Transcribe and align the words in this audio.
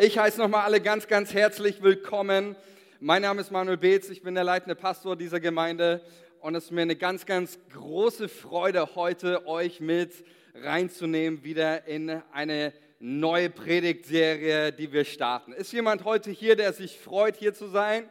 Ich 0.00 0.16
heiße 0.16 0.38
nochmal 0.38 0.64
alle 0.64 0.80
ganz, 0.80 1.08
ganz 1.08 1.34
herzlich 1.34 1.82
willkommen. 1.82 2.54
Mein 3.00 3.22
Name 3.22 3.40
ist 3.40 3.50
Manuel 3.50 3.78
Beetz, 3.78 4.10
ich 4.10 4.22
bin 4.22 4.36
der 4.36 4.44
leitende 4.44 4.76
Pastor 4.76 5.16
dieser 5.16 5.40
Gemeinde 5.40 6.02
und 6.38 6.54
es 6.54 6.66
ist 6.66 6.70
mir 6.70 6.82
eine 6.82 6.94
ganz, 6.94 7.26
ganz 7.26 7.58
große 7.72 8.28
Freude, 8.28 8.94
heute 8.94 9.44
euch 9.48 9.80
mit 9.80 10.12
reinzunehmen, 10.54 11.42
wieder 11.42 11.88
in 11.88 12.22
eine 12.30 12.72
neue 13.00 13.50
Predigtserie, 13.50 14.70
die 14.70 14.92
wir 14.92 15.04
starten. 15.04 15.52
Ist 15.52 15.72
jemand 15.72 16.04
heute 16.04 16.30
hier, 16.30 16.54
der 16.54 16.72
sich 16.72 16.96
freut, 16.96 17.34
hier 17.34 17.52
zu 17.52 17.66
sein? 17.66 18.08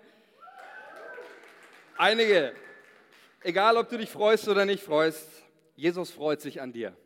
Einige. 1.96 2.52
Egal, 3.44 3.78
ob 3.78 3.88
du 3.88 3.98
dich 3.98 4.10
freust 4.10 4.50
oder 4.50 4.66
nicht 4.66 4.84
freust, 4.84 5.30
Jesus 5.78 6.12
freut 6.12 6.42
sich 6.42 6.60
an 6.60 6.74
dir. 6.74 6.98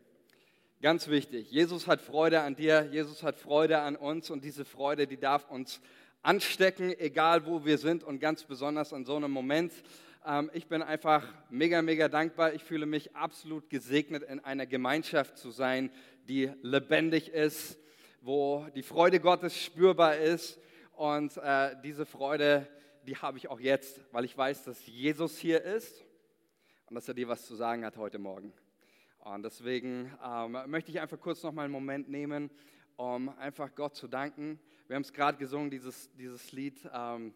Ganz 0.82 1.09
wichtig, 1.09 1.52
Jesus 1.52 1.86
hat 1.86 2.02
Freude 2.02 2.41
an 2.41 2.55
dir, 2.55 2.88
Jesus 2.91 3.21
hat 3.21 3.38
Freude 3.38 3.81
an 3.81 3.95
uns 3.95 4.31
und 4.31 4.43
diese 4.43 4.66
Freude, 4.66 5.05
die 5.05 5.20
darf 5.20 5.48
uns 5.52 5.80
anstecken, 6.23 6.91
egal 6.98 7.45
wo 7.45 7.63
wir 7.66 7.77
sind 7.77 8.03
und 8.03 8.20
ganz 8.20 8.45
besonders 8.45 8.91
an 8.91 9.05
so 9.05 9.16
einem 9.16 9.30
Moment. 9.30 9.72
Ähm, 10.25 10.49
ich 10.55 10.66
bin 10.66 10.81
einfach 10.81 11.31
mega, 11.52 11.84
mega 11.84 12.08
dankbar. 12.08 12.55
Ich 12.55 12.63
fühle 12.63 12.88
mich 12.88 13.16
absolut 13.16 13.70
gesegnet, 13.70 14.23
in 14.23 14.39
einer 14.39 14.66
Gemeinschaft 14.66 15.38
zu 15.38 15.52
sein, 15.52 15.91
die 16.27 16.52
lebendig 16.63 17.30
ist, 17.30 17.77
wo 18.22 18.66
die 18.73 18.81
Freude 18.81 19.20
Gottes 19.20 19.55
spürbar 19.55 20.17
ist. 20.17 20.59
Und 20.94 21.38
äh, 21.38 21.75
diese 21.84 22.08
Freude, 22.08 22.67
die 23.05 23.17
habe 23.17 23.38
ich 23.38 23.50
auch 23.50 23.59
jetzt, 23.59 24.02
weil 24.11 24.25
ich 24.25 24.36
weiß, 24.36 24.63
dass 24.63 24.88
Jesus 24.88 25.38
hier 25.38 25.61
ist 25.61 26.03
und 26.88 26.95
dass 26.95 27.08
er 27.08 27.13
dir 27.13 27.27
was 27.27 27.45
zu 27.45 27.53
sagen 27.53 27.86
hat 27.86 27.98
heute 27.98 28.17
Morgen. 28.17 28.52
Und 29.23 29.43
deswegen 29.43 30.11
ähm, 30.25 30.57
möchte 30.66 30.89
ich 30.89 30.99
einfach 30.99 31.20
kurz 31.20 31.43
noch 31.43 31.52
mal 31.52 31.63
einen 31.63 31.71
Moment 31.71 32.09
nehmen, 32.09 32.49
um 32.95 33.30
einfach 33.38 33.73
Gott 33.75 33.95
zu 33.95 34.07
danken. 34.07 34.59
Wir 34.88 34.95
haben 34.95 35.03
es 35.03 35.13
gerade 35.13 35.38
gesungen, 35.38 35.70
dieses, 35.70 36.11
dieses 36.16 36.52
Lied, 36.52 36.89
ähm, 36.91 37.35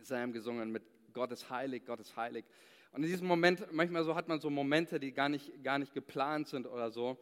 Sam 0.00 0.32
gesungen 0.32 0.72
mit 0.72 0.82
Gott 1.12 1.30
ist 1.30 1.48
heilig, 1.50 1.84
Gott 1.86 2.00
ist 2.00 2.16
heilig. 2.16 2.44
Und 2.90 3.04
in 3.04 3.10
diesem 3.10 3.28
Moment, 3.28 3.72
manchmal 3.72 4.02
so 4.02 4.16
hat 4.16 4.26
man 4.26 4.40
so 4.40 4.50
Momente, 4.50 4.98
die 4.98 5.12
gar 5.12 5.28
nicht, 5.28 5.62
gar 5.62 5.78
nicht 5.78 5.94
geplant 5.94 6.48
sind 6.48 6.66
oder 6.66 6.90
so. 6.90 7.16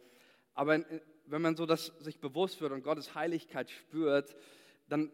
Aber 0.55 0.83
wenn 1.27 1.41
man 1.41 1.55
so 1.55 1.67
das 1.67 1.85
sich 1.99 2.19
bewusst 2.19 2.61
wird 2.61 2.71
und 2.71 2.83
Gottes 2.83 3.13
Heiligkeit 3.13 3.69
spürt, 3.69 4.35
dann, 4.89 5.11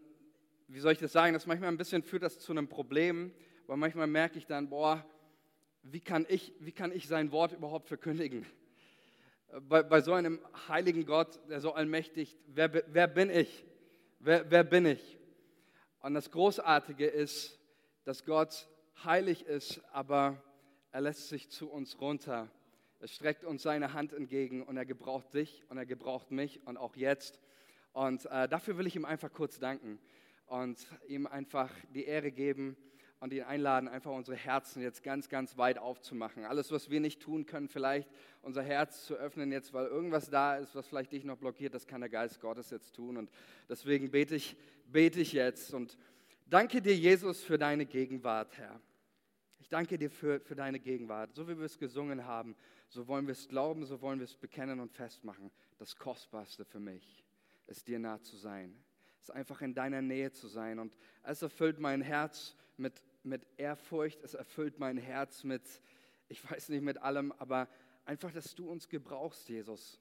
wie 0.69 0.79
soll 0.79 0.93
ich 0.93 0.99
das 0.99 1.11
sagen, 1.11 1.33
das 1.33 1.47
manchmal 1.47 1.69
ein 1.69 1.77
bisschen 1.77 2.01
führt 2.01 2.23
das 2.23 2.39
zu 2.39 2.53
einem 2.53 2.69
Problem, 2.69 3.33
weil 3.67 3.75
manchmal 3.75 4.07
merke 4.07 4.37
ich 4.37 4.45
dann, 4.45 4.69
boah, 4.69 5.05
wie 5.91 6.01
kann 6.01 6.25
ich, 6.27 6.53
wie 6.59 6.71
kann 6.71 6.91
ich 6.91 7.07
sein 7.07 7.31
Wort 7.31 7.53
überhaupt 7.53 7.87
verkündigen? 7.87 8.45
Bei, 9.61 9.83
bei 9.83 10.01
so 10.01 10.13
einem 10.13 10.39
heiligen 10.67 11.05
Gott, 11.05 11.39
der 11.49 11.61
so 11.61 11.71
allmächtig, 11.73 12.37
wer, 12.47 12.83
wer 12.93 13.07
bin 13.07 13.29
ich? 13.29 13.65
Wer, 14.19 14.49
wer 14.51 14.63
bin 14.63 14.85
ich? 14.85 15.17
Und 16.01 16.13
das 16.13 16.31
Großartige 16.31 17.05
ist, 17.05 17.59
dass 18.03 18.25
Gott 18.25 18.67
heilig 19.03 19.45
ist, 19.45 19.81
aber 19.93 20.41
er 20.91 21.01
lässt 21.01 21.29
sich 21.29 21.49
zu 21.49 21.69
uns 21.69 21.99
runter. 22.01 22.49
Er 22.99 23.07
streckt 23.07 23.45
uns 23.45 23.63
seine 23.63 23.93
Hand 23.93 24.11
entgegen 24.11 24.63
und 24.63 24.75
er 24.75 24.85
gebraucht 24.85 25.33
dich 25.33 25.63
und 25.69 25.77
er 25.77 25.85
gebraucht 25.85 26.31
mich 26.31 26.65
und 26.65 26.77
auch 26.77 26.95
jetzt. 26.95 27.39
Und 27.93 28.25
äh, 28.25 28.49
dafür 28.49 28.77
will 28.77 28.87
ich 28.87 28.95
ihm 28.95 29.05
einfach 29.05 29.31
kurz 29.31 29.59
danken 29.59 29.99
und 30.47 30.85
ihm 31.07 31.27
einfach 31.27 31.71
die 31.93 32.05
Ehre 32.05 32.31
geben 32.31 32.75
und 33.19 33.33
ihn 33.33 33.43
einladen, 33.43 33.87
einfach 33.87 34.11
unsere 34.11 34.37
Herzen 34.37 34.81
jetzt 34.81 35.03
ganz, 35.03 35.27
ganz 35.29 35.57
weit 35.57 35.77
aufzumachen. 35.79 36.45
Alles, 36.45 36.71
was 36.71 36.89
wir 36.89 36.99
nicht 36.99 37.21
tun 37.21 37.45
können, 37.45 37.67
vielleicht 37.67 38.09
unser 38.41 38.61
Herz 38.61 39.05
zu 39.05 39.15
öffnen 39.15 39.51
jetzt, 39.51 39.73
weil 39.73 39.87
irgendwas 39.87 40.29
da 40.29 40.57
ist, 40.57 40.75
was 40.75 40.87
vielleicht 40.87 41.11
dich 41.11 41.23
noch 41.23 41.37
blockiert, 41.37 41.73
das 41.73 41.87
kann 41.87 42.01
der 42.01 42.09
Geist 42.09 42.39
Gottes 42.39 42.69
jetzt 42.69 42.93
tun. 42.93 43.17
Und 43.17 43.31
deswegen 43.67 44.11
bete 44.11 44.35
ich, 44.35 44.55
bete 44.85 45.19
ich 45.19 45.33
jetzt 45.33 45.73
und 45.73 45.97
danke 46.45 46.81
dir, 46.81 46.95
Jesus, 46.95 47.43
für 47.43 47.57
deine 47.57 47.85
Gegenwart, 47.85 48.57
Herr. 48.57 48.79
Ich 49.59 49.69
danke 49.69 49.97
dir 49.97 50.09
für, 50.09 50.39
für 50.39 50.55
deine 50.55 50.79
Gegenwart. 50.79 51.33
So 51.33 51.47
wie 51.47 51.57
wir 51.57 51.65
es 51.65 51.77
gesungen 51.77 52.25
haben, 52.25 52.55
so 52.87 53.07
wollen 53.07 53.27
wir 53.27 53.33
es 53.33 53.49
glauben, 53.49 53.85
so 53.85 54.01
wollen 54.01 54.19
wir 54.19 54.25
es 54.25 54.35
bekennen 54.35 54.79
und 54.79 54.93
festmachen. 54.93 55.51
Das 55.77 55.95
Kostbarste 55.95 56.63
für 56.63 56.79
mich 56.79 57.25
ist 57.65 57.87
dir 57.87 57.99
nah 57.99 58.21
zu 58.21 58.37
sein. 58.37 58.73
Ist 59.21 59.31
einfach 59.31 59.61
in 59.61 59.73
deiner 59.73 60.01
Nähe 60.01 60.31
zu 60.31 60.47
sein. 60.47 60.79
Und 60.79 60.95
es 61.23 61.41
erfüllt 61.41 61.79
mein 61.79 62.01
Herz 62.01 62.55
mit, 62.77 63.01
mit 63.27 63.45
Ehrfurcht, 63.57 64.23
es 64.23 64.33
erfüllt 64.33 64.79
mein 64.79 64.97
Herz 64.97 65.43
mit, 65.43 65.63
ich 66.27 66.49
weiß 66.49 66.69
nicht 66.69 66.83
mit 66.83 66.97
allem, 66.99 67.31
aber 67.33 67.67
einfach, 68.05 68.31
dass 68.31 68.55
du 68.55 68.69
uns 68.69 68.89
gebrauchst, 68.89 69.49
Jesus. 69.49 69.99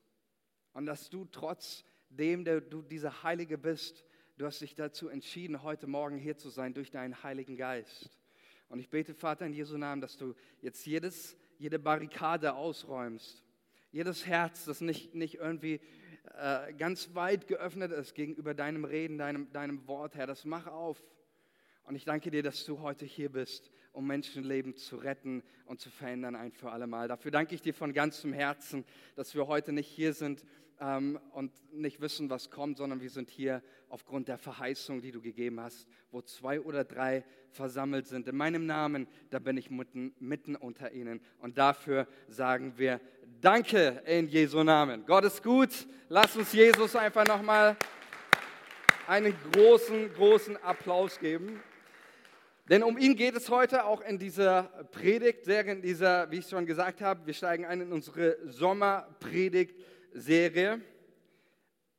Und 0.72 0.86
dass 0.86 1.10
du 1.10 1.24
trotzdem, 1.26 2.44
der 2.44 2.60
du 2.60 2.82
dieser 2.82 3.22
Heilige 3.22 3.58
bist, 3.58 4.04
du 4.36 4.46
hast 4.46 4.60
dich 4.60 4.74
dazu 4.74 5.08
entschieden, 5.08 5.62
heute 5.62 5.86
Morgen 5.86 6.18
hier 6.18 6.36
zu 6.36 6.50
sein 6.50 6.74
durch 6.74 6.90
deinen 6.90 7.22
Heiligen 7.22 7.56
Geist. 7.56 8.10
Und 8.68 8.78
ich 8.78 8.88
bete, 8.88 9.14
Vater, 9.14 9.46
in 9.46 9.52
Jesu 9.52 9.76
Namen, 9.78 10.00
dass 10.00 10.16
du 10.16 10.34
jetzt 10.60 10.84
jedes, 10.86 11.36
jede 11.58 11.78
Barrikade 11.78 12.54
ausräumst. 12.54 13.42
Jedes 13.92 14.26
Herz, 14.26 14.64
das 14.64 14.80
nicht, 14.80 15.14
nicht 15.14 15.36
irgendwie 15.36 15.80
äh, 16.34 16.72
ganz 16.74 17.14
weit 17.14 17.46
geöffnet 17.46 17.92
ist 17.92 18.14
gegenüber 18.14 18.54
deinem 18.54 18.84
Reden, 18.84 19.18
deinem, 19.18 19.50
deinem 19.52 19.86
Wort, 19.86 20.16
Herr, 20.16 20.26
das 20.26 20.44
mach 20.44 20.66
auf. 20.66 21.02
Und 21.86 21.94
ich 21.94 22.04
danke 22.04 22.32
dir, 22.32 22.42
dass 22.42 22.64
du 22.64 22.80
heute 22.80 23.04
hier 23.04 23.30
bist, 23.30 23.70
um 23.92 24.08
Menschenleben 24.08 24.74
zu 24.74 24.96
retten 24.96 25.44
und 25.66 25.80
zu 25.80 25.88
verändern 25.88 26.34
ein 26.34 26.50
für 26.50 26.72
alle 26.72 26.88
Mal. 26.88 27.06
Dafür 27.06 27.30
danke 27.30 27.54
ich 27.54 27.62
dir 27.62 27.74
von 27.74 27.92
ganzem 27.92 28.32
Herzen, 28.32 28.84
dass 29.14 29.36
wir 29.36 29.46
heute 29.46 29.72
nicht 29.72 29.86
hier 29.86 30.12
sind 30.12 30.44
ähm, 30.80 31.20
und 31.30 31.52
nicht 31.72 32.00
wissen, 32.00 32.28
was 32.28 32.50
kommt, 32.50 32.78
sondern 32.78 33.00
wir 33.00 33.08
sind 33.08 33.30
hier 33.30 33.62
aufgrund 33.88 34.26
der 34.26 34.36
Verheißung, 34.36 35.00
die 35.00 35.12
du 35.12 35.20
gegeben 35.20 35.60
hast, 35.60 35.86
wo 36.10 36.22
zwei 36.22 36.60
oder 36.60 36.82
drei 36.82 37.24
versammelt 37.50 38.08
sind. 38.08 38.26
In 38.26 38.36
meinem 38.36 38.66
Namen, 38.66 39.06
da 39.30 39.38
bin 39.38 39.56
ich 39.56 39.70
mitten, 39.70 40.12
mitten 40.18 40.56
unter 40.56 40.90
ihnen. 40.90 41.20
Und 41.38 41.56
dafür 41.56 42.08
sagen 42.26 42.74
wir 42.76 43.00
Danke 43.40 44.02
in 44.06 44.26
Jesu 44.26 44.64
Namen. 44.64 45.04
Gott 45.06 45.24
ist 45.24 45.40
gut. 45.40 45.70
Lass 46.08 46.36
uns 46.36 46.52
Jesus 46.52 46.96
einfach 46.96 47.24
nochmal 47.26 47.76
einen 49.06 49.34
großen, 49.52 50.12
großen 50.14 50.56
Applaus 50.64 51.18
geben. 51.20 51.60
Denn 52.68 52.82
um 52.82 52.98
ihn 52.98 53.14
geht 53.14 53.36
es 53.36 53.48
heute 53.48 53.84
auch 53.84 54.00
in 54.00 54.18
dieser 54.18 54.64
Predigtserie, 54.90 55.70
in 55.70 55.82
dieser, 55.82 56.28
wie 56.32 56.38
ich 56.38 56.48
schon 56.48 56.66
gesagt 56.66 57.00
habe, 57.00 57.24
wir 57.24 57.32
steigen 57.32 57.64
ein 57.64 57.80
in 57.80 57.92
unsere 57.92 58.38
Sommerpredigtserie. 58.44 60.80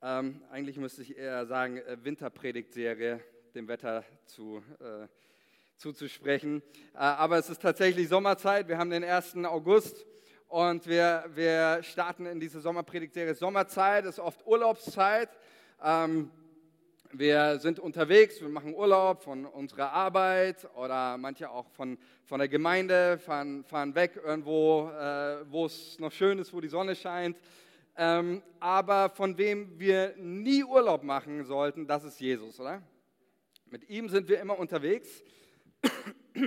Ähm, 0.01 0.41
eigentlich 0.51 0.75
müsste 0.75 1.03
ich 1.03 1.17
eher 1.17 1.45
sagen 1.45 1.77
äh, 1.77 1.95
Winterpredigtserie, 2.03 3.21
dem 3.55 3.69
Wetter 3.69 4.03
zu, 4.25 4.61
äh, 4.81 5.07
zuzusprechen. 5.77 6.61
Äh, 6.93 6.97
aber 6.97 7.37
es 7.37 7.49
ist 7.49 7.61
tatsächlich 7.61 8.09
Sommerzeit. 8.09 8.67
Wir 8.67 8.77
haben 8.77 8.89
den 8.89 9.05
1. 9.05 9.37
August 9.45 10.05
und 10.49 10.85
wir, 10.85 11.29
wir 11.33 11.81
starten 11.81 12.25
in 12.25 12.41
diese 12.41 12.59
Sommerpredigtserie. 12.59 13.35
Sommerzeit 13.35 14.03
ist 14.03 14.19
oft 14.19 14.45
Urlaubszeit. 14.45 15.29
Ähm, 15.81 16.29
wir 17.19 17.57
sind 17.59 17.79
unterwegs, 17.79 18.39
wir 18.41 18.49
machen 18.49 18.75
Urlaub 18.75 19.23
von 19.23 19.45
unserer 19.45 19.91
Arbeit 19.91 20.67
oder 20.75 21.17
manche 21.17 21.49
auch 21.49 21.67
von, 21.71 21.97
von 22.25 22.37
der 22.37 22.47
Gemeinde, 22.47 23.17
fahren, 23.17 23.63
fahren 23.63 23.95
weg 23.95 24.19
irgendwo, 24.23 24.91
äh, 24.91 25.37
wo 25.49 25.65
es 25.65 25.97
noch 25.97 26.11
schön 26.11 26.37
ist, 26.37 26.53
wo 26.53 26.61
die 26.61 26.67
Sonne 26.67 26.95
scheint. 26.95 27.37
Ähm, 27.97 28.43
aber 28.59 29.09
von 29.09 29.35
wem 29.35 29.79
wir 29.79 30.13
nie 30.17 30.63
Urlaub 30.63 31.01
machen 31.01 31.43
sollten, 31.43 31.87
das 31.87 32.03
ist 32.03 32.19
Jesus, 32.19 32.59
oder? 32.59 32.83
Mit 33.71 33.89
ihm 33.89 34.09
sind 34.09 34.29
wir 34.29 34.39
immer 34.39 34.59
unterwegs. 34.59 35.23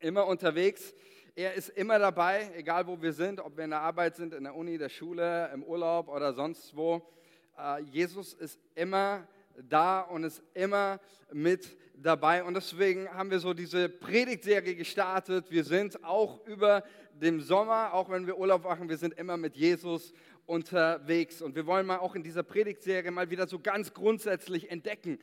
immer 0.00 0.26
unterwegs. 0.26 0.94
Er 1.36 1.54
ist 1.54 1.68
immer 1.68 2.00
dabei, 2.00 2.50
egal 2.56 2.88
wo 2.88 3.00
wir 3.00 3.12
sind, 3.12 3.38
ob 3.38 3.56
wir 3.56 3.62
in 3.62 3.70
der 3.70 3.82
Arbeit 3.82 4.16
sind, 4.16 4.34
in 4.34 4.42
der 4.42 4.56
Uni, 4.56 4.78
der 4.78 4.88
Schule, 4.88 5.48
im 5.54 5.62
Urlaub 5.62 6.08
oder 6.08 6.32
sonst 6.32 6.74
wo. 6.74 7.08
Äh, 7.56 7.82
Jesus 7.82 8.34
ist 8.34 8.58
immer 8.74 9.18
dabei 9.18 9.35
da 9.62 10.00
und 10.00 10.24
ist 10.24 10.42
immer 10.54 11.00
mit 11.32 11.76
dabei. 11.94 12.44
Und 12.44 12.54
deswegen 12.54 13.08
haben 13.08 13.30
wir 13.30 13.40
so 13.40 13.54
diese 13.54 13.88
Predigtserie 13.88 14.74
gestartet. 14.74 15.50
Wir 15.50 15.64
sind 15.64 16.04
auch 16.04 16.46
über 16.46 16.84
dem 17.14 17.40
Sommer, 17.40 17.94
auch 17.94 18.10
wenn 18.10 18.26
wir 18.26 18.38
Urlaub 18.38 18.64
machen, 18.64 18.88
wir 18.88 18.98
sind 18.98 19.14
immer 19.14 19.36
mit 19.36 19.56
Jesus 19.56 20.12
unterwegs. 20.44 21.42
Und 21.42 21.54
wir 21.54 21.66
wollen 21.66 21.86
mal 21.86 21.98
auch 21.98 22.14
in 22.14 22.22
dieser 22.22 22.42
Predigtserie 22.42 23.10
mal 23.10 23.30
wieder 23.30 23.46
so 23.46 23.58
ganz 23.58 23.94
grundsätzlich 23.94 24.70
entdecken, 24.70 25.18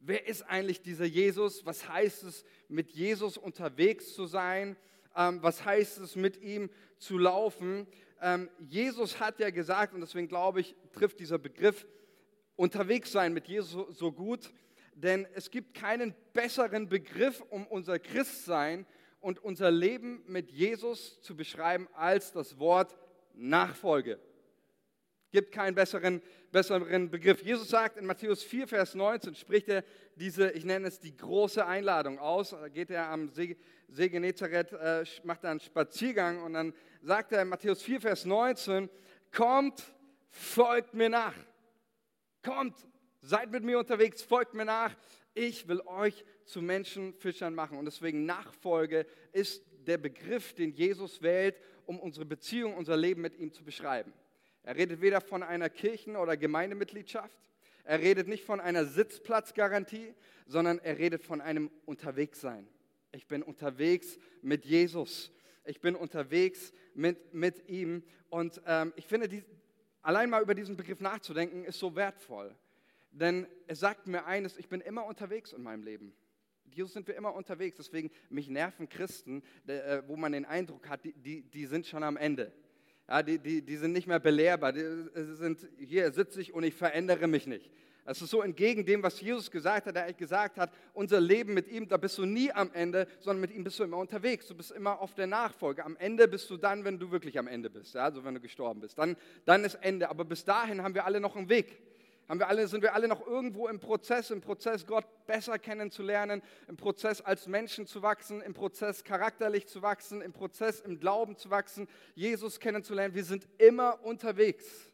wer 0.00 0.26
ist 0.26 0.42
eigentlich 0.42 0.82
dieser 0.82 1.04
Jesus? 1.04 1.64
Was 1.64 1.88
heißt 1.88 2.24
es, 2.24 2.44
mit 2.68 2.90
Jesus 2.90 3.38
unterwegs 3.38 4.14
zu 4.14 4.26
sein? 4.26 4.76
Ähm, 5.16 5.42
was 5.42 5.64
heißt 5.64 5.98
es, 5.98 6.16
mit 6.16 6.40
ihm 6.42 6.70
zu 6.98 7.18
laufen? 7.18 7.86
Ähm, 8.20 8.48
Jesus 8.60 9.20
hat 9.20 9.38
ja 9.40 9.50
gesagt, 9.50 9.94
und 9.94 10.00
deswegen 10.00 10.28
glaube 10.28 10.60
ich, 10.60 10.74
trifft 10.92 11.20
dieser 11.20 11.38
Begriff 11.38 11.86
unterwegs 12.56 13.12
sein 13.12 13.32
mit 13.32 13.46
Jesus 13.46 13.96
so 13.96 14.12
gut, 14.12 14.52
denn 14.94 15.26
es 15.34 15.50
gibt 15.50 15.74
keinen 15.74 16.14
besseren 16.32 16.88
Begriff, 16.88 17.42
um 17.50 17.66
unser 17.66 17.98
Christsein 17.98 18.86
und 19.20 19.38
unser 19.42 19.70
Leben 19.70 20.22
mit 20.26 20.50
Jesus 20.50 21.20
zu 21.20 21.36
beschreiben, 21.36 21.88
als 21.94 22.32
das 22.32 22.58
Wort 22.58 22.96
Nachfolge. 23.34 24.18
gibt 25.32 25.52
keinen 25.52 25.74
besseren, 25.74 26.22
besseren 26.50 27.10
Begriff. 27.10 27.42
Jesus 27.42 27.68
sagt 27.68 27.98
in 27.98 28.06
Matthäus 28.06 28.42
4, 28.42 28.66
Vers 28.68 28.94
19, 28.94 29.34
spricht 29.34 29.68
er 29.68 29.84
diese, 30.14 30.50
ich 30.52 30.64
nenne 30.64 30.88
es 30.88 30.98
die 30.98 31.14
große 31.14 31.66
Einladung 31.66 32.18
aus. 32.18 32.50
Da 32.50 32.68
geht 32.68 32.90
er 32.90 33.10
am 33.10 33.28
See, 33.28 33.58
See 33.88 34.08
Genezareth, 34.08 34.72
äh, 34.72 35.04
macht 35.24 35.44
einen 35.44 35.60
Spaziergang 35.60 36.42
und 36.42 36.54
dann 36.54 36.72
sagt 37.02 37.32
er 37.32 37.42
in 37.42 37.48
Matthäus 37.48 37.82
4, 37.82 38.00
Vers 38.00 38.24
19, 38.24 38.88
kommt, 39.30 39.92
folgt 40.30 40.94
mir 40.94 41.10
nach. 41.10 41.34
Kommt, 42.46 42.76
seid 43.22 43.50
mit 43.50 43.64
mir 43.64 43.76
unterwegs, 43.76 44.22
folgt 44.22 44.54
mir 44.54 44.64
nach. 44.64 44.94
Ich 45.34 45.66
will 45.66 45.80
euch 45.80 46.24
zu 46.44 46.62
Menschenfischern 46.62 47.52
machen. 47.52 47.76
Und 47.76 47.86
deswegen 47.86 48.24
Nachfolge 48.24 49.04
ist 49.32 49.64
der 49.84 49.98
Begriff, 49.98 50.54
den 50.54 50.70
Jesus 50.70 51.22
wählt, 51.22 51.60
um 51.86 51.98
unsere 51.98 52.24
Beziehung, 52.24 52.74
unser 52.74 52.96
Leben 52.96 53.20
mit 53.20 53.36
ihm 53.36 53.52
zu 53.52 53.64
beschreiben. 53.64 54.12
Er 54.62 54.76
redet 54.76 55.00
weder 55.00 55.20
von 55.20 55.42
einer 55.42 55.68
Kirchen- 55.68 56.14
oder 56.14 56.36
Gemeindemitgliedschaft, 56.36 57.36
er 57.82 58.00
redet 58.00 58.28
nicht 58.28 58.44
von 58.44 58.60
einer 58.60 58.84
Sitzplatzgarantie, 58.84 60.14
sondern 60.46 60.78
er 60.78 60.98
redet 60.98 61.24
von 61.24 61.40
einem 61.40 61.70
Unterwegssein. 61.84 62.68
Ich 63.10 63.26
bin 63.26 63.42
unterwegs 63.42 64.18
mit 64.40 64.64
Jesus. 64.64 65.32
Ich 65.64 65.80
bin 65.80 65.96
unterwegs 65.96 66.72
mit, 66.94 67.34
mit 67.34 67.68
ihm. 67.68 68.04
Und 68.28 68.62
ähm, 68.66 68.92
ich 68.94 69.06
finde, 69.06 69.28
die, 69.28 69.42
allein 70.06 70.30
mal 70.30 70.40
über 70.40 70.54
diesen 70.54 70.76
Begriff 70.76 71.00
nachzudenken, 71.00 71.64
ist 71.64 71.78
so 71.78 71.96
wertvoll. 71.96 72.54
Denn 73.10 73.46
es 73.66 73.80
sagt 73.80 74.06
mir 74.06 74.24
eines, 74.24 74.56
ich 74.56 74.68
bin 74.68 74.80
immer 74.80 75.04
unterwegs 75.04 75.52
in 75.52 75.62
meinem 75.62 75.82
Leben. 75.82 76.14
Jesus 76.70 76.92
sind 76.92 77.08
wir 77.08 77.16
immer 77.16 77.34
unterwegs. 77.34 77.76
Deswegen 77.76 78.10
mich 78.30 78.48
nerven 78.48 78.88
Christen, 78.88 79.42
äh, 79.66 80.02
wo 80.06 80.16
man 80.16 80.32
den 80.32 80.44
Eindruck 80.44 80.88
hat, 80.88 81.04
die, 81.04 81.12
die, 81.12 81.42
die 81.42 81.66
sind 81.66 81.86
schon 81.86 82.02
am 82.02 82.16
Ende. 82.16 82.52
Ja, 83.08 83.22
die, 83.22 83.38
die, 83.38 83.62
die 83.62 83.76
sind 83.76 83.92
nicht 83.92 84.06
mehr 84.06 84.20
belehrbar. 84.20 84.72
Die 84.72 84.84
sind, 85.14 85.66
hier 85.78 86.12
sitze 86.12 86.40
ich 86.40 86.54
und 86.54 86.62
ich 86.62 86.74
verändere 86.74 87.26
mich 87.26 87.46
nicht. 87.46 87.70
Das 88.06 88.22
ist 88.22 88.30
so 88.30 88.40
entgegen 88.40 88.86
dem, 88.86 89.02
was 89.02 89.20
Jesus 89.20 89.50
gesagt 89.50 89.86
hat. 89.86 89.96
Er 89.96 90.12
gesagt 90.12 90.58
hat, 90.58 90.70
unser 90.94 91.20
Leben 91.20 91.54
mit 91.54 91.68
ihm, 91.68 91.88
da 91.88 91.96
bist 91.96 92.16
du 92.18 92.24
nie 92.24 92.52
am 92.52 92.70
Ende, 92.72 93.08
sondern 93.20 93.40
mit 93.40 93.50
ihm 93.50 93.64
bist 93.64 93.78
du 93.78 93.84
immer 93.84 93.98
unterwegs. 93.98 94.46
Du 94.46 94.54
bist 94.54 94.70
immer 94.70 95.00
auf 95.00 95.14
der 95.14 95.26
Nachfolge. 95.26 95.84
Am 95.84 95.96
Ende 95.96 96.28
bist 96.28 96.48
du 96.48 96.56
dann, 96.56 96.84
wenn 96.84 96.98
du 96.98 97.10
wirklich 97.10 97.38
am 97.38 97.48
Ende 97.48 97.68
bist, 97.68 97.94
ja, 97.94 98.04
also 98.04 98.24
wenn 98.24 98.34
du 98.34 98.40
gestorben 98.40 98.80
bist. 98.80 98.96
Dann, 98.96 99.16
dann 99.44 99.64
ist 99.64 99.74
Ende. 99.74 100.08
Aber 100.08 100.24
bis 100.24 100.44
dahin 100.44 100.82
haben 100.82 100.94
wir 100.94 101.04
alle 101.04 101.20
noch 101.20 101.36
einen 101.36 101.48
Weg 101.48 101.82
haben 102.28 102.40
wir 102.40 102.48
alle, 102.48 102.66
sind 102.66 102.82
wir 102.82 102.94
alle 102.94 103.08
noch 103.08 103.26
irgendwo 103.26 103.68
im 103.68 103.78
Prozess, 103.78 104.30
im 104.30 104.40
Prozess 104.40 104.86
Gott 104.86 105.04
besser 105.26 105.58
kennenzulernen, 105.58 106.42
im 106.66 106.76
Prozess 106.76 107.20
als 107.20 107.46
Menschen 107.46 107.86
zu 107.86 108.02
wachsen, 108.02 108.40
im 108.42 108.52
Prozess 108.52 109.04
charakterlich 109.04 109.66
zu 109.68 109.82
wachsen, 109.82 110.22
im 110.22 110.32
Prozess 110.32 110.80
im 110.80 110.98
Glauben 110.98 111.36
zu 111.36 111.50
wachsen, 111.50 111.88
Jesus 112.14 112.58
kennenzulernen. 112.58 113.14
Wir 113.14 113.24
sind 113.24 113.46
immer 113.58 114.04
unterwegs. 114.04 114.90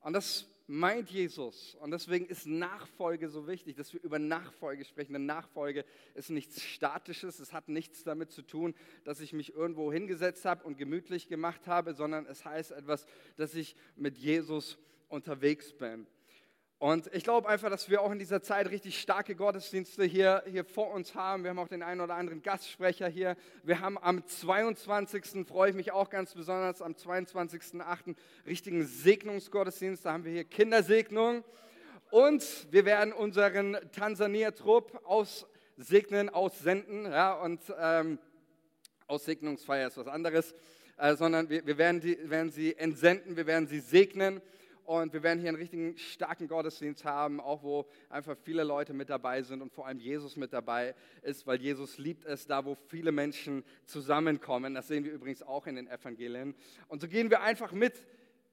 Und 0.00 0.12
das 0.12 0.46
meint 0.66 1.10
Jesus. 1.10 1.76
Und 1.80 1.90
deswegen 1.90 2.26
ist 2.26 2.46
Nachfolge 2.46 3.28
so 3.28 3.46
wichtig, 3.46 3.76
dass 3.76 3.92
wir 3.92 4.02
über 4.02 4.18
Nachfolge 4.18 4.84
sprechen. 4.84 5.12
Denn 5.12 5.26
Nachfolge 5.26 5.84
ist 6.14 6.30
nichts 6.30 6.62
Statisches. 6.62 7.38
Es 7.38 7.52
hat 7.52 7.68
nichts 7.68 8.04
damit 8.04 8.30
zu 8.30 8.42
tun, 8.42 8.74
dass 9.04 9.20
ich 9.20 9.32
mich 9.32 9.54
irgendwo 9.54 9.92
hingesetzt 9.92 10.44
habe 10.44 10.64
und 10.64 10.78
gemütlich 10.78 11.28
gemacht 11.28 11.66
habe, 11.66 11.94
sondern 11.94 12.26
es 12.26 12.44
heißt 12.44 12.72
etwas, 12.72 13.06
dass 13.36 13.54
ich 13.54 13.76
mit 13.96 14.18
Jesus 14.18 14.78
unterwegs 15.08 15.72
bin. 15.72 16.06
Und 16.82 17.08
ich 17.14 17.22
glaube 17.22 17.48
einfach, 17.48 17.70
dass 17.70 17.88
wir 17.90 18.02
auch 18.02 18.10
in 18.10 18.18
dieser 18.18 18.42
Zeit 18.42 18.68
richtig 18.68 19.00
starke 19.00 19.36
Gottesdienste 19.36 20.02
hier, 20.02 20.42
hier 20.50 20.64
vor 20.64 20.90
uns 20.90 21.14
haben. 21.14 21.44
Wir 21.44 21.50
haben 21.50 21.60
auch 21.60 21.68
den 21.68 21.84
einen 21.84 22.00
oder 22.00 22.16
anderen 22.16 22.42
Gastsprecher 22.42 23.06
hier. 23.06 23.36
Wir 23.62 23.78
haben 23.78 23.96
am 23.98 24.26
22. 24.26 25.46
freue 25.46 25.70
ich 25.70 25.76
mich 25.76 25.92
auch 25.92 26.10
ganz 26.10 26.34
besonders, 26.34 26.82
am 26.82 26.94
22.8. 26.94 28.16
richtigen 28.46 28.84
Segnungsgottesdienst. 28.84 30.04
Da 30.04 30.12
haben 30.12 30.24
wir 30.24 30.32
hier 30.32 30.42
Kindersegnung. 30.42 31.44
Und 32.10 32.66
wir 32.72 32.84
werden 32.84 33.12
unseren 33.12 33.78
Tansania-Trupp 33.92 35.02
aussegnen, 35.04 36.30
aussenden. 36.30 37.04
Ja, 37.04 37.34
und 37.34 37.60
ähm, 37.78 38.18
Aussegnungsfeier 39.06 39.86
ist 39.86 39.98
was 39.98 40.08
anderes. 40.08 40.52
Äh, 40.96 41.14
sondern 41.14 41.48
wir, 41.48 41.64
wir 41.64 41.78
werden, 41.78 42.00
die, 42.00 42.18
werden 42.28 42.50
sie 42.50 42.76
entsenden, 42.76 43.36
wir 43.36 43.46
werden 43.46 43.68
sie 43.68 43.78
segnen. 43.78 44.42
Und 44.84 45.12
wir 45.12 45.22
werden 45.22 45.38
hier 45.38 45.48
einen 45.48 45.58
richtigen 45.58 45.96
starken 45.96 46.48
Gottesdienst 46.48 47.04
haben, 47.04 47.40
auch 47.40 47.62
wo 47.62 47.86
einfach 48.08 48.36
viele 48.42 48.64
Leute 48.64 48.92
mit 48.92 49.10
dabei 49.10 49.42
sind 49.42 49.62
und 49.62 49.72
vor 49.72 49.86
allem 49.86 49.98
Jesus 49.98 50.36
mit 50.36 50.52
dabei 50.52 50.94
ist, 51.22 51.46
weil 51.46 51.60
Jesus 51.60 51.98
liebt 51.98 52.24
es 52.24 52.46
da, 52.46 52.64
wo 52.64 52.74
viele 52.74 53.12
Menschen 53.12 53.64
zusammenkommen. 53.86 54.74
Das 54.74 54.88
sehen 54.88 55.04
wir 55.04 55.12
übrigens 55.12 55.42
auch 55.42 55.66
in 55.66 55.76
den 55.76 55.88
Evangelien. 55.88 56.54
Und 56.88 57.00
so 57.00 57.08
gehen 57.08 57.30
wir 57.30 57.42
einfach 57.42 57.72
mit 57.72 57.94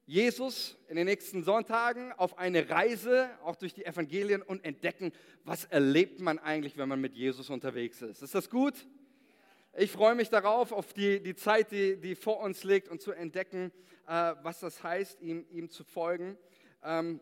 Jesus 0.06 0.76
in 0.88 0.96
den 0.96 1.06
nächsten 1.06 1.44
Sonntagen 1.44 2.12
auf 2.12 2.36
eine 2.36 2.68
Reise, 2.68 3.30
auch 3.44 3.54
durch 3.54 3.74
die 3.74 3.84
Evangelien 3.84 4.42
und 4.42 4.64
entdecken, 4.64 5.12
was 5.44 5.66
erlebt 5.66 6.20
man 6.20 6.38
eigentlich, 6.40 6.76
wenn 6.76 6.88
man 6.88 7.00
mit 7.00 7.14
Jesus 7.14 7.48
unterwegs 7.48 8.02
ist. 8.02 8.20
Ist 8.20 8.34
das 8.34 8.50
gut? 8.50 8.74
Ich 9.76 9.92
freue 9.92 10.16
mich 10.16 10.28
darauf, 10.28 10.72
auf 10.72 10.92
die, 10.92 11.22
die 11.22 11.36
Zeit, 11.36 11.70
die, 11.70 11.96
die 11.96 12.16
vor 12.16 12.40
uns 12.40 12.64
liegt 12.64 12.88
und 12.88 13.00
zu 13.00 13.12
entdecken, 13.12 13.70
äh, 14.08 14.34
was 14.42 14.58
das 14.58 14.82
heißt, 14.82 15.20
ihm, 15.20 15.46
ihm 15.48 15.70
zu 15.70 15.84
folgen. 15.84 16.36
Ähm, 16.82 17.20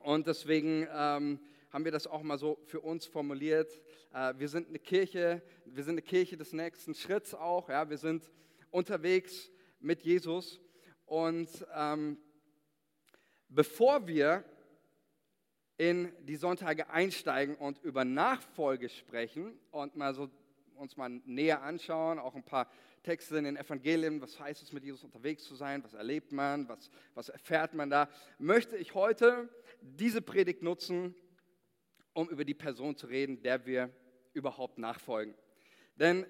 und 0.00 0.28
deswegen 0.28 0.86
ähm, 0.92 1.40
haben 1.70 1.84
wir 1.84 1.90
das 1.90 2.06
auch 2.06 2.22
mal 2.22 2.38
so 2.38 2.60
für 2.66 2.78
uns 2.78 3.06
formuliert. 3.06 3.72
Äh, 4.12 4.34
wir 4.38 4.48
sind 4.48 4.68
eine 4.68 4.78
Kirche, 4.78 5.42
wir 5.64 5.82
sind 5.82 5.94
eine 5.94 6.02
Kirche 6.02 6.36
des 6.36 6.52
nächsten 6.52 6.94
Schritts 6.94 7.34
auch. 7.34 7.68
Ja? 7.68 7.90
Wir 7.90 7.98
sind 7.98 8.30
unterwegs 8.70 9.50
mit 9.80 10.02
Jesus. 10.02 10.60
Und 11.06 11.48
ähm, 11.74 12.18
bevor 13.48 14.06
wir 14.06 14.44
in 15.76 16.12
die 16.20 16.36
Sonntage 16.36 16.88
einsteigen 16.88 17.56
und 17.56 17.82
über 17.82 18.04
Nachfolge 18.04 18.88
sprechen 18.88 19.58
und 19.72 19.96
mal 19.96 20.14
so 20.14 20.30
uns 20.76 20.96
mal 20.96 21.08
näher 21.08 21.62
anschauen, 21.62 22.18
auch 22.18 22.34
ein 22.34 22.44
paar 22.44 22.70
Texte 23.02 23.36
in 23.36 23.44
den 23.44 23.56
Evangelien, 23.56 24.20
was 24.20 24.38
heißt 24.40 24.62
es, 24.62 24.72
mit 24.72 24.84
Jesus 24.84 25.04
unterwegs 25.04 25.44
zu 25.44 25.54
sein, 25.54 25.84
was 25.84 25.94
erlebt 25.94 26.32
man, 26.32 26.68
was, 26.68 26.90
was 27.14 27.28
erfährt 27.28 27.74
man 27.74 27.90
da, 27.90 28.08
möchte 28.38 28.76
ich 28.76 28.94
heute 28.94 29.48
diese 29.80 30.22
Predigt 30.22 30.62
nutzen, 30.62 31.14
um 32.14 32.28
über 32.28 32.44
die 32.44 32.54
Person 32.54 32.96
zu 32.96 33.06
reden, 33.06 33.42
der 33.42 33.66
wir 33.66 33.90
überhaupt 34.32 34.78
nachfolgen. 34.78 35.34
Denn 35.96 36.26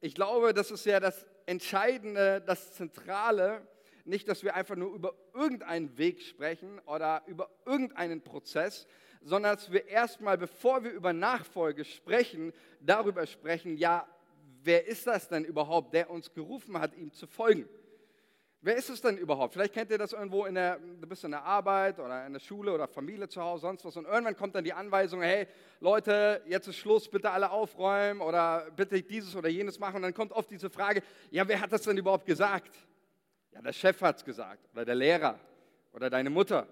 ich 0.00 0.14
glaube, 0.14 0.52
das 0.52 0.70
ist 0.70 0.84
ja 0.84 1.00
das 1.00 1.26
Entscheidende, 1.46 2.42
das 2.44 2.72
Zentrale, 2.72 3.66
nicht, 4.04 4.28
dass 4.28 4.42
wir 4.42 4.54
einfach 4.54 4.76
nur 4.76 4.94
über 4.94 5.14
irgendeinen 5.34 5.96
Weg 5.98 6.22
sprechen 6.22 6.78
oder 6.80 7.22
über 7.26 7.50
irgendeinen 7.64 8.22
Prozess, 8.22 8.86
sondern 9.26 9.56
dass 9.56 9.72
wir 9.72 9.88
erstmal, 9.88 10.38
bevor 10.38 10.84
wir 10.84 10.92
über 10.92 11.12
Nachfolge 11.12 11.84
sprechen, 11.84 12.52
darüber 12.80 13.26
sprechen, 13.26 13.76
ja, 13.76 14.06
wer 14.62 14.86
ist 14.86 15.06
das 15.06 15.28
denn 15.28 15.44
überhaupt, 15.44 15.92
der 15.94 16.10
uns 16.10 16.32
gerufen 16.32 16.78
hat, 16.78 16.94
ihm 16.96 17.12
zu 17.12 17.26
folgen? 17.26 17.68
Wer 18.60 18.76
ist 18.76 18.88
es 18.88 19.00
denn 19.00 19.18
überhaupt? 19.18 19.52
Vielleicht 19.52 19.74
kennt 19.74 19.90
ihr 19.90 19.98
das 19.98 20.12
irgendwo 20.12 20.44
in 20.44 20.54
der, 20.54 20.78
du 20.78 21.06
bist 21.08 21.24
in 21.24 21.32
der 21.32 21.42
Arbeit 21.42 21.98
oder 21.98 22.24
in 22.24 22.34
der 22.34 22.40
Schule 22.40 22.72
oder 22.72 22.86
Familie 22.86 23.28
zu 23.28 23.42
Hause, 23.42 23.62
sonst 23.62 23.84
was. 23.84 23.96
Und 23.96 24.06
irgendwann 24.06 24.36
kommt 24.36 24.54
dann 24.54 24.64
die 24.64 24.72
Anweisung, 24.72 25.22
hey 25.22 25.46
Leute, 25.80 26.42
jetzt 26.46 26.68
ist 26.68 26.76
Schluss, 26.76 27.08
bitte 27.08 27.30
alle 27.30 27.50
aufräumen 27.50 28.20
oder 28.20 28.70
bitte 28.76 29.02
dieses 29.02 29.34
oder 29.34 29.48
jenes 29.48 29.78
machen. 29.78 29.96
Und 29.96 30.02
dann 30.02 30.14
kommt 30.14 30.32
oft 30.32 30.50
diese 30.50 30.70
Frage, 30.70 31.02
ja, 31.30 31.46
wer 31.46 31.60
hat 31.60 31.72
das 31.72 31.82
denn 31.82 31.98
überhaupt 31.98 32.26
gesagt? 32.26 32.70
Ja, 33.52 33.60
der 33.60 33.72
Chef 33.72 34.00
hat 34.00 34.18
es 34.18 34.24
gesagt 34.24 34.68
oder 34.72 34.84
der 34.84 34.94
Lehrer 34.94 35.38
oder 35.92 36.10
deine 36.10 36.30
Mutter 36.30 36.66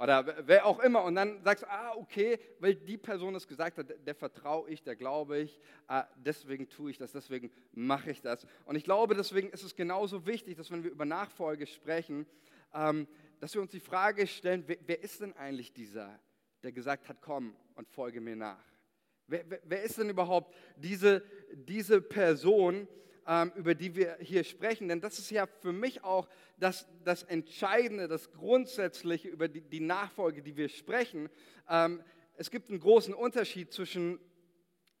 oder 0.00 0.34
wer 0.46 0.64
auch 0.64 0.80
immer. 0.80 1.04
Und 1.04 1.14
dann 1.14 1.42
sagst 1.42 1.64
du, 1.64 1.70
ah, 1.70 1.94
okay, 1.94 2.38
weil 2.58 2.74
die 2.74 2.96
Person 2.96 3.34
es 3.34 3.46
gesagt 3.46 3.76
hat, 3.76 3.94
der, 4.06 4.14
vertraue 4.14 4.70
ich, 4.70 4.82
der 4.82 4.96
glaube 4.96 5.38
ich, 5.38 5.60
ah, 5.88 6.06
deswegen 6.16 6.70
tue 6.70 6.90
ich 6.90 6.96
das, 6.96 7.12
deswegen 7.12 7.52
mache 7.72 8.10
ich 8.10 8.22
das. 8.22 8.46
Und 8.64 8.76
ich 8.76 8.84
glaube, 8.84 9.14
deswegen 9.14 9.50
ist 9.50 9.62
es 9.62 9.76
genauso 9.76 10.24
wichtig, 10.24 10.56
dass 10.56 10.70
wenn 10.70 10.82
wir 10.84 10.90
über 10.90 11.04
Nachfolge 11.04 11.66
sprechen, 11.66 12.26
ähm, 12.72 13.06
dass 13.40 13.52
wir 13.54 13.60
uns 13.60 13.72
die 13.72 13.80
Frage 13.80 14.26
stellen, 14.26 14.64
wer, 14.66 14.78
wer, 14.86 15.02
ist 15.02 15.20
denn 15.20 15.36
eigentlich 15.36 15.74
dieser, 15.74 16.18
der 16.62 16.72
gesagt 16.72 17.10
hat, 17.10 17.18
komm 17.20 17.54
und 17.74 17.86
folge 17.86 18.22
mir 18.22 18.36
nach? 18.36 18.64
Wer, 19.26 19.44
wer, 19.50 19.60
wer 19.64 19.82
ist 19.82 19.98
denn 19.98 20.08
überhaupt 20.08 20.56
diese, 20.76 21.22
diese 21.52 22.00
Person, 22.00 22.88
über 23.54 23.74
die 23.74 23.94
wir 23.94 24.16
hier 24.20 24.44
sprechen. 24.44 24.88
Denn 24.88 25.00
das 25.00 25.18
ist 25.18 25.30
ja 25.30 25.46
für 25.46 25.72
mich 25.72 26.02
auch 26.02 26.28
das, 26.58 26.86
das 27.04 27.22
Entscheidende, 27.22 28.08
das 28.08 28.30
Grundsätzliche 28.32 29.28
über 29.28 29.48
die, 29.48 29.60
die 29.60 29.80
Nachfolge, 29.80 30.42
die 30.42 30.56
wir 30.56 30.68
sprechen. 30.68 31.28
Ähm, 31.68 32.02
es 32.36 32.50
gibt 32.50 32.70
einen 32.70 32.80
großen 32.80 33.14
Unterschied 33.14 33.72
zwischen, 33.72 34.18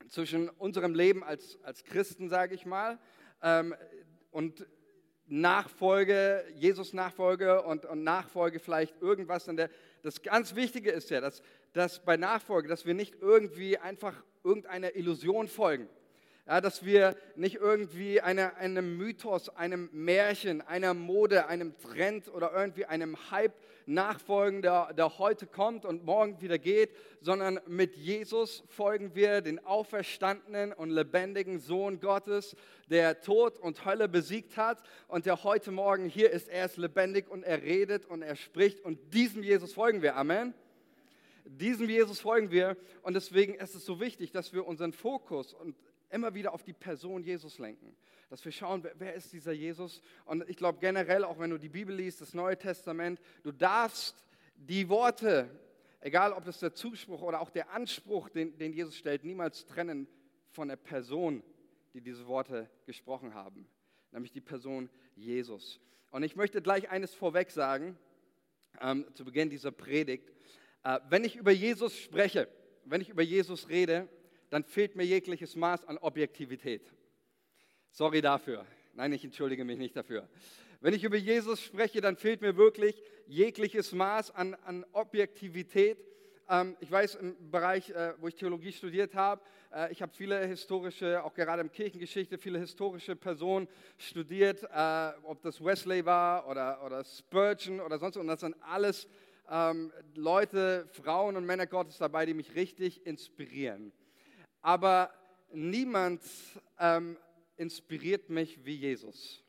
zwischen 0.08 0.48
unserem 0.48 0.94
Leben 0.94 1.24
als, 1.24 1.58
als 1.62 1.84
Christen, 1.84 2.28
sage 2.28 2.54
ich 2.54 2.66
mal, 2.66 2.98
ähm, 3.42 3.74
und 4.30 4.66
Nachfolge, 5.26 6.44
Jesus 6.54 6.92
Nachfolge 6.92 7.62
und, 7.62 7.84
und 7.86 8.02
Nachfolge 8.02 8.58
vielleicht 8.58 9.00
irgendwas. 9.00 9.44
Denn 9.44 9.56
der, 9.56 9.70
das 10.02 10.22
ganz 10.22 10.54
Wichtige 10.54 10.90
ist 10.90 11.10
ja, 11.10 11.20
dass, 11.20 11.42
dass 11.72 12.04
bei 12.04 12.16
Nachfolge, 12.16 12.68
dass 12.68 12.84
wir 12.84 12.94
nicht 12.94 13.16
irgendwie 13.20 13.78
einfach 13.78 14.22
irgendeiner 14.42 14.96
Illusion 14.96 15.48
folgen 15.48 15.88
Ja, 16.50 16.60
dass 16.60 16.84
wir 16.84 17.14
nicht 17.36 17.58
irgendwie 17.58 18.20
eine, 18.20 18.56
einem 18.56 18.96
Mythos, 18.96 19.50
einem 19.50 19.88
Märchen, 19.92 20.62
einer 20.62 20.94
Mode, 20.94 21.46
einem 21.46 21.78
Trend 21.78 22.26
oder 22.26 22.50
irgendwie 22.52 22.86
einem 22.86 23.16
Hype 23.30 23.54
nachfolgen, 23.86 24.60
der, 24.60 24.92
der 24.94 25.16
heute 25.20 25.46
kommt 25.46 25.84
und 25.84 26.04
morgen 26.04 26.40
wieder 26.40 26.58
geht, 26.58 26.90
sondern 27.20 27.60
mit 27.68 27.94
Jesus 27.94 28.64
folgen 28.66 29.14
wir 29.14 29.42
den 29.42 29.64
auferstandenen 29.64 30.72
und 30.72 30.90
lebendigen 30.90 31.60
Sohn 31.60 32.00
Gottes, 32.00 32.56
der 32.88 33.20
Tod 33.20 33.60
und 33.60 33.84
Hölle 33.84 34.08
besiegt 34.08 34.56
hat 34.56 34.82
und 35.06 35.26
der 35.26 35.44
heute 35.44 35.70
Morgen 35.70 36.08
hier 36.08 36.32
ist. 36.32 36.48
Er 36.48 36.64
ist 36.64 36.78
lebendig 36.78 37.30
und 37.30 37.44
er 37.44 37.62
redet 37.62 38.06
und 38.06 38.22
er 38.22 38.34
spricht 38.34 38.80
und 38.80 39.14
diesem 39.14 39.44
Jesus 39.44 39.72
folgen 39.72 40.02
wir. 40.02 40.16
Amen. 40.16 40.52
Diesem 41.44 41.88
Jesus 41.88 42.18
folgen 42.18 42.50
wir 42.50 42.76
und 43.02 43.14
deswegen 43.14 43.54
ist 43.54 43.76
es 43.76 43.84
so 43.84 44.00
wichtig, 44.00 44.32
dass 44.32 44.52
wir 44.52 44.66
unseren 44.66 44.92
Fokus 44.92 45.54
und 45.54 45.76
immer 46.10 46.34
wieder 46.34 46.52
auf 46.52 46.62
die 46.62 46.72
Person 46.72 47.22
Jesus 47.22 47.58
lenken. 47.58 47.96
Dass 48.28 48.44
wir 48.44 48.52
schauen, 48.52 48.86
wer, 48.98 49.14
ist 49.14 49.32
dieser 49.32 49.52
Jesus? 49.52 50.02
Und 50.24 50.48
ich 50.48 50.56
glaube 50.56 50.78
generell, 50.80 51.24
auch 51.24 51.38
wenn 51.38 51.50
du 51.50 51.58
die 51.58 51.68
Bibel 51.68 51.94
liest, 51.94 52.20
das 52.20 52.34
Neue 52.34 52.56
Testament, 52.56 53.20
du 53.42 53.52
darfst 53.52 54.24
die 54.54 54.88
Worte, 54.88 55.48
egal 56.00 56.32
ob 56.32 56.46
es 56.46 56.60
der 56.60 56.74
Zuspruch 56.74 57.22
oder 57.22 57.40
auch 57.40 57.50
der 57.50 57.70
Anspruch, 57.70 58.28
den, 58.28 58.56
den 58.58 58.72
Jesus 58.72 58.96
stellt, 58.96 59.24
niemals 59.24 59.66
trennen 59.66 60.06
von 60.50 60.68
der 60.68 60.76
Person, 60.76 61.42
die 61.94 62.00
diese 62.00 62.26
Worte 62.26 62.70
gesprochen 62.86 63.34
haben, 63.34 63.66
nämlich 64.12 64.32
die 64.32 64.40
Person 64.40 64.90
Jesus. 65.16 65.80
Und 66.10 66.22
ich 66.22 66.36
möchte 66.36 66.62
gleich 66.62 66.90
eines 66.90 67.14
vorweg 67.14 67.50
sagen, 67.50 67.96
ähm, 68.80 69.06
zu 69.14 69.24
Beginn 69.24 69.50
dieser 69.50 69.72
Predigt. 69.72 70.32
Äh, 70.84 71.00
wenn 71.08 71.24
ich 71.24 71.36
über 71.36 71.50
Jesus 71.50 71.96
spreche, 71.96 72.48
wenn 72.84 73.00
ich 73.00 73.08
über 73.08 73.22
Jesus 73.22 73.68
rede, 73.68 74.08
dann 74.50 74.64
fehlt 74.64 74.96
mir 74.96 75.04
jegliches 75.04 75.56
Maß 75.56 75.86
an 75.86 75.96
Objektivität. 75.98 76.92
Sorry 77.90 78.20
dafür. 78.20 78.66
Nein, 78.94 79.12
ich 79.12 79.24
entschuldige 79.24 79.64
mich 79.64 79.78
nicht 79.78 79.96
dafür. 79.96 80.28
Wenn 80.80 80.94
ich 80.94 81.04
über 81.04 81.16
Jesus 81.16 81.62
spreche, 81.62 82.00
dann 82.00 82.16
fehlt 82.16 82.40
mir 82.40 82.56
wirklich 82.56 83.00
jegliches 83.26 83.92
Maß 83.92 84.32
an, 84.32 84.54
an 84.64 84.84
Objektivität. 84.92 85.98
Ähm, 86.48 86.76
ich 86.80 86.90
weiß, 86.90 87.16
im 87.16 87.50
Bereich, 87.50 87.90
äh, 87.90 88.14
wo 88.18 88.28
ich 88.28 88.34
Theologie 88.34 88.72
studiert 88.72 89.14
habe, 89.14 89.42
äh, 89.72 89.92
ich 89.92 90.02
habe 90.02 90.12
viele 90.12 90.44
historische, 90.46 91.22
auch 91.22 91.34
gerade 91.34 91.62
in 91.62 91.70
Kirchengeschichte, 91.70 92.38
viele 92.38 92.58
historische 92.58 93.14
Personen 93.14 93.68
studiert, 93.98 94.64
äh, 94.64 95.12
ob 95.22 95.42
das 95.42 95.62
Wesley 95.62 96.04
war 96.04 96.48
oder, 96.48 96.84
oder 96.84 97.04
Spurgeon 97.04 97.80
oder 97.80 97.98
sonst 97.98 98.16
was. 98.16 98.22
Und 98.22 98.28
das 98.28 98.40
sind 98.40 98.56
alles 98.62 99.06
ähm, 99.48 99.92
Leute, 100.14 100.88
Frauen 100.92 101.36
und 101.36 101.44
Männer 101.44 101.66
Gottes 101.66 101.98
dabei, 101.98 102.26
die 102.26 102.34
mich 102.34 102.54
richtig 102.54 103.06
inspirieren 103.06 103.92
aber 104.62 105.12
niemand 105.52 106.22
ähm, 106.78 107.16
inspiriert 107.56 108.30
mich 108.30 108.64
wie 108.64 108.74
Jesus. 108.74 109.42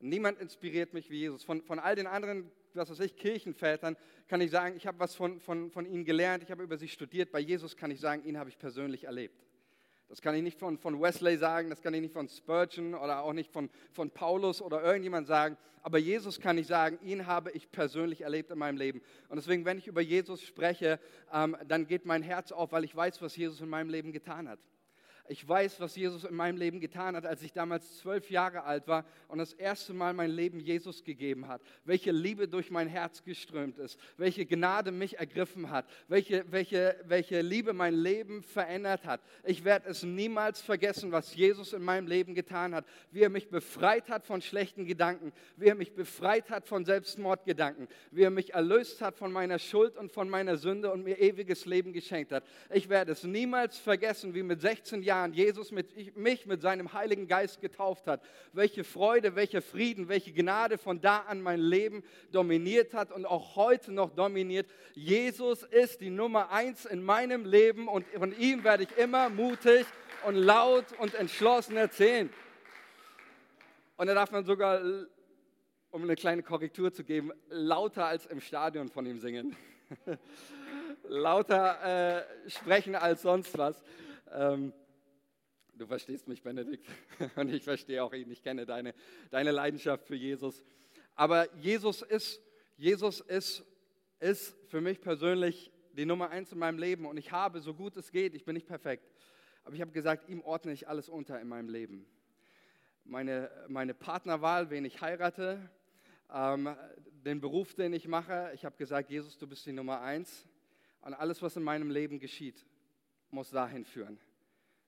Niemand 0.00 0.38
inspiriert 0.40 0.92
mich 0.92 1.10
wie 1.10 1.18
Jesus. 1.18 1.44
Von, 1.44 1.62
von 1.62 1.78
all 1.78 1.96
den 1.96 2.06
anderen, 2.06 2.50
was 2.74 2.90
weiß 2.90 3.00
ich, 3.00 3.16
Kirchenvätern 3.16 3.96
kann 4.28 4.40
ich 4.40 4.50
sagen, 4.50 4.76
ich 4.76 4.86
habe 4.86 4.98
was 4.98 5.14
von, 5.14 5.40
von, 5.40 5.70
von 5.70 5.86
ihnen 5.86 6.04
gelernt, 6.04 6.42
ich 6.42 6.50
habe 6.50 6.62
über 6.62 6.76
sie 6.76 6.88
studiert. 6.88 7.32
Bei 7.32 7.40
Jesus 7.40 7.76
kann 7.76 7.90
ich 7.90 8.00
sagen, 8.00 8.24
ihn 8.24 8.38
habe 8.38 8.50
ich 8.50 8.58
persönlich 8.58 9.04
erlebt. 9.04 9.45
Das 10.08 10.22
kann 10.22 10.34
ich 10.34 10.42
nicht 10.42 10.58
von, 10.58 10.78
von 10.78 11.00
Wesley 11.00 11.36
sagen, 11.36 11.68
das 11.68 11.82
kann 11.82 11.92
ich 11.94 12.00
nicht 12.00 12.12
von 12.12 12.28
Spurgeon 12.28 12.94
oder 12.94 13.22
auch 13.22 13.32
nicht 13.32 13.50
von, 13.52 13.68
von 13.92 14.10
Paulus 14.10 14.62
oder 14.62 14.82
irgendjemand 14.82 15.26
sagen. 15.26 15.56
Aber 15.82 15.98
Jesus 15.98 16.40
kann 16.40 16.58
ich 16.58 16.66
sagen, 16.66 16.98
ihn 17.02 17.26
habe 17.26 17.50
ich 17.52 17.70
persönlich 17.70 18.22
erlebt 18.22 18.50
in 18.50 18.58
meinem 18.58 18.76
Leben. 18.76 19.00
Und 19.28 19.36
deswegen, 19.36 19.64
wenn 19.64 19.78
ich 19.78 19.86
über 19.86 20.00
Jesus 20.00 20.42
spreche, 20.42 20.98
ähm, 21.32 21.56
dann 21.66 21.86
geht 21.86 22.06
mein 22.06 22.22
Herz 22.22 22.52
auf, 22.52 22.72
weil 22.72 22.84
ich 22.84 22.94
weiß, 22.94 23.22
was 23.22 23.36
Jesus 23.36 23.60
in 23.60 23.68
meinem 23.68 23.88
Leben 23.90 24.12
getan 24.12 24.48
hat. 24.48 24.58
Ich 25.28 25.46
weiß, 25.46 25.80
was 25.80 25.96
Jesus 25.96 26.24
in 26.24 26.34
meinem 26.34 26.56
Leben 26.56 26.80
getan 26.80 27.16
hat, 27.16 27.26
als 27.26 27.42
ich 27.42 27.52
damals 27.52 27.98
zwölf 27.98 28.30
Jahre 28.30 28.62
alt 28.62 28.86
war 28.86 29.04
und 29.28 29.38
das 29.38 29.52
erste 29.52 29.92
Mal 29.92 30.14
mein 30.14 30.30
Leben 30.30 30.60
Jesus 30.60 31.02
gegeben 31.02 31.48
hat. 31.48 31.60
Welche 31.84 32.12
Liebe 32.12 32.46
durch 32.46 32.70
mein 32.70 32.86
Herz 32.86 33.24
geströmt 33.24 33.78
ist, 33.78 33.98
welche 34.16 34.46
Gnade 34.46 34.92
mich 34.92 35.18
ergriffen 35.18 35.70
hat, 35.70 35.86
welche, 36.06 36.44
welche, 36.50 36.96
welche 37.04 37.40
Liebe 37.40 37.72
mein 37.72 37.94
Leben 37.94 38.42
verändert 38.42 39.04
hat. 39.04 39.20
Ich 39.42 39.64
werde 39.64 39.88
es 39.88 40.04
niemals 40.04 40.60
vergessen, 40.60 41.10
was 41.10 41.34
Jesus 41.34 41.72
in 41.72 41.82
meinem 41.82 42.06
Leben 42.06 42.34
getan 42.34 42.74
hat, 42.74 42.86
wie 43.10 43.22
er 43.22 43.30
mich 43.30 43.48
befreit 43.48 44.08
hat 44.08 44.24
von 44.24 44.40
schlechten 44.40 44.86
Gedanken, 44.86 45.32
wie 45.56 45.66
er 45.66 45.74
mich 45.74 45.94
befreit 45.94 46.50
hat 46.50 46.66
von 46.66 46.84
Selbstmordgedanken, 46.84 47.88
wie 48.12 48.22
er 48.22 48.30
mich 48.30 48.54
erlöst 48.54 49.00
hat 49.00 49.16
von 49.16 49.32
meiner 49.32 49.58
Schuld 49.58 49.96
und 49.96 50.12
von 50.12 50.28
meiner 50.28 50.56
Sünde 50.56 50.92
und 50.92 51.02
mir 51.02 51.18
ewiges 51.18 51.66
Leben 51.66 51.92
geschenkt 51.92 52.32
hat. 52.32 52.44
Ich 52.72 52.88
werde 52.88 53.12
es 53.12 53.24
niemals 53.24 53.78
vergessen, 53.78 54.34
wie 54.34 54.42
mit 54.42 54.60
16 54.60 55.02
Jahren 55.02 55.15
Jahren 55.16 55.32
Jesus 55.32 55.72
mit, 55.72 56.16
mich 56.16 56.46
mit 56.46 56.60
seinem 56.60 56.92
Heiligen 56.92 57.26
Geist 57.26 57.60
getauft 57.60 58.06
hat. 58.06 58.22
Welche 58.52 58.84
Freude, 58.84 59.34
welcher 59.34 59.62
Frieden, 59.62 60.08
welche 60.08 60.32
Gnade 60.32 60.76
von 60.76 61.00
da 61.00 61.18
an 61.20 61.40
mein 61.40 61.60
Leben 61.60 62.04
dominiert 62.32 62.92
hat 62.92 63.12
und 63.12 63.24
auch 63.24 63.56
heute 63.56 63.92
noch 63.92 64.14
dominiert. 64.14 64.66
Jesus 64.94 65.62
ist 65.62 66.00
die 66.00 66.10
Nummer 66.10 66.50
eins 66.50 66.84
in 66.84 67.02
meinem 67.02 67.46
Leben 67.46 67.88
und 67.88 68.06
von 68.08 68.36
ihm 68.38 68.62
werde 68.62 68.82
ich 68.82 68.98
immer 68.98 69.30
mutig 69.30 69.86
und 70.26 70.34
laut 70.34 70.84
und 70.98 71.14
entschlossen 71.14 71.76
erzählen. 71.76 72.30
Und 73.96 74.08
da 74.08 74.14
darf 74.14 74.30
man 74.30 74.44
sogar, 74.44 74.82
um 75.90 76.02
eine 76.02 76.16
kleine 76.16 76.42
Korrektur 76.42 76.92
zu 76.92 77.04
geben, 77.04 77.32
lauter 77.48 78.04
als 78.06 78.26
im 78.26 78.40
Stadion 78.40 78.90
von 78.90 79.06
ihm 79.06 79.18
singen. 79.18 79.56
lauter 81.08 82.18
äh, 82.18 82.50
sprechen 82.50 82.94
als 82.94 83.22
sonst 83.22 83.56
was. 83.56 83.82
Ähm, 84.34 84.72
Du 85.78 85.86
verstehst 85.86 86.26
mich, 86.26 86.42
Benedikt, 86.42 86.88
und 87.36 87.52
ich 87.52 87.62
verstehe 87.62 88.02
auch 88.02 88.14
ihn. 88.14 88.30
Ich 88.30 88.42
kenne 88.42 88.64
deine, 88.64 88.94
deine 89.30 89.50
Leidenschaft 89.50 90.06
für 90.06 90.14
Jesus. 90.14 90.64
Aber 91.14 91.54
Jesus 91.56 92.00
ist, 92.00 92.40
Jesus 92.78 93.20
ist, 93.20 93.62
ist 94.18 94.56
für 94.68 94.80
mich 94.80 95.02
persönlich 95.02 95.70
die 95.92 96.06
Nummer 96.06 96.30
eins 96.30 96.50
in 96.52 96.58
meinem 96.58 96.78
Leben. 96.78 97.04
Und 97.04 97.18
ich 97.18 97.30
habe, 97.30 97.60
so 97.60 97.74
gut 97.74 97.94
es 97.98 98.10
geht, 98.10 98.34
ich 98.34 98.46
bin 98.46 98.54
nicht 98.54 98.66
perfekt, 98.66 99.12
aber 99.64 99.74
ich 99.74 99.82
habe 99.82 99.92
gesagt, 99.92 100.30
ihm 100.30 100.40
ordne 100.40 100.72
ich 100.72 100.88
alles 100.88 101.10
unter 101.10 101.38
in 101.40 101.48
meinem 101.48 101.68
Leben. 101.68 102.06
Meine, 103.04 103.50
meine 103.68 103.92
Partnerwahl, 103.92 104.70
wen 104.70 104.86
ich 104.86 105.02
heirate, 105.02 105.60
ähm, 106.32 106.74
den 107.22 107.38
Beruf, 107.42 107.74
den 107.74 107.92
ich 107.92 108.08
mache. 108.08 108.50
Ich 108.54 108.64
habe 108.64 108.78
gesagt, 108.78 109.10
Jesus, 109.10 109.36
du 109.36 109.46
bist 109.46 109.66
die 109.66 109.72
Nummer 109.72 110.00
eins. 110.00 110.48
Und 111.02 111.12
alles, 111.12 111.42
was 111.42 111.54
in 111.56 111.62
meinem 111.62 111.90
Leben 111.90 112.18
geschieht, 112.18 112.64
muss 113.30 113.50
dahin 113.50 113.84
führen 113.84 114.18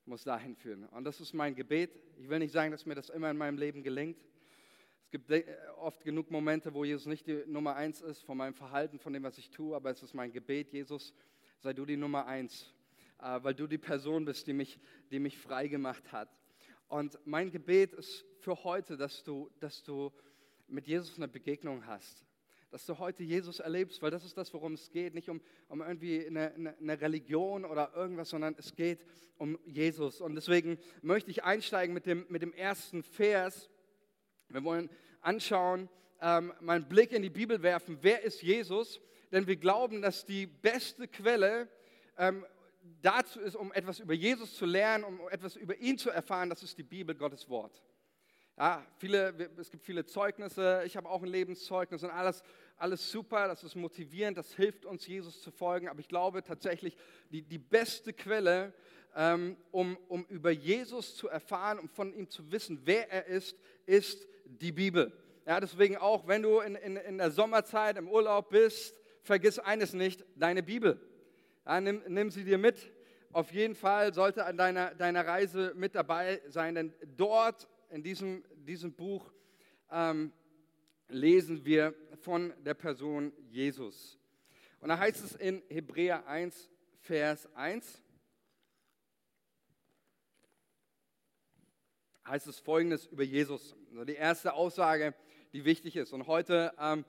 muss 0.08 0.24
dahin 0.24 0.56
führen. 0.56 0.84
Und 0.86 1.04
das 1.04 1.20
ist 1.20 1.34
mein 1.34 1.54
Gebet. 1.54 1.90
Ich 2.16 2.28
will 2.28 2.38
nicht 2.38 2.52
sagen, 2.52 2.72
dass 2.72 2.86
mir 2.86 2.94
das 2.94 3.10
immer 3.10 3.30
in 3.30 3.36
meinem 3.36 3.58
Leben 3.58 3.82
gelingt. 3.82 4.18
Es 5.04 5.10
gibt 5.10 5.30
oft 5.78 6.02
genug 6.04 6.30
Momente, 6.30 6.72
wo 6.74 6.84
Jesus 6.84 7.06
nicht 7.06 7.26
die 7.26 7.44
Nummer 7.46 7.76
eins 7.76 8.00
ist 8.00 8.22
von 8.24 8.36
meinem 8.36 8.54
Verhalten, 8.54 8.98
von 8.98 9.12
dem, 9.12 9.22
was 9.22 9.38
ich 9.38 9.50
tue, 9.50 9.74
aber 9.74 9.90
es 9.90 10.02
ist 10.02 10.14
mein 10.14 10.32
Gebet, 10.32 10.72
Jesus, 10.72 11.14
sei 11.60 11.72
du 11.72 11.86
die 11.86 11.96
Nummer 11.96 12.26
eins, 12.26 12.74
äh, 13.20 13.38
weil 13.42 13.54
du 13.54 13.66
die 13.66 13.78
Person 13.78 14.24
bist, 14.24 14.46
die 14.46 14.52
mich, 14.52 14.78
die 15.10 15.18
mich 15.18 15.38
frei 15.38 15.68
gemacht 15.68 16.12
hat. 16.12 16.28
Und 16.88 17.18
mein 17.24 17.50
Gebet 17.50 17.92
ist 17.94 18.24
für 18.40 18.64
heute, 18.64 18.96
dass 18.96 19.24
du, 19.24 19.50
dass 19.60 19.82
du 19.82 20.12
mit 20.66 20.86
Jesus 20.86 21.16
eine 21.16 21.28
Begegnung 21.28 21.86
hast 21.86 22.27
dass 22.70 22.84
du 22.86 22.98
heute 22.98 23.22
Jesus 23.22 23.60
erlebst, 23.60 24.02
weil 24.02 24.10
das 24.10 24.24
ist 24.24 24.36
das, 24.36 24.52
worum 24.52 24.74
es 24.74 24.90
geht. 24.90 25.14
Nicht 25.14 25.28
um, 25.28 25.40
um 25.68 25.80
irgendwie 25.80 26.26
eine, 26.26 26.52
eine, 26.54 26.76
eine 26.78 27.00
Religion 27.00 27.64
oder 27.64 27.92
irgendwas, 27.94 28.30
sondern 28.30 28.54
es 28.58 28.74
geht 28.74 29.04
um 29.38 29.58
Jesus. 29.64 30.20
Und 30.20 30.34
deswegen 30.34 30.78
möchte 31.02 31.30
ich 31.30 31.44
einsteigen 31.44 31.94
mit 31.94 32.06
dem, 32.06 32.26
mit 32.28 32.42
dem 32.42 32.52
ersten 32.52 33.02
Vers. 33.02 33.70
Wir 34.48 34.64
wollen 34.64 34.90
anschauen, 35.20 35.88
ähm, 36.20 36.52
mal 36.60 36.76
einen 36.76 36.88
Blick 36.88 37.12
in 37.12 37.22
die 37.22 37.30
Bibel 37.30 37.62
werfen, 37.62 37.98
wer 38.02 38.22
ist 38.22 38.42
Jesus? 38.42 39.00
Denn 39.30 39.46
wir 39.46 39.56
glauben, 39.56 40.02
dass 40.02 40.24
die 40.24 40.46
beste 40.46 41.06
Quelle 41.06 41.68
ähm, 42.16 42.44
dazu 43.02 43.40
ist, 43.40 43.56
um 43.56 43.72
etwas 43.72 44.00
über 44.00 44.14
Jesus 44.14 44.54
zu 44.54 44.66
lernen, 44.66 45.04
um 45.04 45.20
etwas 45.28 45.56
über 45.56 45.76
ihn 45.76 45.98
zu 45.98 46.10
erfahren, 46.10 46.50
das 46.50 46.62
ist 46.62 46.78
die 46.78 46.82
Bibel, 46.82 47.14
Gottes 47.14 47.48
Wort. 47.48 47.82
Ja, 48.58 48.84
viele, 48.96 49.32
es 49.56 49.70
gibt 49.70 49.84
viele 49.84 50.04
Zeugnisse, 50.04 50.82
ich 50.84 50.96
habe 50.96 51.08
auch 51.08 51.22
ein 51.22 51.28
Lebenszeugnis 51.28 52.02
und 52.02 52.10
alles, 52.10 52.42
alles 52.76 53.08
super, 53.08 53.46
das 53.46 53.62
ist 53.62 53.76
motivierend, 53.76 54.36
das 54.36 54.52
hilft 54.52 54.84
uns, 54.84 55.06
Jesus 55.06 55.40
zu 55.42 55.52
folgen. 55.52 55.86
Aber 55.86 56.00
ich 56.00 56.08
glaube 56.08 56.42
tatsächlich, 56.42 56.96
die, 57.30 57.42
die 57.42 57.58
beste 57.58 58.12
Quelle, 58.12 58.72
ähm, 59.14 59.56
um, 59.70 59.96
um 60.08 60.24
über 60.24 60.50
Jesus 60.50 61.14
zu 61.14 61.28
erfahren, 61.28 61.78
um 61.78 61.88
von 61.88 62.12
ihm 62.12 62.28
zu 62.30 62.50
wissen, 62.50 62.80
wer 62.84 63.08
er 63.12 63.26
ist, 63.26 63.56
ist 63.86 64.26
die 64.44 64.72
Bibel. 64.72 65.12
Ja, 65.46 65.60
deswegen 65.60 65.96
auch, 65.96 66.26
wenn 66.26 66.42
du 66.42 66.58
in, 66.58 66.74
in, 66.74 66.96
in 66.96 67.18
der 67.18 67.30
Sommerzeit 67.30 67.96
im 67.96 68.08
Urlaub 68.08 68.50
bist, 68.50 68.96
vergiss 69.22 69.60
eines 69.60 69.92
nicht, 69.92 70.24
deine 70.34 70.64
Bibel. 70.64 71.00
Ja, 71.64 71.80
nimm, 71.80 72.02
nimm 72.08 72.32
sie 72.32 72.42
dir 72.42 72.58
mit. 72.58 72.90
Auf 73.32 73.52
jeden 73.52 73.76
Fall 73.76 74.12
sollte 74.14 74.44
an 74.46 74.56
deiner, 74.56 74.96
deiner 74.96 75.24
Reise 75.24 75.74
mit 75.76 75.94
dabei 75.94 76.42
sein, 76.48 76.74
denn 76.74 76.92
dort 77.16 77.68
in 77.90 78.02
diesem, 78.02 78.44
diesem 78.66 78.92
Buch 78.92 79.32
ähm, 79.90 80.32
lesen 81.08 81.64
wir 81.64 81.94
von 82.20 82.52
der 82.64 82.74
Person 82.74 83.32
Jesus. 83.50 84.18
Und 84.80 84.88
da 84.88 84.98
heißt 84.98 85.24
es 85.24 85.34
in 85.34 85.62
Hebräer 85.68 86.26
1, 86.26 86.70
Vers 87.00 87.48
1, 87.54 88.02
heißt 92.26 92.46
es 92.46 92.58
folgendes 92.58 93.06
über 93.06 93.24
Jesus. 93.24 93.74
Also 93.90 94.04
die 94.04 94.14
erste 94.14 94.52
Aussage, 94.52 95.14
die 95.52 95.64
wichtig 95.64 95.96
ist. 95.96 96.12
Und 96.12 96.26
heute, 96.26 96.72
ähm, 96.78 97.04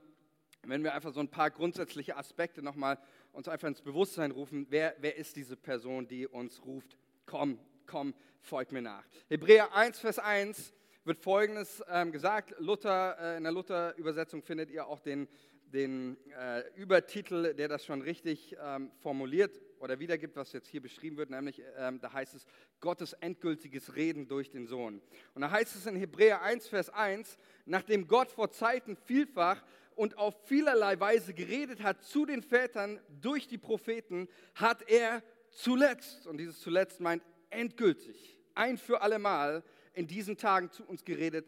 wenn 0.63 0.83
wir 0.83 0.93
einfach 0.93 1.13
so 1.13 1.19
ein 1.19 1.29
paar 1.29 1.51
grundsätzliche 1.51 2.15
Aspekte 2.15 2.61
nochmal 2.61 2.97
uns 3.31 3.47
einfach 3.47 3.67
ins 3.67 3.81
Bewusstsein 3.81 4.31
rufen, 4.31 4.67
wer, 4.69 4.95
wer 4.99 5.17
ist 5.17 5.35
diese 5.35 5.57
Person, 5.57 6.07
die 6.07 6.25
uns 6.25 6.63
ruft, 6.65 6.97
komm, 7.25 7.59
komm, 7.85 8.13
folg 8.41 8.71
mir 8.71 8.81
nach. 8.81 9.03
Hebräer 9.27 9.73
1, 9.73 9.99
Vers 9.99 10.19
1 10.19 10.73
wird 11.03 11.19
Folgendes 11.19 11.83
ähm, 11.89 12.11
gesagt. 12.11 12.53
Luther, 12.59 13.17
äh, 13.19 13.37
in 13.37 13.43
der 13.43 13.51
Luther-Übersetzung 13.51 14.43
findet 14.43 14.69
ihr 14.69 14.87
auch 14.87 14.99
den, 14.99 15.27
den 15.73 16.17
äh, 16.37 16.63
Übertitel, 16.75 17.53
der 17.53 17.67
das 17.67 17.85
schon 17.85 18.01
richtig 18.01 18.55
ähm, 18.61 18.91
formuliert 19.01 19.59
oder 19.79 19.99
wiedergibt, 19.99 20.35
was 20.35 20.51
jetzt 20.51 20.67
hier 20.67 20.81
beschrieben 20.81 21.17
wird, 21.17 21.29
nämlich 21.29 21.61
ähm, 21.77 21.99
da 22.01 22.11
heißt 22.11 22.35
es 22.35 22.45
Gottes 22.79 23.13
endgültiges 23.13 23.95
Reden 23.95 24.27
durch 24.27 24.49
den 24.49 24.67
Sohn. 24.67 25.01
Und 25.33 25.41
da 25.41 25.51
heißt 25.51 25.75
es 25.75 25.85
in 25.85 25.95
Hebräer 25.95 26.41
1, 26.41 26.67
Vers 26.67 26.89
1, 26.89 27.37
nachdem 27.65 28.07
Gott 28.07 28.29
vor 28.29 28.51
Zeiten 28.51 28.95
vielfach 28.95 29.63
und 29.95 30.17
auf 30.17 30.35
vielerlei 30.45 30.99
Weise 30.99 31.33
geredet 31.33 31.81
hat 31.83 32.03
zu 32.03 32.25
den 32.25 32.41
Vätern 32.41 32.99
durch 33.21 33.47
die 33.47 33.57
Propheten, 33.57 34.27
hat 34.55 34.89
er 34.89 35.23
zuletzt, 35.51 36.27
und 36.27 36.37
dieses 36.37 36.59
zuletzt 36.59 36.99
meint 36.99 37.23
endgültig, 37.49 38.39
ein 38.55 38.77
für 38.77 39.01
allemal 39.01 39.63
in 39.93 40.07
diesen 40.07 40.37
Tagen 40.37 40.71
zu 40.71 40.83
uns 40.85 41.03
geredet 41.03 41.45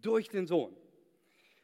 durch 0.00 0.28
den 0.28 0.46
Sohn. 0.46 0.76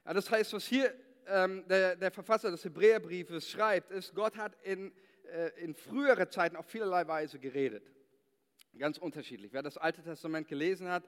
Ja, 0.05 0.13
das 0.13 0.31
heißt, 0.31 0.53
was 0.53 0.67
hier 0.67 0.93
ähm, 1.27 1.65
der, 1.69 1.97
der, 1.97 2.11
Verfasser 2.11 2.51
des 2.51 2.65
Hebräerbriefes 2.65 3.49
schreibt, 3.49 3.91
ist, 3.91 4.15
Gott 4.15 4.37
hat 4.37 4.55
in, 4.63 4.93
äh, 5.33 5.51
in 5.63 5.75
früheren 5.75 6.31
Zeiten 6.31 6.57
auf 6.57 6.67
vielerlei 6.67 7.07
Weise 7.07 7.39
geredet. 7.39 7.91
Ganz 8.79 8.99
unterschiedlich. 8.99 9.53
Wer 9.53 9.63
das 9.63 9.79
Alte 9.79 10.03
Testament 10.03 10.49
gelesen 10.49 10.89
hat, 10.89 11.05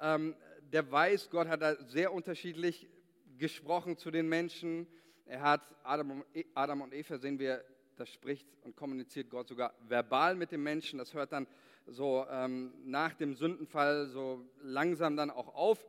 ähm, 0.00 0.36
der 0.60 0.90
weiß, 0.90 1.28
Gott 1.30 1.48
hat 1.48 1.60
da 1.60 1.76
sehr 1.84 2.12
unterschiedlich 2.12 2.88
gesprochen 3.36 3.96
zu 3.96 4.10
den 4.10 4.28
Menschen. 4.28 4.86
Er 5.26 5.42
hat 5.42 5.62
Adam 5.82 6.10
und, 6.12 6.24
e, 6.34 6.44
Adam 6.54 6.82
und 6.82 6.94
Eva, 6.94 7.18
sehen 7.18 7.38
wir, 7.38 7.64
das 7.96 8.08
spricht 8.08 8.46
und 8.62 8.76
kommuniziert 8.76 9.28
Gott 9.28 9.48
sogar 9.48 9.74
verbal 9.88 10.34
mit 10.34 10.52
dem 10.52 10.62
Menschen. 10.62 10.98
Das 10.98 11.12
hört 11.12 11.32
dann 11.32 11.46
so 11.86 12.26
ähm, 12.30 12.72
nach 12.84 13.14
dem 13.14 13.34
Sündenfall 13.34 14.06
so 14.08 14.44
langsam 14.62 15.16
dann 15.16 15.30
auch 15.30 15.54
auf. 15.54 15.84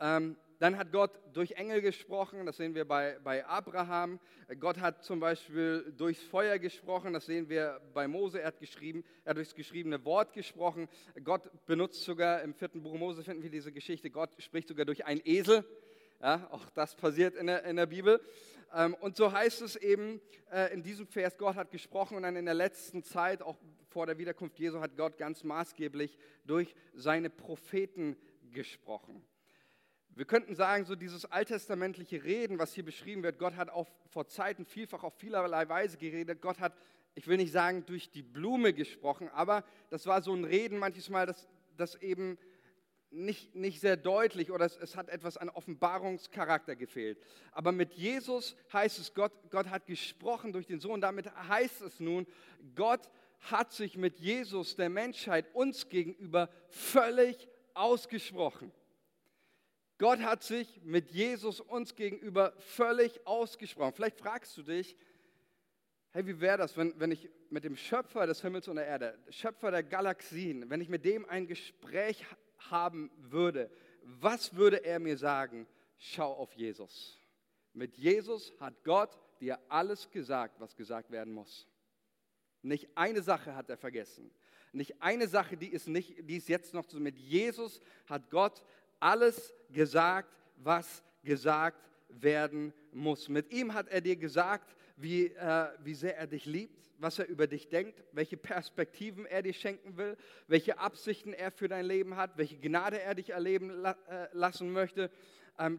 Ähm, 0.00 0.36
dann 0.58 0.78
hat 0.78 0.92
Gott 0.92 1.10
durch 1.32 1.52
Engel 1.52 1.82
gesprochen, 1.82 2.46
das 2.46 2.56
sehen 2.56 2.74
wir 2.74 2.86
bei, 2.86 3.18
bei 3.22 3.44
Abraham. 3.44 4.20
Gott 4.60 4.78
hat 4.78 5.02
zum 5.02 5.20
Beispiel 5.20 5.92
durchs 5.96 6.22
Feuer 6.22 6.58
gesprochen, 6.58 7.12
das 7.12 7.26
sehen 7.26 7.48
wir 7.48 7.80
bei 7.92 8.06
Mose. 8.06 8.40
Er 8.40 8.48
hat, 8.48 8.60
geschrieben, 8.60 9.04
er 9.24 9.30
hat 9.30 9.36
durchs 9.36 9.54
geschriebene 9.54 10.04
Wort 10.04 10.32
gesprochen. 10.32 10.88
Gott 11.22 11.50
benutzt 11.66 12.04
sogar, 12.04 12.42
im 12.42 12.54
vierten 12.54 12.82
Buch 12.82 12.94
Mose 12.94 13.22
finden 13.22 13.42
wir 13.42 13.50
diese 13.50 13.72
Geschichte, 13.72 14.10
Gott 14.10 14.30
spricht 14.38 14.68
sogar 14.68 14.86
durch 14.86 15.04
einen 15.04 15.20
Esel. 15.24 15.64
Ja, 16.20 16.48
auch 16.50 16.64
das 16.70 16.94
passiert 16.94 17.34
in 17.34 17.48
der, 17.48 17.64
in 17.64 17.76
der 17.76 17.86
Bibel. 17.86 18.20
Ähm, 18.74 18.94
und 18.94 19.16
so 19.16 19.32
heißt 19.32 19.60
es 19.62 19.76
eben 19.76 20.20
äh, 20.50 20.72
in 20.72 20.82
diesem 20.82 21.06
Vers, 21.06 21.36
Gott 21.36 21.56
hat 21.56 21.70
gesprochen 21.70 22.16
und 22.16 22.22
dann 22.22 22.36
in 22.36 22.44
der 22.44 22.54
letzten 22.54 23.02
Zeit, 23.02 23.42
auch 23.42 23.58
vor 23.94 24.06
der 24.06 24.18
Wiederkunft 24.18 24.58
Jesu, 24.58 24.80
hat 24.80 24.96
Gott 24.96 25.16
ganz 25.18 25.44
maßgeblich 25.44 26.18
durch 26.44 26.74
seine 26.94 27.30
Propheten 27.30 28.16
gesprochen. 28.50 29.24
Wir 30.16 30.24
könnten 30.24 30.56
sagen, 30.56 30.84
so 30.84 30.96
dieses 30.96 31.24
alttestamentliche 31.26 32.24
Reden, 32.24 32.58
was 32.58 32.74
hier 32.74 32.84
beschrieben 32.84 33.22
wird, 33.22 33.38
Gott 33.38 33.54
hat 33.54 33.70
auch 33.70 33.88
vor 34.08 34.26
Zeiten 34.26 34.64
vielfach 34.64 35.04
auf 35.04 35.14
vielerlei 35.14 35.68
Weise 35.68 35.96
geredet. 35.96 36.42
Gott 36.42 36.58
hat, 36.58 36.76
ich 37.14 37.28
will 37.28 37.36
nicht 37.36 37.52
sagen, 37.52 37.86
durch 37.86 38.10
die 38.10 38.22
Blume 38.22 38.72
gesprochen, 38.72 39.28
aber 39.28 39.62
das 39.90 40.06
war 40.06 40.22
so 40.22 40.34
ein 40.34 40.44
Reden 40.44 40.78
manches 40.78 41.08
Mal, 41.08 41.26
das, 41.26 41.46
das 41.76 41.94
eben 42.02 42.36
nicht, 43.14 43.54
nicht 43.54 43.80
sehr 43.80 43.96
deutlich 43.96 44.50
oder 44.50 44.66
es, 44.66 44.76
es, 44.76 44.96
hat 44.96 45.08
etwas 45.08 45.36
an 45.36 45.48
Offenbarungscharakter 45.48 46.74
gefehlt. 46.74 47.18
Aber 47.52 47.70
mit 47.70 47.94
Jesus 47.94 48.56
heißt 48.72 48.98
es, 48.98 49.14
Gott, 49.14 49.32
Gott 49.50 49.68
hat 49.70 49.86
gesprochen 49.86 50.52
durch 50.52 50.66
den 50.66 50.80
Sohn. 50.80 51.00
Damit 51.00 51.32
heißt 51.48 51.82
es 51.82 52.00
nun, 52.00 52.26
Gott 52.74 53.08
hat 53.50 53.72
sich 53.72 53.96
mit 53.96 54.18
Jesus 54.18 54.76
der 54.76 54.88
Menschheit 54.88 55.54
uns 55.54 55.88
gegenüber 55.88 56.48
völlig 56.68 57.48
ausgesprochen. 57.74 58.72
Gott 59.98 60.20
hat 60.20 60.42
sich 60.42 60.80
mit 60.82 61.10
Jesus 61.10 61.60
uns 61.60 61.94
gegenüber 61.94 62.52
völlig 62.58 63.26
ausgesprochen. 63.26 63.94
Vielleicht 63.94 64.18
fragst 64.18 64.56
du 64.56 64.62
dich, 64.62 64.96
hey, 66.10 66.26
wie 66.26 66.40
wäre 66.40 66.58
das, 66.58 66.76
wenn, 66.76 66.98
wenn 66.98 67.12
ich 67.12 67.30
mit 67.50 67.64
dem 67.64 67.76
Schöpfer 67.76 68.26
des 68.26 68.42
Himmels 68.42 68.66
und 68.66 68.76
der 68.76 68.86
Erde, 68.86 69.18
Schöpfer 69.30 69.70
der 69.70 69.82
Galaxien, 69.82 70.68
wenn 70.70 70.80
ich 70.80 70.88
mit 70.88 71.04
dem 71.04 71.28
ein 71.28 71.46
Gespräch 71.46 72.24
haben 72.70 73.10
würde, 73.16 73.70
was 74.02 74.54
würde 74.54 74.84
er 74.84 74.98
mir 74.98 75.16
sagen? 75.16 75.66
Schau 75.96 76.32
auf 76.32 76.52
Jesus. 76.54 77.20
Mit 77.72 77.96
Jesus 77.96 78.52
hat 78.58 78.82
Gott 78.84 79.18
dir 79.40 79.58
alles 79.68 80.10
gesagt, 80.10 80.60
was 80.60 80.74
gesagt 80.76 81.10
werden 81.10 81.32
muss. 81.32 81.66
Nicht 82.64 82.88
eine 82.94 83.22
Sache 83.22 83.54
hat 83.54 83.68
er 83.68 83.76
vergessen. 83.76 84.30
Nicht 84.72 85.00
eine 85.00 85.28
Sache, 85.28 85.56
die 85.56 85.68
ist, 85.68 85.86
nicht, 85.86 86.28
die 86.28 86.36
ist 86.36 86.48
jetzt 86.48 86.74
noch 86.74 86.86
zu. 86.86 86.98
Mit 86.98 87.18
Jesus 87.18 87.80
hat 88.06 88.30
Gott 88.30 88.64
alles 88.98 89.54
gesagt, 89.70 90.34
was 90.56 91.02
gesagt 91.22 91.90
werden 92.08 92.72
muss. 92.92 93.28
Mit 93.28 93.52
ihm 93.52 93.74
hat 93.74 93.88
er 93.88 94.00
dir 94.00 94.16
gesagt, 94.16 94.74
wie, 94.96 95.26
äh, 95.26 95.68
wie 95.82 95.94
sehr 95.94 96.16
er 96.16 96.26
dich 96.26 96.46
liebt, 96.46 96.90
was 96.98 97.18
er 97.18 97.28
über 97.28 97.46
dich 97.46 97.68
denkt, 97.68 98.02
welche 98.12 98.36
Perspektiven 98.36 99.26
er 99.26 99.42
dir 99.42 99.52
schenken 99.52 99.96
will, 99.96 100.16
welche 100.46 100.78
Absichten 100.78 101.32
er 101.32 101.50
für 101.50 101.68
dein 101.68 101.84
Leben 101.84 102.16
hat, 102.16 102.36
welche 102.38 102.56
Gnade 102.56 103.00
er 103.00 103.14
dich 103.14 103.30
erleben 103.30 103.70
la 103.70 103.96
äh, 104.08 104.28
lassen 104.32 104.72
möchte, 104.72 105.10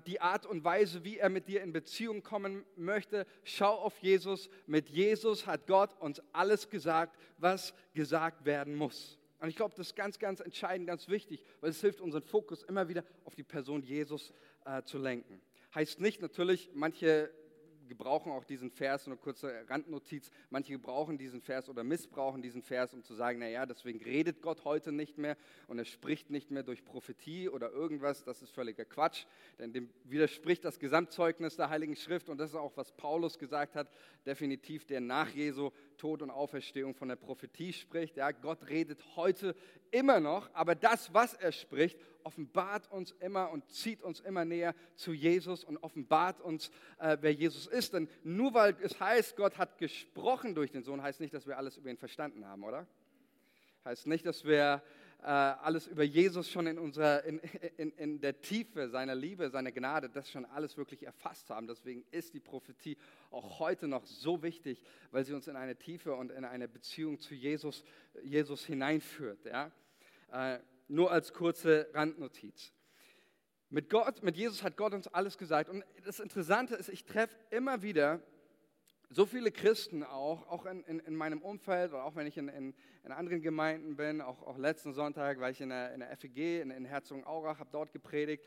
die 0.05 0.21
Art 0.21 0.45
und 0.45 0.63
Weise, 0.63 1.03
wie 1.03 1.17
er 1.17 1.29
mit 1.29 1.47
dir 1.47 1.61
in 1.61 1.73
Beziehung 1.73 2.23
kommen 2.23 2.65
möchte. 2.77 3.25
Schau 3.43 3.73
auf 3.73 3.97
Jesus. 3.99 4.49
Mit 4.67 4.89
Jesus 4.89 5.45
hat 5.45 5.67
Gott 5.67 5.99
uns 5.99 6.21
alles 6.31 6.69
gesagt, 6.69 7.17
was 7.37 7.73
gesagt 7.93 8.45
werden 8.45 8.75
muss. 8.75 9.19
Und 9.39 9.49
ich 9.49 9.55
glaube, 9.55 9.75
das 9.75 9.87
ist 9.87 9.95
ganz, 9.95 10.17
ganz 10.17 10.39
entscheidend, 10.39 10.87
ganz 10.87 11.09
wichtig, 11.09 11.43
weil 11.59 11.69
es 11.69 11.81
hilft, 11.81 12.01
unseren 12.01 12.23
Fokus 12.23 12.63
immer 12.63 12.87
wieder 12.87 13.03
auf 13.25 13.35
die 13.35 13.43
Person 13.43 13.83
Jesus 13.83 14.33
äh, 14.65 14.81
zu 14.83 14.97
lenken. 14.97 15.41
Heißt 15.73 15.99
nicht 15.99 16.21
natürlich, 16.21 16.69
manche 16.73 17.29
gebrauchen 17.87 18.31
auch 18.31 18.43
diesen 18.43 18.71
Vers, 18.71 19.07
eine 19.07 19.17
kurze 19.17 19.51
Randnotiz, 19.69 20.31
manche 20.49 20.73
gebrauchen 20.73 21.17
diesen 21.17 21.41
Vers 21.41 21.69
oder 21.69 21.83
missbrauchen 21.83 22.41
diesen 22.41 22.61
Vers, 22.61 22.93
um 22.93 23.03
zu 23.03 23.13
sagen, 23.13 23.39
naja, 23.39 23.65
deswegen 23.65 24.01
redet 24.03 24.41
Gott 24.41 24.65
heute 24.65 24.91
nicht 24.91 25.17
mehr 25.17 25.37
und 25.67 25.79
er 25.79 25.85
spricht 25.85 26.29
nicht 26.29 26.51
mehr 26.51 26.63
durch 26.63 26.83
Prophetie 26.83 27.49
oder 27.49 27.71
irgendwas, 27.71 28.23
das 28.23 28.41
ist 28.41 28.51
völliger 28.51 28.85
Quatsch, 28.85 29.25
denn 29.59 29.73
dem 29.73 29.89
widerspricht 30.03 30.65
das 30.65 30.79
Gesamtzeugnis 30.79 31.55
der 31.55 31.69
Heiligen 31.69 31.95
Schrift 31.95 32.29
und 32.29 32.37
das 32.37 32.51
ist 32.51 32.55
auch, 32.55 32.75
was 32.75 32.91
Paulus 32.91 33.37
gesagt 33.37 33.75
hat, 33.75 33.89
definitiv 34.25 34.85
der 34.85 35.01
nach 35.01 35.29
Jesu 35.29 35.71
Tod 35.97 36.21
und 36.21 36.29
Auferstehung 36.29 36.93
von 36.93 37.07
der 37.07 37.15
Prophetie 37.15 37.73
spricht. 37.73 38.17
Ja, 38.17 38.31
Gott 38.31 38.67
redet 38.69 39.03
heute 39.15 39.55
immer 39.91 40.19
noch, 40.19 40.49
aber 40.53 40.75
das, 40.75 41.13
was 41.13 41.33
er 41.33 41.51
spricht, 41.51 41.97
offenbart 42.23 42.91
uns 42.91 43.11
immer 43.19 43.51
und 43.51 43.69
zieht 43.69 44.01
uns 44.01 44.19
immer 44.19 44.45
näher 44.45 44.73
zu 44.95 45.13
Jesus 45.13 45.63
und 45.63 45.77
offenbart 45.77 46.41
uns, 46.41 46.71
äh, 46.99 47.17
wer 47.21 47.33
Jesus 47.33 47.67
ist. 47.67 47.93
Denn 47.93 48.09
nur 48.23 48.53
weil 48.53 48.75
es 48.81 48.99
heißt, 48.99 49.35
Gott 49.35 49.57
hat 49.57 49.77
gesprochen 49.77 50.55
durch 50.55 50.71
den 50.71 50.83
Sohn, 50.83 51.01
heißt 51.01 51.19
nicht, 51.19 51.33
dass 51.33 51.47
wir 51.47 51.57
alles 51.57 51.77
über 51.77 51.89
ihn 51.89 51.97
verstanden 51.97 52.45
haben, 52.45 52.63
oder? 52.63 52.87
Heißt 53.85 54.07
nicht, 54.07 54.25
dass 54.25 54.43
wir 54.43 54.81
alles 55.27 55.87
über 55.87 56.03
Jesus 56.03 56.49
schon 56.49 56.67
in, 56.67 56.77
unserer, 56.77 57.23
in, 57.23 57.39
in, 57.77 57.91
in 57.93 58.21
der 58.21 58.41
Tiefe 58.41 58.89
seiner 58.89 59.15
Liebe, 59.15 59.49
seiner 59.49 59.71
Gnade, 59.71 60.09
das 60.09 60.29
schon 60.29 60.45
alles 60.45 60.77
wirklich 60.77 61.03
erfasst 61.03 61.49
haben. 61.49 61.67
Deswegen 61.67 62.05
ist 62.11 62.33
die 62.33 62.39
Prophetie 62.39 62.97
auch 63.31 63.59
heute 63.59 63.87
noch 63.87 64.05
so 64.05 64.43
wichtig, 64.43 64.81
weil 65.11 65.25
sie 65.25 65.33
uns 65.33 65.47
in 65.47 65.55
eine 65.55 65.75
Tiefe 65.75 66.13
und 66.13 66.31
in 66.31 66.45
eine 66.45 66.67
Beziehung 66.67 67.19
zu 67.19 67.33
Jesus, 67.33 67.83
Jesus 68.23 68.65
hineinführt. 68.65 69.45
Ja? 69.45 69.71
Äh, 70.31 70.59
nur 70.87 71.11
als 71.11 71.33
kurze 71.33 71.89
Randnotiz. 71.93 72.71
Mit 73.69 73.89
Gott, 73.89 74.21
mit 74.21 74.37
Jesus 74.37 74.63
hat 74.63 74.77
Gott 74.77 74.93
uns 74.93 75.07
alles 75.07 75.37
gesagt. 75.37 75.69
Und 75.69 75.83
das 76.05 76.19
Interessante 76.19 76.75
ist, 76.75 76.89
ich 76.89 77.03
treffe 77.03 77.35
immer 77.49 77.81
wieder 77.81 78.21
so 79.09 79.25
viele 79.25 79.51
Christen 79.51 80.03
auch, 80.03 80.47
auch 80.47 80.65
in, 80.65 80.83
in, 80.83 80.99
in, 80.99 81.15
meinem 81.15 81.41
Umfeld 81.41 81.91
oder 81.91 82.03
auch 82.03 82.15
wenn 82.15 82.27
ich 82.27 82.37
in, 82.37 82.47
in, 82.47 82.73
anderen 83.11 83.41
Gemeinden 83.41 83.95
bin, 83.95 84.21
auch, 84.21 84.41
auch 84.41 84.57
letzten 84.57 84.93
Sonntag 84.93 85.39
war 85.39 85.49
ich 85.49 85.61
in 85.61 85.69
der, 85.69 85.93
in 85.93 85.99
der 85.99 86.15
FEG 86.17 86.61
in, 86.61 86.71
in 86.71 86.85
Herzogenaurach, 86.85 87.59
habe 87.59 87.69
dort 87.71 87.93
gepredigt 87.93 88.43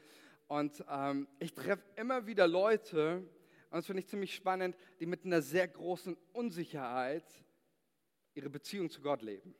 und 0.48 0.82
ähm, 0.90 1.28
ich 1.38 1.52
treffe 1.52 1.84
immer 1.96 2.26
wieder 2.26 2.48
Leute, 2.48 3.22
und 3.70 3.76
das 3.76 3.86
finde 3.86 4.00
ich 4.00 4.08
ziemlich 4.08 4.34
spannend, 4.34 4.76
die 4.98 5.06
mit 5.06 5.24
einer 5.24 5.42
sehr 5.42 5.68
großen 5.68 6.16
Unsicherheit 6.32 7.24
ihre 8.34 8.48
Beziehung 8.48 8.88
zu 8.88 9.02
Gott 9.02 9.20
leben. 9.20 9.54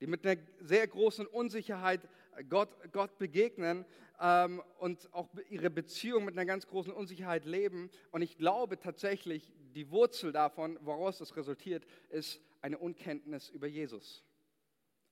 Die 0.00 0.06
mit 0.06 0.26
einer 0.26 0.40
sehr 0.60 0.86
großen 0.86 1.26
Unsicherheit 1.26 2.06
Gott, 2.50 2.68
Gott 2.92 3.18
begegnen 3.18 3.86
ähm, 4.20 4.62
und 4.78 5.12
auch 5.14 5.28
ihre 5.48 5.70
Beziehung 5.70 6.26
mit 6.26 6.34
einer 6.34 6.44
ganz 6.44 6.66
großen 6.66 6.92
Unsicherheit 6.92 7.46
leben. 7.46 7.90
Und 8.10 8.20
ich 8.20 8.36
glaube 8.36 8.78
tatsächlich, 8.78 9.52
die 9.74 9.90
Wurzel 9.90 10.32
davon, 10.32 10.78
woraus 10.82 11.18
das 11.18 11.36
resultiert, 11.36 11.84
ist 12.10 12.40
eine 12.60 12.78
Unkenntnis 12.78 13.50
über 13.50 13.66
Jesus. 13.66 14.24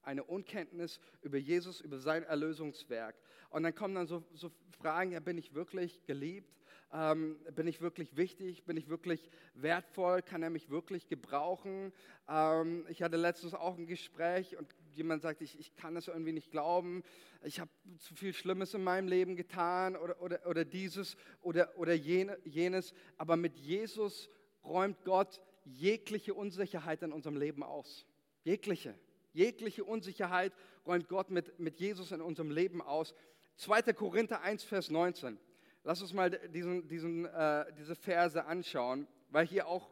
eine 0.03 0.25
Unkenntnis 0.25 1.01
über 1.23 1.38
Jesus, 1.38 1.81
über 1.81 1.99
sein 1.99 2.23
Erlösungswerk. 2.23 3.16
Und 3.51 3.62
dann 3.64 3.75
kommen 3.75 3.94
dann 3.94 4.07
so, 4.07 4.25
so 4.33 4.51
Fragen, 4.79 5.12
ja, 5.12 5.20
bin 5.20 5.37
ich 5.37 5.55
wirklich 5.55 6.05
geliebt? 6.05 6.57
Ähm, 6.92 7.38
bin 7.55 7.66
ich 7.68 7.81
wirklich 7.81 8.16
wichtig? 8.16 8.64
Bin 8.64 8.77
ich 8.77 8.88
wirklich 8.88 9.29
wertvoll? 9.55 10.23
Kann 10.23 10.42
er 10.42 10.51
mich 10.51 10.70
wirklich 10.70 11.07
gebrauchen? 11.07 11.92
Ähm, 12.29 12.87
ich 12.88 13.03
hatte 13.03 13.16
letztens 13.16 13.55
auch 13.55 13.77
ein 13.77 13.87
Gespräch 13.87 14.57
und 14.57 14.75
jemand 14.94 15.23
sagt, 15.23 15.40
ich, 15.42 15.59
ich 15.61 15.75
kann 15.77 15.94
das 15.94 16.09
irgendwie 16.09 16.33
nicht 16.33 16.51
glauben. 16.51 17.05
Ich 17.44 17.61
habe 17.61 17.70
zu 17.99 18.14
viel 18.16 18.33
Schlimmes 18.33 18.75
in 18.75 18.83
meinem 18.83 19.07
Leben 19.07 19.37
getan 19.37 19.96
oder, 19.96 20.20
oder, 20.20 20.46
oder 20.46 20.64
dieses 20.64 21.16
oder, 21.42 21.79
oder 21.79 21.92
jene, 21.94 22.38
jenes. 22.44 22.92
Aber 23.18 23.37
mit 23.37 23.57
Jesus 23.57 24.29
räumt 24.64 25.05
Gott 25.05 25.40
jegliche 25.64 26.35
Unsicherheit 26.35 27.03
in 27.03 27.12
unserem 27.12 27.37
Leben 27.37 27.62
aus. 27.62 28.07
Jegliche. 28.44 28.94
Jegliche 29.33 29.85
Unsicherheit 29.85 30.53
räumt 30.87 31.09
Gott 31.09 31.31
mit, 31.31 31.59
mit 31.59 31.79
Jesus 31.79 32.12
in 32.12 32.20
unserem 32.20 32.51
Leben 32.51 32.83
aus. 32.83 33.14
2. 33.57 33.92
Korinther 33.92 34.40
1, 34.42 34.64
Vers 34.64 34.90
19. 34.90 35.38
Lass 35.85 36.03
uns 36.03 36.12
mal 36.12 36.31
diesen, 36.31 36.88
diesen, 36.88 37.27
äh, 37.27 37.66
diese 37.79 37.94
Verse 37.94 38.44
anschauen, 38.44 39.07
weil 39.31 39.46
hier 39.46 39.66
auch 39.66 39.90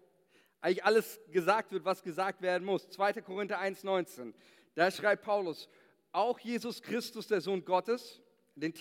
eigentlich 0.61 0.85
alles 0.85 1.21
gesagt 1.31 1.73
wird, 1.73 1.85
was 1.85 2.03
gesagt 2.03 2.43
werden 2.43 2.65
muss. 2.65 2.89
2. 2.91 3.15
Korinther 3.23 3.59
1, 3.59 3.85
19. 3.85 4.35
Da 4.75 4.91
schreibt 4.91 5.23
Paulus, 5.23 5.69
auch 6.13 6.39
Jesus 6.41 6.83
Christus, 6.83 7.29
der 7.29 7.41
Sohn 7.41 7.65
Gottes, 7.65 8.21
den, 8.57 8.73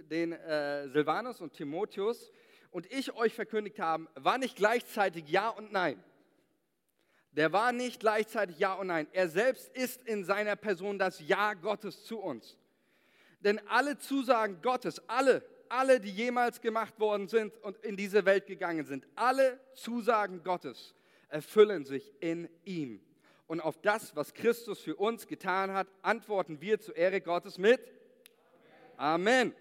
den 0.00 0.32
äh, 0.32 0.88
Silvanus 0.88 1.40
und 1.40 1.52
Timotheus 1.52 2.32
und 2.70 2.90
ich 2.92 3.12
euch 3.14 3.34
verkündigt 3.34 3.78
haben, 3.80 4.08
war 4.14 4.38
nicht 4.38 4.56
gleichzeitig 4.56 5.28
Ja 5.28 5.48
und 5.48 5.72
Nein. 5.72 6.02
Der 7.32 7.52
war 7.52 7.72
nicht 7.72 8.00
gleichzeitig 8.00 8.58
Ja 8.58 8.74
und 8.74 8.88
Nein. 8.88 9.06
Er 9.12 9.28
selbst 9.28 9.68
ist 9.70 10.02
in 10.02 10.24
seiner 10.24 10.56
Person 10.56 10.98
das 10.98 11.20
Ja 11.20 11.54
Gottes 11.54 12.04
zu 12.04 12.18
uns. 12.18 12.56
Denn 13.40 13.60
alle 13.68 13.98
Zusagen 13.98 14.60
Gottes, 14.62 15.00
alle, 15.08 15.44
alle, 15.68 16.00
die 16.00 16.10
jemals 16.10 16.60
gemacht 16.60 16.98
worden 16.98 17.28
sind 17.28 17.56
und 17.62 17.78
in 17.78 17.96
diese 17.96 18.24
Welt 18.24 18.46
gegangen 18.46 18.84
sind, 18.84 19.06
alle 19.14 19.60
Zusagen 19.74 20.42
Gottes 20.42 20.94
erfüllen 21.28 21.84
sich 21.84 22.12
in 22.20 22.48
ihm. 22.64 23.00
Und 23.46 23.60
auf 23.60 23.80
das, 23.80 24.14
was 24.14 24.34
Christus 24.34 24.80
für 24.80 24.96
uns 24.96 25.26
getan 25.26 25.72
hat, 25.72 25.88
antworten 26.02 26.60
wir 26.60 26.80
zur 26.80 26.96
Ehre 26.96 27.20
Gottes 27.20 27.58
mit 27.58 27.80
Amen. 28.96 29.52
Amen. 29.52 29.54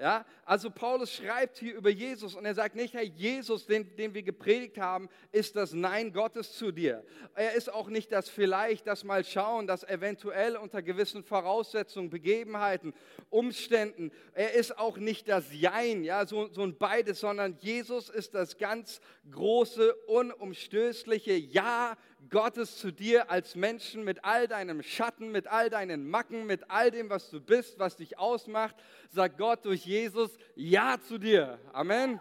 Ja, 0.00 0.24
also 0.46 0.70
Paulus 0.70 1.12
schreibt 1.12 1.58
hier 1.58 1.74
über 1.74 1.90
Jesus 1.90 2.34
und 2.34 2.46
er 2.46 2.54
sagt 2.54 2.74
nicht, 2.74 2.94
Herr 2.94 3.02
Jesus, 3.02 3.66
den, 3.66 3.94
den 3.96 4.14
wir 4.14 4.22
gepredigt 4.22 4.78
haben, 4.78 5.10
ist 5.30 5.56
das 5.56 5.74
Nein 5.74 6.14
Gottes 6.14 6.54
zu 6.54 6.72
dir. 6.72 7.04
Er 7.34 7.52
ist 7.52 7.70
auch 7.70 7.90
nicht 7.90 8.10
das 8.10 8.30
vielleicht, 8.30 8.86
das 8.86 9.04
mal 9.04 9.22
schauen, 9.24 9.66
das 9.66 9.84
eventuell 9.84 10.56
unter 10.56 10.80
gewissen 10.80 11.22
Voraussetzungen, 11.22 12.08
Begebenheiten, 12.08 12.94
Umständen. 13.28 14.10
Er 14.32 14.54
ist 14.54 14.78
auch 14.78 14.96
nicht 14.96 15.28
das 15.28 15.52
Jein, 15.52 16.02
ja, 16.02 16.24
so, 16.24 16.48
so 16.50 16.62
ein 16.62 16.78
beides, 16.78 17.20
sondern 17.20 17.58
Jesus 17.60 18.08
ist 18.08 18.32
das 18.32 18.56
ganz 18.56 19.02
große, 19.30 19.94
unumstößliche 20.06 21.34
Ja 21.34 21.98
Gottes 22.28 22.76
zu 22.76 22.92
dir 22.92 23.30
als 23.30 23.54
Menschen 23.54 24.04
mit 24.04 24.24
all 24.24 24.46
deinem 24.46 24.82
Schatten, 24.82 25.32
mit 25.32 25.46
all 25.46 25.70
deinen 25.70 26.08
Macken, 26.08 26.46
mit 26.46 26.70
all 26.70 26.90
dem, 26.90 27.08
was 27.08 27.30
du 27.30 27.40
bist, 27.40 27.78
was 27.78 27.96
dich 27.96 28.18
ausmacht, 28.18 28.76
sagt 29.08 29.38
Gott 29.38 29.64
durch 29.64 29.86
Jesus 29.86 30.30
Ja 30.54 30.98
zu 31.00 31.18
dir. 31.18 31.58
Amen. 31.72 32.20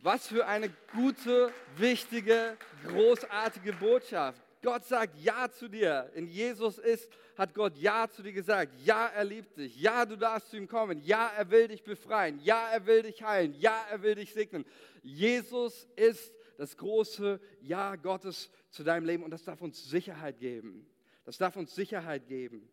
Was 0.00 0.28
für 0.28 0.46
eine 0.46 0.70
gute, 0.92 1.50
wichtige, 1.76 2.56
großartige 2.86 3.72
Botschaft. 3.72 4.40
Gott 4.62 4.84
sagt 4.84 5.16
Ja 5.22 5.50
zu 5.50 5.68
dir. 5.68 6.10
In 6.14 6.28
Jesus 6.28 6.78
ist, 6.78 7.08
hat 7.36 7.54
Gott 7.54 7.76
Ja 7.76 8.08
zu 8.08 8.22
dir 8.22 8.32
gesagt. 8.32 8.72
Ja, 8.84 9.06
er 9.06 9.24
liebt 9.24 9.56
dich. 9.56 9.80
Ja, 9.80 10.04
du 10.04 10.16
darfst 10.16 10.50
zu 10.50 10.56
ihm 10.56 10.68
kommen. 10.68 11.00
Ja, 11.02 11.30
er 11.36 11.50
will 11.50 11.68
dich 11.68 11.82
befreien. 11.82 12.40
Ja, 12.42 12.68
er 12.70 12.84
will 12.86 13.02
dich 13.02 13.22
heilen. 13.22 13.54
Ja, 13.58 13.84
er 13.90 14.02
will 14.02 14.16
dich 14.16 14.32
segnen. 14.32 14.64
Jesus 15.02 15.86
ist 15.96 16.32
das 16.56 16.76
große 16.76 17.40
Ja 17.60 17.96
Gottes 17.96 18.50
zu 18.70 18.84
deinem 18.84 19.04
Leben 19.06 19.22
und 19.22 19.30
das 19.30 19.44
darf 19.44 19.60
uns 19.60 19.88
Sicherheit 19.88 20.38
geben. 20.38 20.86
Das 21.24 21.38
darf 21.38 21.56
uns 21.56 21.74
Sicherheit 21.74 22.26
geben. 22.26 22.68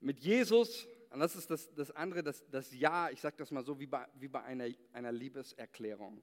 Mit 0.00 0.20
Jesus, 0.20 0.86
und 1.10 1.20
das 1.20 1.34
ist 1.34 1.50
das, 1.50 1.72
das 1.74 1.90
andere, 1.90 2.22
das, 2.22 2.44
das 2.50 2.72
Ja, 2.74 3.10
ich 3.10 3.20
sage 3.20 3.36
das 3.38 3.50
mal 3.50 3.64
so 3.64 3.80
wie 3.80 3.86
bei, 3.86 4.06
wie 4.14 4.28
bei 4.28 4.42
einer, 4.42 4.68
einer 4.92 5.12
Liebeserklärung, 5.12 6.22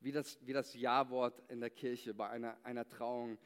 wie 0.00 0.12
das, 0.12 0.38
wie 0.42 0.52
das 0.52 0.74
Ja-Wort 0.74 1.42
in 1.48 1.60
der 1.60 1.70
Kirche, 1.70 2.14
bei 2.14 2.28
einer, 2.28 2.56
einer 2.62 2.88
Trauung. 2.88 3.38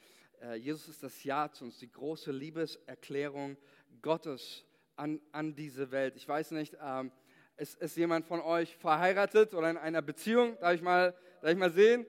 Äh, 0.42 0.56
Jesus 0.56 0.88
ist 0.88 1.02
das 1.02 1.22
Ja 1.24 1.50
zu 1.50 1.64
uns, 1.64 1.78
die 1.78 1.90
große 1.90 2.32
Liebeserklärung 2.32 3.56
Gottes 4.02 4.64
an, 4.96 5.20
an 5.32 5.54
diese 5.54 5.90
Welt. 5.90 6.16
Ich 6.16 6.28
weiß 6.28 6.50
nicht, 6.50 6.76
ähm, 6.82 7.10
ist, 7.56 7.80
ist 7.80 7.96
jemand 7.96 8.26
von 8.26 8.40
euch 8.40 8.76
verheiratet 8.76 9.54
oder 9.54 9.70
in 9.70 9.76
einer 9.76 10.02
Beziehung? 10.02 10.56
Darf 10.60 10.74
ich 10.74 10.82
mal, 10.82 11.14
darf 11.40 11.50
ich 11.50 11.58
mal 11.58 11.72
sehen? 11.72 12.06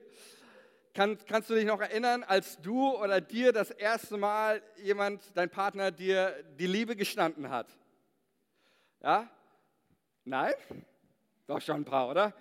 Kann, 0.94 1.16
kannst 1.26 1.48
du 1.48 1.54
dich 1.54 1.64
noch 1.64 1.80
erinnern, 1.80 2.22
als 2.22 2.60
du 2.60 2.94
oder 2.94 3.22
dir 3.22 3.52
das 3.52 3.70
erste 3.70 4.18
Mal 4.18 4.62
jemand, 4.76 5.22
dein 5.34 5.48
Partner, 5.48 5.90
dir 5.90 6.44
die 6.58 6.66
Liebe 6.66 6.96
gestanden 6.96 7.48
hat? 7.48 7.66
Ja? 9.00 9.30
Nein? 10.24 10.52
Doch 11.46 11.62
schon 11.62 11.76
ein 11.76 11.84
paar, 11.86 12.10
oder? 12.10 12.34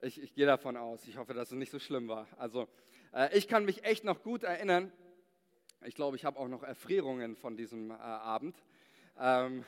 Ich, 0.00 0.18
ich 0.18 0.32
gehe 0.32 0.46
davon 0.46 0.78
aus. 0.78 1.06
Ich 1.06 1.18
hoffe, 1.18 1.34
dass 1.34 1.50
es 1.50 1.58
nicht 1.58 1.70
so 1.70 1.78
schlimm 1.78 2.08
war. 2.08 2.26
Also, 2.38 2.68
äh, 3.12 3.36
ich 3.36 3.48
kann 3.48 3.66
mich 3.66 3.84
echt 3.84 4.02
noch 4.02 4.22
gut 4.22 4.44
erinnern. 4.44 4.90
Ich 5.84 5.94
glaube, 5.94 6.16
ich 6.16 6.24
habe 6.24 6.38
auch 6.38 6.48
noch 6.48 6.62
Erfrierungen 6.62 7.36
von 7.36 7.54
diesem 7.54 7.90
äh, 7.90 7.94
Abend. 7.94 8.56
Ähm, 9.20 9.62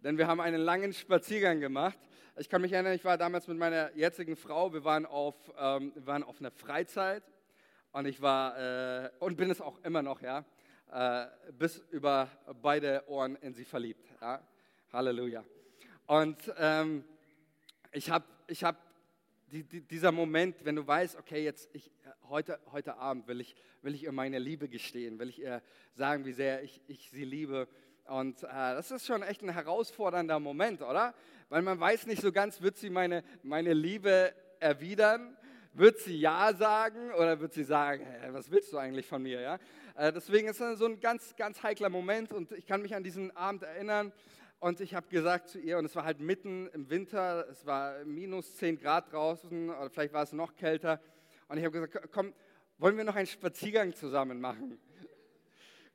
denn 0.00 0.18
wir 0.18 0.26
haben 0.26 0.40
einen 0.42 0.60
langen 0.60 0.92
Spaziergang 0.92 1.60
gemacht 1.60 1.98
ich 2.36 2.48
kann 2.48 2.62
mich 2.62 2.72
erinnern, 2.72 2.94
ich 2.94 3.04
war 3.04 3.18
damals 3.18 3.46
mit 3.46 3.58
meiner 3.58 3.94
jetzigen 3.94 4.36
Frau, 4.36 4.72
wir 4.72 4.84
waren 4.84 5.04
auf, 5.04 5.34
ähm, 5.58 5.92
wir 5.94 6.06
waren 6.06 6.22
auf 6.22 6.40
einer 6.40 6.50
Freizeit 6.50 7.22
und 7.92 8.06
ich 8.06 8.22
war, 8.22 9.04
äh, 9.04 9.10
und 9.18 9.36
bin 9.36 9.50
es 9.50 9.60
auch 9.60 9.78
immer 9.84 10.02
noch, 10.02 10.22
ja, 10.22 10.44
äh, 10.90 11.26
bis 11.52 11.78
über 11.90 12.28
beide 12.62 13.04
Ohren 13.08 13.36
in 13.36 13.52
sie 13.54 13.64
verliebt. 13.64 14.08
Ja? 14.20 14.40
Halleluja. 14.92 15.44
Und 16.06 16.38
ähm, 16.58 17.04
ich 17.92 18.10
habe, 18.10 18.24
ich 18.46 18.64
hab 18.64 18.76
die, 19.50 19.64
die, 19.64 19.82
dieser 19.82 20.12
Moment, 20.12 20.64
wenn 20.64 20.76
du 20.76 20.86
weißt, 20.86 21.16
okay, 21.16 21.44
jetzt 21.44 21.68
ich, 21.74 21.90
heute, 22.28 22.58
heute 22.72 22.96
Abend 22.96 23.28
will 23.28 23.40
ich, 23.42 23.54
will 23.82 23.94
ich 23.94 24.04
ihr 24.04 24.12
meine 24.12 24.38
Liebe 24.38 24.68
gestehen, 24.68 25.18
will 25.18 25.28
ich 25.28 25.40
ihr 25.40 25.62
sagen, 25.94 26.24
wie 26.24 26.32
sehr 26.32 26.62
ich, 26.62 26.80
ich 26.86 27.10
sie 27.10 27.24
liebe. 27.24 27.68
Und 28.06 28.42
äh, 28.42 28.46
das 28.48 28.90
ist 28.90 29.06
schon 29.06 29.22
echt 29.22 29.42
ein 29.42 29.50
herausfordernder 29.50 30.40
Moment, 30.40 30.80
oder? 30.82 31.14
Weil 31.52 31.60
man 31.60 31.78
weiß 31.78 32.06
nicht 32.06 32.22
so 32.22 32.32
ganz, 32.32 32.62
wird 32.62 32.78
sie 32.78 32.88
meine, 32.88 33.22
meine 33.42 33.74
Liebe 33.74 34.32
erwidern? 34.58 35.36
Wird 35.74 35.98
sie 35.98 36.18
Ja 36.18 36.54
sagen 36.54 37.12
oder 37.12 37.40
wird 37.40 37.52
sie 37.52 37.64
sagen, 37.64 38.06
hey, 38.06 38.32
was 38.32 38.50
willst 38.50 38.72
du 38.72 38.78
eigentlich 38.78 39.06
von 39.06 39.22
mir? 39.22 39.38
Ja? 39.38 39.58
Äh, 39.94 40.14
deswegen 40.14 40.48
ist 40.48 40.62
es 40.62 40.78
so 40.78 40.86
ein 40.86 40.98
ganz, 41.00 41.36
ganz 41.36 41.62
heikler 41.62 41.90
Moment 41.90 42.32
und 42.32 42.52
ich 42.52 42.64
kann 42.64 42.80
mich 42.80 42.94
an 42.94 43.04
diesen 43.04 43.36
Abend 43.36 43.64
erinnern 43.64 44.14
und 44.60 44.80
ich 44.80 44.94
habe 44.94 45.08
gesagt 45.08 45.50
zu 45.50 45.58
ihr, 45.58 45.76
und 45.76 45.84
es 45.84 45.94
war 45.94 46.06
halt 46.06 46.20
mitten 46.20 46.68
im 46.72 46.88
Winter, 46.88 47.46
es 47.50 47.66
war 47.66 48.02
minus 48.06 48.56
10 48.56 48.78
Grad 48.78 49.12
draußen 49.12 49.68
oder 49.68 49.90
vielleicht 49.90 50.14
war 50.14 50.22
es 50.22 50.32
noch 50.32 50.56
kälter 50.56 51.02
und 51.48 51.58
ich 51.58 51.64
habe 51.66 51.78
gesagt, 51.78 52.08
komm, 52.12 52.32
wollen 52.78 52.96
wir 52.96 53.04
noch 53.04 53.16
einen 53.16 53.26
Spaziergang 53.26 53.94
zusammen 53.94 54.40
machen? 54.40 54.78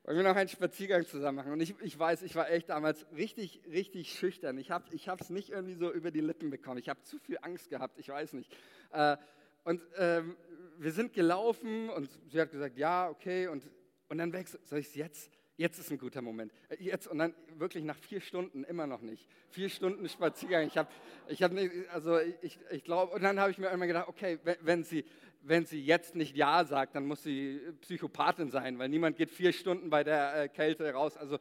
Wollen 0.08 0.16
wir 0.16 0.24
noch 0.24 0.36
einen 0.36 0.48
Spaziergang 0.48 1.04
zusammen 1.04 1.36
machen. 1.36 1.52
Und 1.52 1.60
ich, 1.60 1.74
ich 1.82 1.98
weiß, 1.98 2.22
ich 2.22 2.34
war 2.34 2.50
echt 2.50 2.70
damals 2.70 3.04
richtig, 3.14 3.60
richtig 3.70 4.10
schüchtern. 4.10 4.56
Ich 4.56 4.70
habe 4.70 4.86
es 4.90 5.28
nicht 5.28 5.50
irgendwie 5.50 5.74
so 5.74 5.92
über 5.92 6.10
die 6.10 6.22
Lippen 6.22 6.48
bekommen. 6.48 6.78
Ich 6.78 6.88
habe 6.88 7.02
zu 7.02 7.18
viel 7.18 7.36
Angst 7.42 7.68
gehabt, 7.68 7.98
ich 7.98 8.08
weiß 8.08 8.32
nicht. 8.32 8.50
Äh, 8.90 9.18
und 9.64 9.82
ähm, 9.98 10.34
wir 10.78 10.92
sind 10.92 11.12
gelaufen 11.12 11.90
und 11.90 12.08
sie 12.26 12.40
hat 12.40 12.50
gesagt, 12.50 12.78
ja, 12.78 13.10
okay. 13.10 13.48
Und, 13.48 13.68
und 14.08 14.16
dann 14.16 14.32
wechselt, 14.32 14.66
soll 14.66 14.78
ich 14.78 14.86
es 14.86 14.94
jetzt? 14.94 15.30
Jetzt 15.58 15.78
ist 15.78 15.90
ein 15.90 15.98
guter 15.98 16.22
Moment. 16.22 16.52
Äh, 16.70 16.82
jetzt 16.82 17.06
und 17.06 17.18
dann 17.18 17.34
wirklich 17.58 17.84
nach 17.84 17.98
vier 17.98 18.22
Stunden 18.22 18.64
immer 18.64 18.86
noch 18.86 19.02
nicht. 19.02 19.28
Vier 19.50 19.68
Stunden 19.68 20.08
Spaziergang. 20.08 20.66
Ich 20.66 20.78
habe, 20.78 20.88
ich 21.26 21.42
habe 21.42 21.54
nicht, 21.54 21.70
also 21.92 22.18
ich, 22.40 22.58
ich 22.70 22.82
glaube, 22.82 23.12
und 23.12 23.22
dann 23.22 23.38
habe 23.38 23.50
ich 23.50 23.58
mir 23.58 23.68
immer 23.68 23.86
gedacht, 23.86 24.08
okay, 24.08 24.38
wenn, 24.42 24.56
wenn 24.62 24.84
sie, 24.84 25.04
wenn 25.40 25.64
sie 25.64 25.80
jetzt 25.80 26.14
nicht 26.14 26.36
Ja 26.36 26.64
sagt, 26.64 26.94
dann 26.94 27.06
muss 27.06 27.22
sie 27.22 27.60
Psychopathin 27.80 28.50
sein, 28.50 28.78
weil 28.78 28.88
niemand 28.88 29.16
geht 29.16 29.30
vier 29.30 29.52
Stunden 29.52 29.90
bei 29.90 30.04
der 30.04 30.42
äh, 30.42 30.48
Kälte 30.48 30.92
raus. 30.92 31.16
Also 31.16 31.38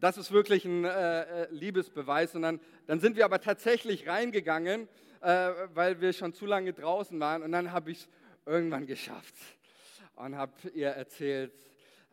das 0.00 0.16
ist 0.16 0.32
wirklich 0.32 0.64
ein 0.64 0.84
äh, 0.84 1.22
äh, 1.22 1.48
Liebesbeweis. 1.50 2.34
Und 2.34 2.42
dann, 2.42 2.60
dann, 2.86 3.00
sind 3.00 3.16
wir 3.16 3.24
aber 3.24 3.40
tatsächlich 3.40 4.08
reingegangen, 4.08 4.88
äh, 5.20 5.50
weil 5.74 6.00
wir 6.00 6.12
schon 6.12 6.32
zu 6.32 6.46
lange 6.46 6.72
draußen 6.72 7.18
waren. 7.20 7.42
Und 7.42 7.52
dann 7.52 7.72
habe 7.72 7.92
ich 7.92 7.98
es 7.98 8.08
irgendwann 8.44 8.86
geschafft 8.86 9.34
und 10.16 10.36
habe 10.36 10.52
ihr 10.74 10.88
erzählt, 10.88 11.52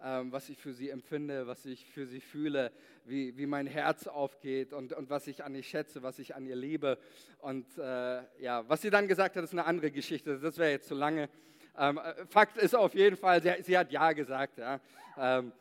was 0.02 0.50
ich 0.50 0.58
für 0.58 0.74
sie 0.74 0.90
empfinde, 0.90 1.48
was 1.48 1.66
ich 1.66 1.86
für 1.86 2.06
sie 2.06 2.22
fühle, 2.22 2.72
wie, 3.06 3.36
wie 3.38 3.46
mein 3.46 3.68
Herz 3.68 4.08
aufgeht 4.08 4.74
und, 4.74 4.94
und 4.94 5.10
was 5.10 5.28
ich 5.28 5.44
an 5.44 5.56
ihr 5.56 5.64
schätze, 5.64 6.04
was 6.04 6.20
ich 6.20 6.36
an 6.36 6.46
ihr 6.46 6.56
liebe. 6.56 6.98
Und 7.40 7.66
äh, 7.78 8.22
ja, 8.42 8.68
was 8.68 8.82
sie 8.82 8.90
dann 8.90 9.08
gesagt 9.08 9.36
hat, 9.36 9.44
ist 9.44 9.52
eine 9.52 9.66
andere 9.66 9.92
Geschichte. 9.92 10.40
Das 10.40 10.58
wäre 10.58 10.72
jetzt 10.72 10.88
zu 10.88 10.96
lange. 10.96 11.30
Ähm, 11.78 11.98
äh, 11.98 12.26
Fakt 12.28 12.58
ist 12.58 12.76
auf 12.76 12.94
jeden 12.94 13.18
Fall, 13.18 13.42
sie, 13.42 13.52
sie 13.64 13.78
hat 13.78 13.92
Ja 13.92 14.12
gesagt. 14.14 14.58
Ja. 14.58 14.80
Ähm, 15.18 15.52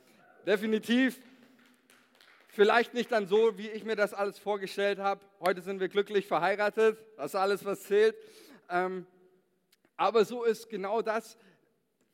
definitiv. 0.46 1.20
Vielleicht 2.48 2.94
nicht 2.94 3.12
dann 3.12 3.26
so, 3.26 3.56
wie 3.56 3.68
ich 3.68 3.84
mir 3.84 3.94
das 3.94 4.14
alles 4.14 4.38
vorgestellt 4.38 4.98
habe. 4.98 5.20
Heute 5.40 5.60
sind 5.60 5.80
wir 5.80 5.88
glücklich 5.88 6.26
verheiratet, 6.26 6.98
das 7.16 7.26
ist 7.26 7.34
alles, 7.36 7.64
was 7.64 7.84
zählt. 7.84 8.16
Ähm, 8.68 9.06
aber 9.96 10.24
so 10.24 10.44
ist 10.44 10.68
genau 10.68 11.02
das, 11.02 11.36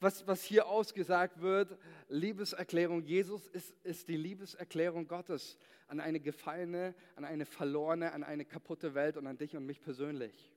was, 0.05 0.27
was 0.27 0.45
hier 0.45 0.67
ausgesagt 0.67 1.40
wird. 1.40 1.77
Liebeserklärung 2.09 3.03
Jesus 3.03 3.49
ist, 3.49 3.75
ist 3.83 4.07
die 4.09 4.17
Liebeserklärung 4.17 5.09
Gottes 5.09 5.59
an 5.88 5.99
eine 5.99 6.21
gefallene, 6.21 6.95
an 7.17 7.25
eine 7.25 7.47
verlorene, 7.47 8.12
an 8.12 8.23
eine 8.23 8.45
kaputte 8.45 8.95
Welt 8.95 9.17
und 9.17 9.27
an 9.27 9.38
dich 9.38 9.57
und 9.57 9.67
mich 9.67 9.81
persönlich. 9.81 10.53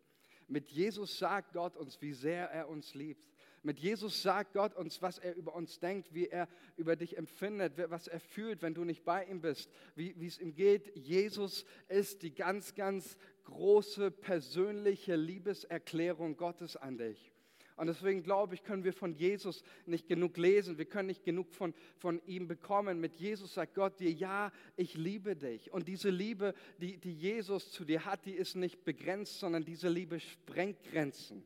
Mit 0.48 0.72
Jesus 0.72 1.18
sagt 1.18 1.54
Gott 1.54 1.76
uns, 1.76 2.02
wie 2.02 2.14
sehr 2.14 2.50
er 2.52 2.70
uns 2.70 2.94
liebt. 2.94 3.26
Mit 3.64 3.80
Jesus 3.80 4.22
sagt 4.22 4.54
Gott 4.54 4.76
uns, 4.76 5.02
was 5.02 5.18
er 5.18 5.36
über 5.36 5.56
uns 5.56 5.80
denkt, 5.80 6.14
wie 6.14 6.28
er 6.28 6.48
über 6.78 6.96
dich 6.96 7.18
empfindet, 7.18 7.74
was 7.90 8.08
er 8.08 8.20
fühlt, 8.20 8.62
wenn 8.62 8.74
du 8.74 8.86
nicht 8.86 9.04
bei 9.04 9.26
ihm 9.26 9.42
bist, 9.42 9.70
wie, 9.96 10.14
wie 10.20 10.28
es 10.28 10.40
ihm 10.40 10.54
geht. 10.54 10.96
Jesus 10.96 11.66
ist 11.90 12.22
die 12.22 12.34
ganz, 12.34 12.76
ganz 12.76 13.18
große 13.46 14.12
persönliche 14.12 15.16
Liebeserklärung 15.16 16.38
Gottes 16.38 16.78
an 16.78 16.98
dich. 16.98 17.34
Und 17.78 17.88
deswegen 17.88 18.24
glaube 18.24 18.56
ich, 18.56 18.64
können 18.64 18.84
wir 18.84 18.92
von 18.92 19.14
Jesus 19.14 19.64
nicht 19.86 20.08
genug 20.08 20.36
lesen. 20.38 20.80
Wir 20.80 20.86
können 20.86 21.08
nicht 21.08 21.24
genug 21.24 21.54
von, 21.54 21.76
von 21.96 22.20
ihm 22.26 22.48
bekommen. 22.48 23.00
Mit 23.00 23.16
Jesus 23.18 23.54
sagt 23.54 23.76
Gott 23.76 24.00
dir, 24.00 24.12
ja, 24.12 24.52
ich 24.76 24.96
liebe 24.96 25.36
dich. 25.36 25.72
Und 25.72 25.88
diese 25.88 26.10
Liebe, 26.10 26.56
die, 26.80 26.98
die 26.98 27.14
Jesus 27.14 27.72
zu 27.72 27.86
dir 27.86 28.04
hat, 28.04 28.26
die 28.26 28.34
ist 28.34 28.56
nicht 28.56 28.84
begrenzt, 28.84 29.40
sondern 29.40 29.64
diese 29.64 29.90
Liebe 29.90 30.20
sprengt 30.20 30.84
Grenzen. 30.92 31.46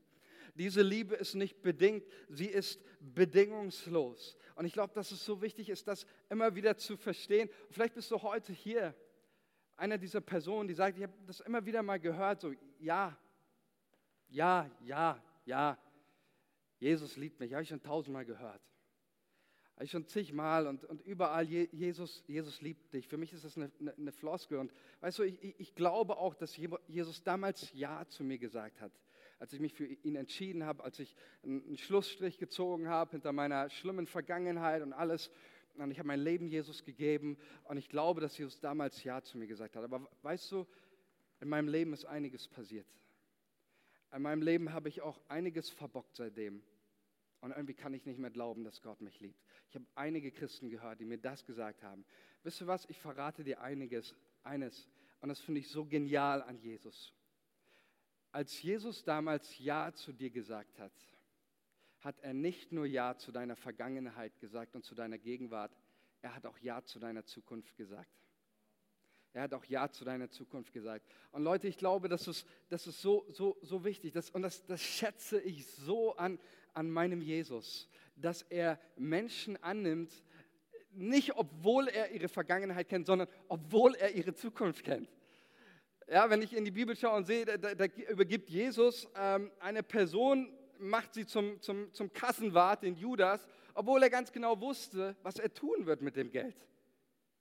Diese 0.55 0.81
Liebe 0.81 1.15
ist 1.15 1.35
nicht 1.35 1.61
bedingt, 1.61 2.05
sie 2.29 2.47
ist 2.47 2.79
bedingungslos. 2.99 4.37
Und 4.55 4.65
ich 4.65 4.73
glaube, 4.73 4.93
dass 4.93 5.11
es 5.11 5.23
so 5.25 5.41
wichtig 5.41 5.69
ist, 5.69 5.87
das 5.87 6.05
immer 6.29 6.55
wieder 6.55 6.77
zu 6.77 6.95
verstehen. 6.95 7.49
vielleicht 7.69 7.95
bist 7.95 8.09
du 8.09 8.21
heute 8.21 8.53
hier, 8.53 8.95
einer 9.75 9.97
dieser 9.97 10.21
Personen, 10.21 10.67
die 10.67 10.75
sagt, 10.75 10.97
ich 10.97 11.03
habe 11.03 11.13
das 11.25 11.41
immer 11.41 11.65
wieder 11.65 11.83
mal 11.83 11.99
gehört, 11.99 12.41
so 12.41 12.53
ja, 12.79 13.17
ja, 14.29 14.69
ja, 14.81 15.21
ja, 15.45 15.77
Jesus 16.81 17.15
liebt 17.15 17.39
mich, 17.39 17.53
habe 17.53 17.61
ich 17.61 17.69
schon 17.69 17.83
tausendmal 17.83 18.25
gehört. 18.25 18.59
Habe 19.75 19.85
ich 19.85 19.91
schon 19.91 20.07
zigmal 20.07 20.65
und, 20.65 20.83
und 20.83 21.01
überall, 21.03 21.45
Jesus, 21.45 22.23
Jesus 22.27 22.59
liebt 22.61 22.91
dich. 22.91 23.07
Für 23.07 23.17
mich 23.17 23.33
ist 23.33 23.45
das 23.45 23.55
eine, 23.55 23.71
eine, 23.79 23.93
eine 23.93 24.11
Floskel. 24.11 24.57
Und 24.57 24.73
weißt 24.99 25.19
du, 25.19 25.23
ich, 25.23 25.59
ich 25.59 25.75
glaube 25.75 26.17
auch, 26.17 26.33
dass 26.33 26.57
Jesus 26.87 27.23
damals 27.23 27.71
Ja 27.73 28.05
zu 28.07 28.23
mir 28.23 28.39
gesagt 28.39 28.81
hat. 28.81 28.91
Als 29.37 29.53
ich 29.53 29.59
mich 29.59 29.73
für 29.73 29.85
ihn 29.85 30.15
entschieden 30.15 30.65
habe, 30.65 30.83
als 30.83 30.97
ich 30.97 31.15
einen 31.43 31.77
Schlussstrich 31.77 32.39
gezogen 32.39 32.89
habe 32.89 33.11
hinter 33.11 33.31
meiner 33.31 33.69
schlimmen 33.69 34.07
Vergangenheit 34.07 34.81
und 34.81 34.91
alles. 34.91 35.29
Und 35.75 35.91
ich 35.91 35.99
habe 35.99 36.07
mein 36.07 36.19
Leben 36.19 36.47
Jesus 36.47 36.83
gegeben. 36.83 37.37
Und 37.65 37.77
ich 37.77 37.89
glaube, 37.89 38.21
dass 38.21 38.35
Jesus 38.39 38.59
damals 38.59 39.03
Ja 39.03 39.21
zu 39.21 39.37
mir 39.37 39.47
gesagt 39.47 39.75
hat. 39.75 39.83
Aber 39.83 40.09
weißt 40.23 40.51
du, 40.51 40.65
in 41.41 41.47
meinem 41.47 41.67
Leben 41.67 41.93
ist 41.93 42.05
einiges 42.05 42.47
passiert. 42.47 42.87
In 44.13 44.23
meinem 44.23 44.41
Leben 44.41 44.73
habe 44.73 44.89
ich 44.89 45.01
auch 45.01 45.21
einiges 45.29 45.69
verbockt 45.69 46.15
seitdem. 46.15 46.61
Und 47.41 47.51
irgendwie 47.51 47.73
kann 47.73 47.93
ich 47.93 48.05
nicht 48.05 48.19
mehr 48.19 48.29
glauben, 48.29 48.63
dass 48.63 48.81
Gott 48.81 49.01
mich 49.01 49.19
liebt. 49.19 49.39
Ich 49.67 49.75
habe 49.75 49.85
einige 49.95 50.31
Christen 50.31 50.69
gehört, 50.69 50.99
die 50.99 51.05
mir 51.05 51.17
das 51.17 51.43
gesagt 51.45 51.81
haben. 51.83 52.05
Wisst 52.43 52.61
ihr 52.61 52.67
was? 52.67 52.85
Ich 52.85 52.99
verrate 52.99 53.43
dir 53.43 53.61
einiges, 53.61 54.15
eines. 54.43 54.87
Und 55.21 55.29
das 55.29 55.39
finde 55.41 55.59
ich 55.59 55.67
so 55.67 55.85
genial 55.85 56.43
an 56.43 56.57
Jesus. 56.59 57.13
Als 58.31 58.61
Jesus 58.61 59.03
damals 59.03 59.57
Ja 59.59 59.91
zu 59.93 60.13
dir 60.13 60.29
gesagt 60.29 60.79
hat, 60.79 60.93
hat 61.99 62.19
er 62.19 62.33
nicht 62.33 62.71
nur 62.71 62.85
Ja 62.85 63.17
zu 63.17 63.31
deiner 63.31 63.55
Vergangenheit 63.55 64.39
gesagt 64.39 64.75
und 64.75 64.83
zu 64.83 64.95
deiner 64.95 65.17
Gegenwart, 65.17 65.75
er 66.21 66.35
hat 66.35 66.45
auch 66.45 66.57
Ja 66.59 66.83
zu 66.83 66.99
deiner 66.99 67.25
Zukunft 67.25 67.75
gesagt. 67.75 68.09
Er 69.33 69.43
hat 69.43 69.53
auch 69.53 69.63
Ja 69.65 69.89
zu 69.89 70.03
deiner 70.03 70.29
Zukunft 70.29 70.73
gesagt. 70.73 71.05
Und 71.31 71.43
Leute, 71.43 71.67
ich 71.67 71.77
glaube, 71.77 72.09
das 72.09 72.27
ist, 72.27 72.45
das 72.69 72.85
ist 72.85 73.01
so, 73.01 73.25
so, 73.29 73.57
so 73.61 73.85
wichtig. 73.85 74.11
Das, 74.11 74.29
und 74.29 74.41
das, 74.41 74.65
das 74.65 74.81
schätze 74.81 75.39
ich 75.39 75.65
so 75.65 76.15
an, 76.17 76.37
an 76.73 76.89
meinem 76.89 77.21
Jesus, 77.21 77.87
dass 78.17 78.41
er 78.43 78.77
Menschen 78.97 79.61
annimmt, 79.63 80.11
nicht 80.93 81.37
obwohl 81.37 81.87
er 81.87 82.11
ihre 82.11 82.27
Vergangenheit 82.27 82.89
kennt, 82.89 83.07
sondern 83.07 83.29
obwohl 83.47 83.95
er 83.95 84.11
ihre 84.13 84.33
Zukunft 84.33 84.83
kennt. 84.83 85.09
Ja, 86.09 86.29
wenn 86.29 86.41
ich 86.41 86.53
in 86.53 86.65
die 86.65 86.71
Bibel 86.71 86.93
schaue 86.97 87.15
und 87.15 87.25
sehe, 87.25 87.45
da, 87.45 87.57
da 87.57 87.85
übergibt 88.09 88.49
Jesus 88.49 89.07
ähm, 89.15 89.49
eine 89.61 89.81
Person, 89.81 90.51
macht 90.77 91.13
sie 91.13 91.25
zum, 91.25 91.61
zum, 91.61 91.93
zum 91.93 92.11
Kassenwart, 92.11 92.83
den 92.83 92.97
Judas, 92.97 93.47
obwohl 93.73 94.03
er 94.03 94.09
ganz 94.09 94.33
genau 94.33 94.59
wusste, 94.59 95.15
was 95.23 95.39
er 95.39 95.53
tun 95.53 95.85
wird 95.85 96.01
mit 96.01 96.17
dem 96.17 96.29
Geld 96.29 96.57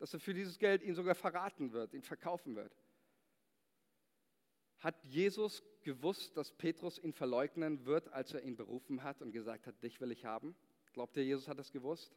dass 0.01 0.15
er 0.15 0.21
für 0.21 0.33
dieses 0.35 0.59
Geld 0.59 0.83
ihn 0.83 0.95
sogar 0.95 1.15
verraten 1.15 1.73
wird, 1.73 1.93
ihn 1.93 2.03
verkaufen 2.03 2.57
wird. 2.57 2.75
Hat 4.79 4.97
Jesus 5.05 5.63
gewusst, 5.83 6.39
dass 6.39 6.53
Petrus 6.53 6.99
ihn 6.99 7.13
verleugnen 7.13 7.85
wird, 7.85 8.09
als 8.09 8.33
er 8.33 8.43
ihn 8.43 8.57
berufen 8.57 9.03
hat 9.03 9.21
und 9.21 9.31
gesagt 9.31 9.67
hat, 9.67 9.81
dich 9.83 10.01
will 10.01 10.11
ich 10.11 10.25
haben? 10.25 10.57
Glaubt 10.95 11.19
ihr, 11.19 11.25
Jesus 11.25 11.49
hat 11.49 11.59
das 11.59 11.71
gewusst? 11.71 12.17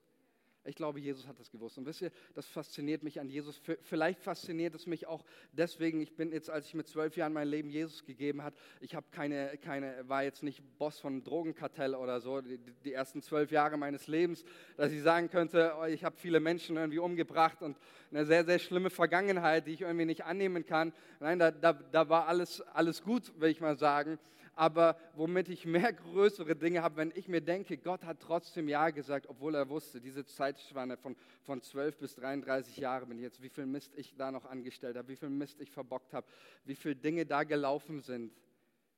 Ich 0.65 0.75
glaube, 0.75 0.99
Jesus 0.99 1.27
hat 1.27 1.39
das 1.39 1.51
gewusst. 1.51 1.77
Und 1.77 1.85
wisst 1.85 2.01
ihr, 2.01 2.11
das 2.35 2.45
fasziniert 2.47 3.03
mich 3.03 3.19
an 3.19 3.29
Jesus. 3.29 3.59
Vielleicht 3.81 4.21
fasziniert 4.21 4.73
es 4.75 4.87
mich 4.87 5.07
auch 5.07 5.25
deswegen, 5.51 6.01
ich 6.01 6.15
bin 6.15 6.31
jetzt, 6.31 6.49
als 6.49 6.67
ich 6.67 6.73
mit 6.73 6.87
zwölf 6.87 7.17
Jahren 7.17 7.33
mein 7.33 7.47
Leben 7.47 7.69
Jesus 7.69 8.05
gegeben 8.05 8.43
hat, 8.43 8.53
ich 8.79 8.95
habe 8.95 9.05
keine, 9.11 9.57
keine, 9.57 10.07
war 10.07 10.23
jetzt 10.23 10.41
nicht 10.41 10.61
Boss 10.77 10.99
von 10.99 11.13
einem 11.13 11.23
Drogenkartell 11.23 11.95
oder 11.95 12.21
so, 12.21 12.41
die, 12.41 12.59
die 12.85 12.93
ersten 12.93 13.21
zwölf 13.21 13.51
Jahre 13.51 13.77
meines 13.77 14.07
Lebens, 14.07 14.45
dass 14.77 14.91
ich 14.91 15.01
sagen 15.01 15.29
könnte, 15.29 15.73
oh, 15.79 15.85
ich 15.85 16.03
habe 16.05 16.15
viele 16.17 16.39
Menschen 16.39 16.77
irgendwie 16.77 16.99
umgebracht 16.99 17.61
und 17.61 17.77
eine 18.11 18.25
sehr, 18.25 18.45
sehr 18.45 18.59
schlimme 18.59 18.89
Vergangenheit, 18.89 19.67
die 19.67 19.71
ich 19.71 19.81
irgendwie 19.81 20.05
nicht 20.05 20.23
annehmen 20.23 20.65
kann. 20.65 20.93
Nein, 21.19 21.39
da, 21.39 21.51
da, 21.51 21.73
da 21.73 22.07
war 22.07 22.27
alles, 22.27 22.61
alles 22.61 23.03
gut, 23.03 23.33
will 23.39 23.49
ich 23.49 23.59
mal 23.59 23.77
sagen 23.77 24.17
aber 24.55 24.97
womit 25.15 25.49
ich 25.49 25.65
mehr 25.65 25.93
größere 25.93 26.55
Dinge 26.55 26.81
habe, 26.83 26.97
wenn 26.97 27.11
ich 27.15 27.27
mir 27.27 27.41
denke, 27.41 27.77
Gott 27.77 28.03
hat 28.03 28.19
trotzdem 28.19 28.67
Ja 28.67 28.89
gesagt, 28.89 29.27
obwohl 29.27 29.55
er 29.55 29.69
wusste, 29.69 29.99
diese 29.99 30.25
Zeitspanne 30.25 30.97
von, 30.97 31.15
von 31.41 31.61
12 31.61 31.97
bis 31.97 32.15
33 32.15 32.77
Jahre 32.77 33.05
bin 33.05 33.17
ich 33.17 33.23
jetzt, 33.23 33.41
wie 33.41 33.49
viel 33.49 33.65
Mist 33.65 33.93
ich 33.95 34.15
da 34.15 34.31
noch 34.31 34.45
angestellt 34.45 34.97
habe, 34.97 35.07
wie 35.07 35.15
viel 35.15 35.29
Mist 35.29 35.59
ich 35.59 35.71
verbockt 35.71 36.13
habe, 36.13 36.27
wie 36.65 36.75
viele 36.75 36.95
Dinge 36.95 37.25
da 37.25 37.43
gelaufen 37.43 38.01
sind, 38.01 38.31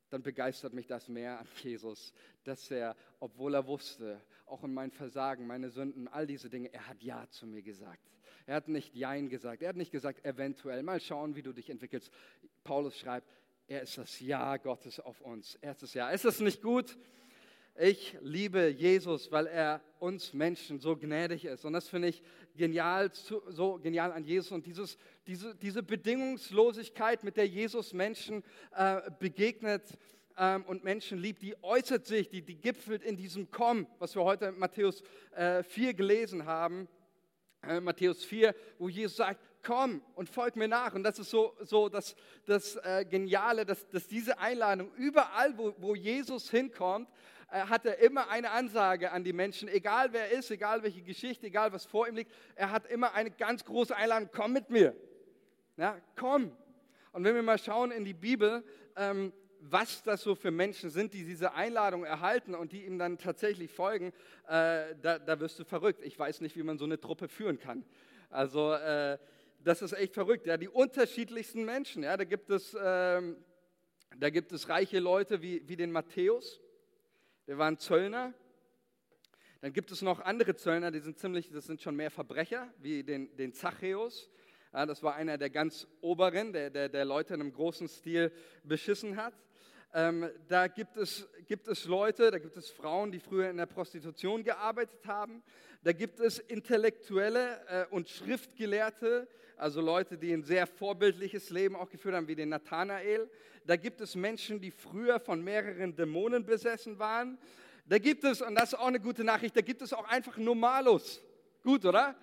dann 0.10 0.22
begeistert 0.22 0.74
mich 0.74 0.88
das 0.88 1.10
mehr 1.10 1.40
an 1.40 1.48
Jesus, 1.64 2.14
dass 2.44 2.70
er, 2.70 2.96
obwohl 3.20 3.54
er 3.56 3.66
wusste, 3.66 4.22
auch 4.46 4.64
in 4.64 4.74
mein 4.74 4.92
Versagen, 4.92 5.48
meine 5.48 5.70
Sünden, 5.70 6.08
all 6.08 6.28
diese 6.28 6.50
Dinge, 6.50 6.72
er 6.74 6.88
hat 6.88 7.02
Ja 7.02 7.28
zu 7.30 7.48
mir 7.48 7.62
gesagt. 7.62 8.12
Er 8.46 8.56
hat 8.56 8.68
nicht 8.68 8.94
Jein 8.94 9.30
gesagt, 9.30 9.64
er 9.64 9.70
hat 9.70 9.76
nicht 9.76 9.92
gesagt, 9.92 10.24
eventuell, 10.24 10.84
mal 10.84 11.00
schauen, 11.00 11.36
wie 11.36 11.42
du 11.42 11.52
dich 11.52 11.70
entwickelst. 11.70 12.12
Paulus 12.64 12.98
schreibt, 12.98 13.28
er 13.68 13.82
ist 13.82 13.98
das 13.98 14.20
Ja 14.20 14.58
Gottes 14.58 15.00
auf 15.00 15.22
uns. 15.22 15.56
Erstes 15.62 15.94
Ja. 15.94 16.10
Ist 16.10 16.26
das 16.26 16.40
nicht 16.40 16.62
gut? 16.62 16.98
Ich 17.78 18.16
liebe 18.22 18.70
Jesus, 18.70 19.32
weil 19.32 19.48
er 19.48 19.82
uns 20.00 20.34
Menschen 20.34 20.80
so 20.80 20.96
gnädig 20.96 21.44
ist. 21.44 21.66
Und 21.66 21.74
das 21.74 21.90
finde 21.90 22.08
ich 22.08 22.24
genial, 22.56 23.12
so 23.12 23.80
genial 23.80 24.14
an 24.14 24.24
Jesus. 24.24 24.52
Und 24.52 24.66
dieses, 24.66 24.98
diese, 25.28 25.56
diese 25.56 25.84
Bedingungslosigkeit, 25.84 27.24
mit 27.24 27.36
der 27.36 27.48
Jesus 27.48 27.92
Menschen 27.92 28.44
äh, 28.76 29.02
begegnet 29.20 29.98
ähm, 30.38 30.64
und 30.66 30.86
Menschen 30.86 31.18
liebt, 31.18 31.42
die 31.42 31.62
äußert 31.64 32.06
sich, 32.06 32.30
die, 32.30 32.44
die 32.44 32.56
gipfelt 32.56 33.04
in 33.04 33.18
diesem 33.18 33.52
Komm, 33.52 33.88
was 34.00 34.16
wir 34.16 34.24
heute 34.24 34.46
in 34.46 34.60
Matthäus 34.60 35.04
äh, 35.36 35.64
4 35.64 35.96
gelesen 35.96 36.46
haben. 36.46 36.88
Äh, 37.68 37.80
Matthäus 37.80 38.24
4, 38.24 38.54
wo 38.78 38.90
Jesus 38.90 39.18
sagt, 39.18 39.40
komm 39.64 40.02
und 40.16 40.30
folg 40.30 40.56
mir 40.56 40.68
nach. 40.68 40.94
Und 40.94 41.04
das 41.04 41.20
ist 41.20 41.30
so, 41.30 41.56
so 41.62 41.90
das, 41.90 42.16
das 42.46 42.76
äh, 42.78 43.06
Geniale, 43.06 43.66
dass, 43.66 43.88
dass 43.90 44.08
diese 44.08 44.38
Einladung, 44.40 44.92
überall, 44.96 45.58
wo, 45.58 45.74
wo 45.78 45.96
Jesus 45.96 46.50
hinkommt, 46.50 47.10
äh, 47.52 47.60
hat 47.62 47.86
er 47.86 48.00
immer 48.00 48.30
eine 48.30 48.52
Ansage 48.52 49.12
an 49.12 49.24
die 49.24 49.34
Menschen, 49.34 49.68
egal 49.68 50.14
wer 50.14 50.32
er 50.32 50.38
ist, 50.38 50.52
egal 50.52 50.84
welche 50.84 51.02
Geschichte, 51.02 51.48
egal 51.48 51.74
was 51.74 51.86
vor 51.86 52.08
ihm 52.08 52.16
liegt, 52.16 52.32
er 52.56 52.72
hat 52.72 52.86
immer 52.88 53.14
eine 53.14 53.32
ganz 53.32 53.66
große 53.66 53.96
Einladung, 53.96 54.30
komm 54.32 54.54
mit 54.54 54.70
mir. 54.70 54.96
Ja, 55.78 56.00
komm. 56.16 56.56
Und 57.12 57.24
wenn 57.24 57.36
wir 57.36 57.44
mal 57.44 57.58
schauen 57.58 57.92
in 57.92 58.06
die 58.06 58.14
Bibel, 58.14 58.64
ähm, 58.96 59.34
was 59.72 60.04
das 60.04 60.22
so 60.22 60.36
für 60.36 60.52
Menschen 60.52 60.90
sind, 60.90 61.14
die 61.14 61.24
diese 61.24 61.54
Einladung 61.54 62.04
erhalten 62.04 62.56
und 62.56 62.72
die 62.72 62.86
ihm 62.86 63.00
dann 63.00 63.18
tatsächlich 63.18 63.72
folgen, 63.72 64.14
äh, 64.48 64.96
da, 65.02 65.20
da, 65.20 65.40
wirst 65.40 65.60
du 65.60 65.64
verrückt. 65.64 66.02
Ich 66.04 66.18
weiß 66.18 66.42
nicht, 66.42 66.56
wie 66.56 66.64
man 66.64 66.78
so 66.78 66.86
eine 66.86 67.00
Truppe 67.00 67.28
führen 67.28 67.60
kann. 67.60 67.84
Also 68.30 68.74
äh, 68.74 69.18
das 69.64 69.82
ist 69.82 69.94
echt 69.94 70.14
verrückt. 70.14 70.46
Ja, 70.46 70.58
die 70.58 70.70
unterschiedlichsten 70.70 71.66
Menschen. 71.66 72.04
Ja, 72.04 72.16
da 72.18 72.24
gibt 72.24 72.50
es, 72.50 72.76
ähm, 72.80 73.38
da 74.18 74.30
gibt 74.30 74.52
es 74.52 74.70
reiche 74.70 75.00
Leute 75.00 75.42
wie, 75.42 75.68
wie 75.68 75.76
den 75.76 75.92
Matthäus. 75.92 76.62
Der 77.48 77.58
war 77.58 77.68
ein 77.68 77.80
Zöllner. 77.80 78.34
Dann 79.62 79.74
gibt 79.74 79.90
es 79.92 80.04
noch 80.04 80.20
andere 80.20 80.56
Zöllner, 80.56 80.92
die 80.92 81.00
sind 81.00 81.18
ziemlich, 81.18 81.50
das 81.50 81.66
sind 81.66 81.82
schon 81.82 81.96
mehr 81.96 82.12
Verbrecher, 82.12 82.72
wie 82.80 83.04
den, 83.04 83.36
den 83.36 83.52
Zachäus. 83.54 84.30
Ja, 84.72 84.86
das 84.86 85.02
war 85.02 85.16
einer 85.16 85.38
der 85.40 85.50
ganz 85.50 85.88
Oberen, 86.02 86.54
der, 86.54 86.70
der, 86.70 86.90
der 86.90 87.06
Leute 87.06 87.34
in 87.34 87.42
einem 87.42 87.54
großen 87.54 87.88
Stil 87.88 88.32
beschissen 88.64 89.16
hat. 89.16 89.34
Ähm, 89.98 90.30
da 90.50 90.68
gibt 90.68 90.98
es, 90.98 91.26
gibt 91.48 91.70
es 91.70 91.86
Leute, 91.86 92.30
da 92.30 92.38
gibt 92.38 92.58
es 92.58 92.70
Frauen, 92.70 93.14
die 93.14 93.20
früher 93.22 93.50
in 93.50 93.56
der 93.56 93.66
Prostitution 93.66 94.44
gearbeitet 94.44 95.00
haben. 95.08 95.42
Da 95.84 95.94
gibt 95.94 96.20
es 96.20 96.38
Intellektuelle 96.38 97.62
äh, 97.70 97.86
und 97.92 98.10
Schriftgelehrte, 98.10 99.26
also 99.56 99.80
Leute, 99.80 100.18
die 100.18 100.34
ein 100.34 100.44
sehr 100.44 100.68
vorbildliches 100.68 101.50
Leben 101.50 101.78
auch 101.78 101.90
geführt 101.90 102.14
haben, 102.14 102.28
wie 102.28 102.36
den 102.36 102.50
Nathanael. 102.50 103.30
Da 103.66 103.78
gibt 103.78 104.02
es 104.02 104.16
Menschen, 104.16 104.60
die 104.60 104.70
früher 104.70 105.18
von 105.18 105.42
mehreren 105.42 105.96
Dämonen 105.96 106.44
besessen 106.46 107.00
waren. 107.00 107.38
Da 107.86 107.98
gibt 107.98 108.26
es, 108.26 108.42
und 108.42 108.56
das 108.56 108.74
ist 108.74 108.80
auch 108.80 108.88
eine 108.88 109.00
gute 109.00 109.24
Nachricht, 109.24 109.56
da 109.56 109.62
gibt 109.62 109.82
es 109.82 109.94
auch 109.94 110.10
einfach 110.10 110.36
Normalos. 110.36 111.24
Gut, 111.64 111.86
oder? 111.86 112.18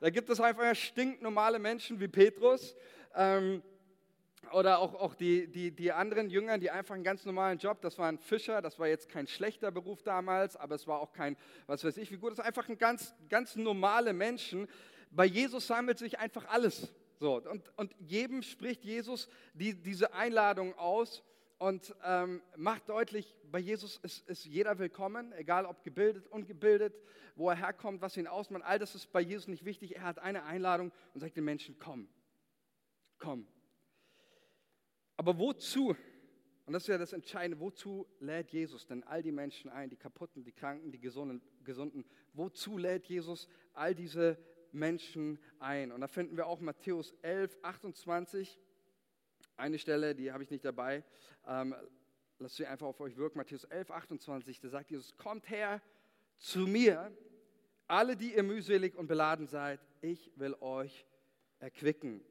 Da 0.00 0.10
gibt 0.10 0.28
es 0.28 0.40
einfach 0.40 0.74
stinknormale 0.74 1.60
Menschen 1.60 2.00
wie 2.00 2.08
Petrus. 2.08 2.74
Ähm, 3.14 3.62
oder 4.50 4.80
auch, 4.80 4.94
auch 4.94 5.14
die, 5.14 5.46
die, 5.46 5.70
die 5.70 5.92
anderen 5.92 6.28
Jünger, 6.28 6.58
die 6.58 6.70
einfach 6.70 6.94
einen 6.94 7.04
ganz 7.04 7.24
normalen 7.24 7.58
Job, 7.58 7.80
das 7.80 7.98
waren 7.98 8.18
Fischer, 8.18 8.60
das 8.60 8.78
war 8.78 8.88
jetzt 8.88 9.08
kein 9.08 9.26
schlechter 9.26 9.70
Beruf 9.70 10.02
damals, 10.02 10.56
aber 10.56 10.74
es 10.74 10.86
war 10.86 11.00
auch 11.00 11.12
kein, 11.12 11.36
was 11.66 11.84
weiß 11.84 11.96
ich, 11.96 12.10
wie 12.10 12.16
gut, 12.16 12.32
das 12.32 12.38
ist 12.38 12.44
einfach 12.44 12.68
ein 12.68 12.78
ganz, 12.78 13.14
ganz 13.28 13.56
normale 13.56 14.12
Menschen. 14.12 14.68
Bei 15.10 15.24
Jesus 15.24 15.66
sammelt 15.66 15.98
sich 15.98 16.18
einfach 16.18 16.48
alles. 16.48 16.92
So, 17.18 17.40
und, 17.40 17.62
und 17.76 17.94
jedem 18.00 18.42
spricht 18.42 18.84
Jesus 18.84 19.28
die, 19.54 19.74
diese 19.74 20.12
Einladung 20.12 20.76
aus 20.76 21.22
und 21.58 21.94
ähm, 22.04 22.42
macht 22.56 22.88
deutlich, 22.88 23.36
bei 23.44 23.60
Jesus 23.60 23.98
ist, 23.98 24.28
ist 24.28 24.44
jeder 24.44 24.80
willkommen, 24.80 25.32
egal 25.34 25.64
ob 25.64 25.84
gebildet, 25.84 26.26
ungebildet, 26.26 26.98
wo 27.36 27.48
er 27.48 27.56
herkommt, 27.56 28.02
was 28.02 28.16
ihn 28.16 28.26
ausmacht. 28.26 28.64
All 28.64 28.80
das 28.80 28.96
ist 28.96 29.12
bei 29.12 29.20
Jesus 29.20 29.46
nicht 29.46 29.64
wichtig. 29.64 29.94
Er 29.94 30.02
hat 30.02 30.18
eine 30.18 30.42
Einladung 30.42 30.90
und 31.14 31.20
sagt 31.20 31.36
den 31.36 31.44
Menschen, 31.44 31.78
komm, 31.78 32.08
komm. 33.20 33.46
Aber 35.16 35.38
wozu, 35.38 35.96
und 36.66 36.72
das 36.72 36.84
ist 36.84 36.88
ja 36.88 36.98
das 36.98 37.12
Entscheidende, 37.12 37.60
wozu 37.60 38.06
lädt 38.20 38.50
Jesus 38.50 38.86
denn 38.86 39.02
all 39.04 39.22
die 39.22 39.32
Menschen 39.32 39.70
ein, 39.70 39.90
die 39.90 39.96
Kaputten, 39.96 40.44
die 40.44 40.52
Kranken, 40.52 40.90
die 40.90 41.00
Gesunden, 41.00 41.42
Gesunden? 41.64 42.04
Wozu 42.32 42.78
lädt 42.78 43.06
Jesus 43.06 43.48
all 43.74 43.94
diese 43.94 44.38
Menschen 44.72 45.38
ein? 45.58 45.92
Und 45.92 46.00
da 46.00 46.08
finden 46.08 46.36
wir 46.36 46.46
auch 46.46 46.60
Matthäus 46.60 47.14
11, 47.22 47.58
28, 47.62 48.58
eine 49.56 49.78
Stelle, 49.78 50.14
die 50.14 50.32
habe 50.32 50.42
ich 50.42 50.50
nicht 50.50 50.64
dabei, 50.64 51.04
ähm, 51.46 51.74
lasst 52.38 52.56
sie 52.56 52.66
einfach 52.66 52.86
auf 52.86 53.00
euch 53.00 53.16
wirken, 53.16 53.38
Matthäus 53.38 53.64
11, 53.64 53.90
28, 53.90 54.60
da 54.60 54.68
sagt 54.68 54.90
Jesus, 54.90 55.16
kommt 55.16 55.50
her 55.50 55.82
zu 56.38 56.60
mir, 56.60 57.16
alle, 57.86 58.16
die 58.16 58.34
ihr 58.34 58.42
mühselig 58.42 58.96
und 58.96 59.06
beladen 59.06 59.46
seid, 59.46 59.80
ich 60.00 60.32
will 60.36 60.54
euch 60.60 61.06
erquicken. 61.58 62.24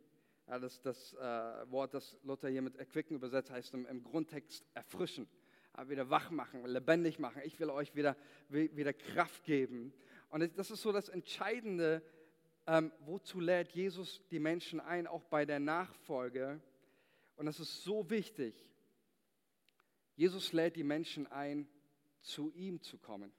Ja, 0.52 0.60
das, 0.60 0.82
das 0.82 1.14
äh, 1.14 1.72
Wort, 1.72 1.94
das 1.94 2.20
Luther 2.24 2.50
hier 2.50 2.62
mit 2.62 2.76
erquicken 2.76 3.16
übersetzt, 3.16 3.52
heißt 3.52 3.74
im, 3.74 3.86
im 3.86 4.04
Grundtext 4.04 4.66
erfrischen, 4.74 5.30
wieder 5.86 6.10
wach 6.10 6.30
machen, 6.30 6.66
lebendig 6.66 7.20
machen. 7.20 7.42
Ich 7.46 7.58
will 7.62 7.70
euch 7.70 7.96
wieder, 7.96 8.18
wieder 8.50 8.92
Kraft 8.92 9.46
geben. 9.46 9.94
Und 10.28 10.58
das 10.58 10.70
ist 10.70 10.82
so 10.82 10.92
das 10.92 11.08
Entscheidende, 11.08 12.04
ähm, 12.68 12.92
wozu 13.00 13.40
lädt 13.40 13.72
Jesus 13.72 14.28
die 14.30 14.40
Menschen 14.40 14.82
ein, 14.82 15.08
auch 15.08 15.24
bei 15.24 15.46
der 15.46 15.62
Nachfolge. 15.62 16.60
Und 17.38 17.46
das 17.46 17.62
ist 17.62 17.86
so 17.86 18.10
wichtig. 18.10 18.54
Jesus 20.18 20.52
lädt 20.52 20.76
die 20.76 20.84
Menschen 20.84 21.28
ein, 21.28 21.66
zu 22.20 22.52
ihm 22.52 22.82
zu 22.82 22.98
kommen. 22.98 23.32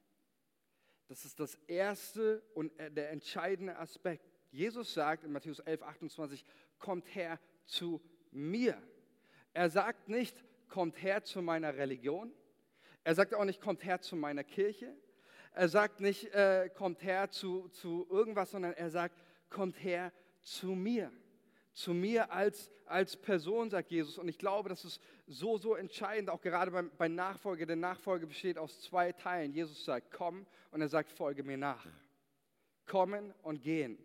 Das 1.08 1.26
ist 1.26 1.40
das 1.40 1.56
erste 1.66 2.42
und 2.54 2.74
äh, 2.78 2.90
der 2.90 3.10
entscheidende 3.10 3.76
Aspekt. 3.76 4.32
Jesus 4.50 4.92
sagt 4.92 5.24
in 5.24 5.32
Matthäus 5.32 5.60
11, 5.60 5.82
28, 5.82 6.44
kommt 6.82 7.14
her 7.14 7.38
zu 7.64 8.02
mir. 8.30 8.76
Er 9.54 9.70
sagt 9.70 10.08
nicht, 10.08 10.36
kommt 10.68 11.00
her 11.02 11.24
zu 11.24 11.40
meiner 11.40 11.76
Religion. 11.76 12.30
Er 13.04 13.14
sagt 13.14 13.34
auch 13.34 13.44
nicht, 13.44 13.60
kommt 13.60 13.84
her 13.84 14.00
zu 14.00 14.16
meiner 14.16 14.44
Kirche. 14.44 14.94
Er 15.54 15.68
sagt 15.68 16.00
nicht, 16.00 16.32
äh, 16.34 16.70
kommt 16.74 17.02
her 17.02 17.30
zu, 17.30 17.68
zu 17.68 18.06
irgendwas, 18.10 18.50
sondern 18.50 18.72
er 18.74 18.90
sagt, 18.90 19.22
kommt 19.48 19.82
her 19.82 20.12
zu 20.40 20.68
mir. 20.68 21.10
Zu 21.72 21.94
mir 21.94 22.32
als, 22.32 22.70
als 22.86 23.16
Person, 23.16 23.70
sagt 23.70 23.90
Jesus. 23.90 24.18
Und 24.18 24.28
ich 24.28 24.38
glaube, 24.38 24.68
das 24.68 24.84
ist 24.84 25.00
so, 25.26 25.58
so 25.58 25.74
entscheidend, 25.74 26.30
auch 26.30 26.40
gerade 26.40 26.70
bei, 26.70 26.82
bei 26.82 27.08
Nachfolge. 27.08 27.66
Denn 27.66 27.80
Nachfolge 27.80 28.26
besteht 28.26 28.58
aus 28.58 28.80
zwei 28.82 29.12
Teilen. 29.12 29.52
Jesus 29.52 29.84
sagt, 29.84 30.10
komm 30.10 30.46
und 30.70 30.80
er 30.80 30.88
sagt, 30.88 31.10
folge 31.10 31.42
mir 31.42 31.58
nach. 31.58 31.86
Kommen 32.86 33.32
und 33.42 33.62
gehen 33.62 33.98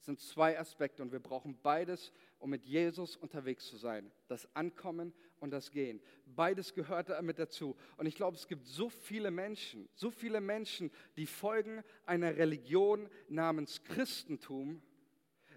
sind 0.00 0.20
zwei 0.20 0.58
Aspekte 0.58 1.02
und 1.02 1.12
wir 1.12 1.20
brauchen 1.20 1.58
beides, 1.62 2.12
um 2.38 2.50
mit 2.50 2.64
Jesus 2.64 3.16
unterwegs 3.16 3.66
zu 3.66 3.76
sein. 3.76 4.10
Das 4.28 4.48
Ankommen 4.56 5.12
und 5.38 5.50
das 5.50 5.70
Gehen. 5.70 6.00
Beides 6.24 6.74
gehört 6.74 7.10
damit 7.10 7.38
dazu. 7.38 7.76
Und 7.96 8.06
ich 8.06 8.14
glaube, 8.14 8.36
es 8.36 8.48
gibt 8.48 8.66
so 8.66 8.88
viele 8.88 9.30
Menschen, 9.30 9.88
so 9.94 10.10
viele 10.10 10.40
Menschen, 10.40 10.90
die 11.16 11.26
folgen 11.26 11.82
einer 12.06 12.36
Religion 12.36 13.08
namens 13.28 13.82
Christentum, 13.84 14.82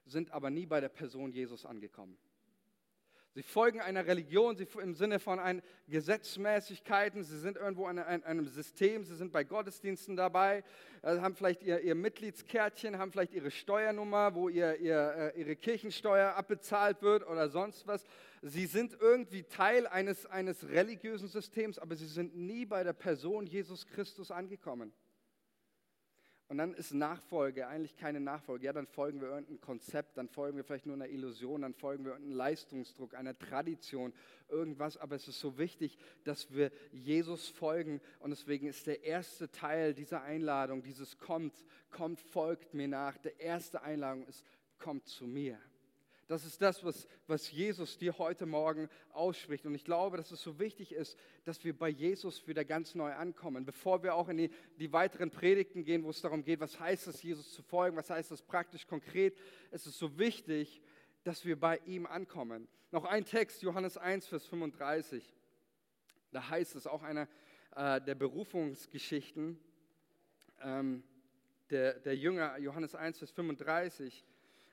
sind 0.05 0.31
aber 0.31 0.49
nie 0.49 0.65
bei 0.65 0.81
der 0.81 0.89
Person 0.89 1.31
Jesus 1.31 1.65
angekommen. 1.65 2.17
Sie 3.35 3.41
folgen 3.41 3.81
einer 3.81 4.05
Religion 4.05 4.55
sie, 4.55 4.67
im 4.79 4.93
Sinne 4.93 5.19
von 5.19 5.39
ein 5.39 5.63
Gesetzmäßigkeiten. 5.87 7.23
Sie 7.23 7.39
sind 7.39 7.57
irgendwo 7.57 7.89
in 7.89 7.97
einem 7.97 8.45
System. 8.45 9.03
Sie 9.05 9.15
sind 9.15 9.31
bei 9.31 9.43
Gottesdiensten 9.43 10.15
dabei, 10.15 10.63
äh, 11.01 11.17
haben 11.17 11.35
vielleicht 11.35 11.63
ihr, 11.63 11.79
ihr 11.81 11.95
Mitgliedskärtchen, 11.95 12.99
haben 12.99 13.11
vielleicht 13.11 13.33
ihre 13.33 13.49
Steuernummer, 13.49 14.35
wo 14.35 14.49
ihr, 14.49 14.77
ihr, 14.79 15.33
äh, 15.35 15.39
ihre 15.39 15.55
Kirchensteuer 15.55 16.35
abbezahlt 16.35 17.01
wird 17.01 17.27
oder 17.27 17.49
sonst 17.49 17.87
was. 17.87 18.05
Sie 18.43 18.67
sind 18.67 18.95
irgendwie 18.99 19.43
Teil 19.43 19.87
eines, 19.87 20.27
eines 20.27 20.69
religiösen 20.69 21.27
Systems, 21.27 21.79
aber 21.79 21.95
sie 21.95 22.05
sind 22.05 22.35
nie 22.35 22.67
bei 22.67 22.83
der 22.83 22.93
Person 22.93 23.47
Jesus 23.47 23.87
Christus 23.87 24.29
angekommen. 24.29 24.93
Und 26.49 26.57
dann 26.57 26.73
ist 26.73 26.93
Nachfolge 26.93 27.67
eigentlich 27.67 27.95
keine 27.95 28.19
Nachfolge. 28.19 28.65
Ja, 28.65 28.73
dann 28.73 28.85
folgen 28.85 29.21
wir 29.21 29.29
irgendeinem 29.29 29.61
Konzept, 29.61 30.17
dann 30.17 30.27
folgen 30.29 30.57
wir 30.57 30.63
vielleicht 30.63 30.85
nur 30.85 30.95
einer 30.95 31.07
Illusion, 31.07 31.61
dann 31.61 31.73
folgen 31.73 32.03
wir 32.03 32.11
irgendeinem 32.11 32.37
Leistungsdruck, 32.37 33.15
einer 33.15 33.37
Tradition, 33.37 34.13
irgendwas. 34.49 34.97
Aber 34.97 35.15
es 35.15 35.27
ist 35.27 35.39
so 35.39 35.57
wichtig, 35.57 35.97
dass 36.25 36.53
wir 36.53 36.71
Jesus 36.91 37.47
folgen. 37.47 38.01
Und 38.19 38.31
deswegen 38.31 38.67
ist 38.67 38.87
der 38.87 39.03
erste 39.03 39.49
Teil 39.49 39.93
dieser 39.93 40.21
Einladung, 40.21 40.83
dieses 40.83 41.17
kommt, 41.17 41.55
kommt, 41.89 42.19
folgt 42.19 42.73
mir 42.73 42.87
nach. 42.87 43.17
Der 43.17 43.39
erste 43.39 43.81
Einladung 43.81 44.27
ist, 44.27 44.45
kommt 44.79 45.07
zu 45.07 45.25
mir. 45.25 45.57
Das 46.33 46.45
ist 46.45 46.63
das, 46.63 46.83
was, 46.83 47.07
was 47.27 47.51
Jesus 47.51 47.99
dir 47.99 48.17
heute 48.17 48.47
Morgen 48.47 48.89
ausspricht. 49.11 49.67
Und 49.67 49.75
ich 49.75 49.83
glaube, 49.83 50.17
dass 50.17 50.31
es 50.31 50.41
so 50.41 50.57
wichtig 50.57 50.91
ist, 50.91 51.15
dass 51.45 51.63
wir 51.63 51.77
bei 51.77 51.89
Jesus 51.89 52.47
wieder 52.47 52.65
ganz 52.65 52.95
neu 52.95 53.13
ankommen. 53.13 53.65
Bevor 53.65 54.01
wir 54.01 54.15
auch 54.15 54.29
in 54.29 54.37
die, 54.37 54.49
die 54.79 54.91
weiteren 54.91 55.29
Predigten 55.29 55.83
gehen, 55.83 56.03
wo 56.03 56.09
es 56.09 56.21
darum 56.21 56.43
geht, 56.43 56.59
was 56.59 56.79
heißt 56.79 57.05
es, 57.05 57.21
Jesus 57.21 57.53
zu 57.53 57.61
folgen, 57.61 57.95
was 57.97 58.09
heißt 58.09 58.31
das 58.31 58.41
praktisch 58.41 58.87
konkret, 58.87 59.37
es 59.69 59.85
ist 59.85 59.99
so 59.99 60.17
wichtig, 60.17 60.81
dass 61.23 61.45
wir 61.45 61.59
bei 61.59 61.77
ihm 61.85 62.07
ankommen. 62.07 62.67
Noch 62.89 63.05
ein 63.05 63.25
Text, 63.25 63.61
Johannes 63.61 63.97
1, 63.97 64.25
Vers 64.25 64.47
35. 64.47 65.35
Da 66.31 66.49
heißt 66.49 66.75
es 66.75 66.87
auch 66.87 67.03
einer 67.03 67.27
äh, 67.75 68.01
der 68.01 68.15
Berufungsgeschichten 68.15 69.59
ähm, 70.63 71.03
der, 71.69 71.99
der 71.99 72.17
Jünger, 72.17 72.57
Johannes 72.57 72.95
1, 72.95 73.19
Vers 73.19 73.29
35. 73.29 74.25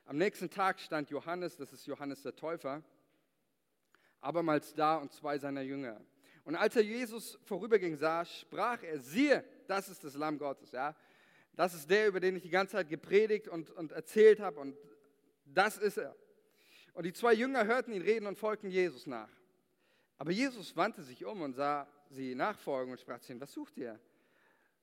Am 0.05 0.17
nächsten 0.17 0.49
Tag 0.49 0.79
stand 0.79 1.09
Johannes, 1.09 1.55
das 1.55 1.71
ist 1.73 1.85
Johannes 1.85 2.21
der 2.21 2.35
Täufer, 2.35 2.83
abermals 4.19 4.73
da 4.73 4.97
und 4.97 5.11
zwei 5.11 5.37
seiner 5.37 5.61
Jünger. 5.61 6.01
Und 6.43 6.55
als 6.55 6.75
er 6.75 6.83
Jesus 6.83 7.39
vorüberging 7.43 7.95
sah, 7.97 8.25
sprach 8.25 8.81
er, 8.83 8.99
siehe, 8.99 9.43
das 9.67 9.89
ist 9.89 10.03
das 10.03 10.15
Lamm 10.15 10.37
Gottes. 10.37 10.71
Ja? 10.71 10.95
Das 11.53 11.73
ist 11.73 11.89
der, 11.89 12.07
über 12.07 12.19
den 12.19 12.35
ich 12.35 12.43
die 12.43 12.49
ganze 12.49 12.73
Zeit 12.73 12.89
gepredigt 12.89 13.47
und, 13.47 13.69
und 13.71 13.91
erzählt 13.91 14.39
habe. 14.39 14.59
Und 14.59 14.75
das 15.45 15.77
ist 15.77 15.97
er. 15.97 16.15
Und 16.93 17.05
die 17.05 17.13
zwei 17.13 17.33
Jünger 17.33 17.65
hörten 17.65 17.93
ihn 17.93 18.01
reden 18.01 18.25
und 18.25 18.37
folgten 18.37 18.69
Jesus 18.69 19.07
nach. 19.07 19.29
Aber 20.17 20.31
Jesus 20.31 20.75
wandte 20.75 21.03
sich 21.03 21.25
um 21.25 21.41
und 21.41 21.53
sah 21.53 21.87
sie 22.09 22.35
nachfolgen 22.35 22.91
und 22.91 22.99
sprach 22.99 23.19
zu 23.19 23.31
ihnen, 23.31 23.41
was 23.41 23.53
sucht 23.53 23.77
ihr? 23.77 23.99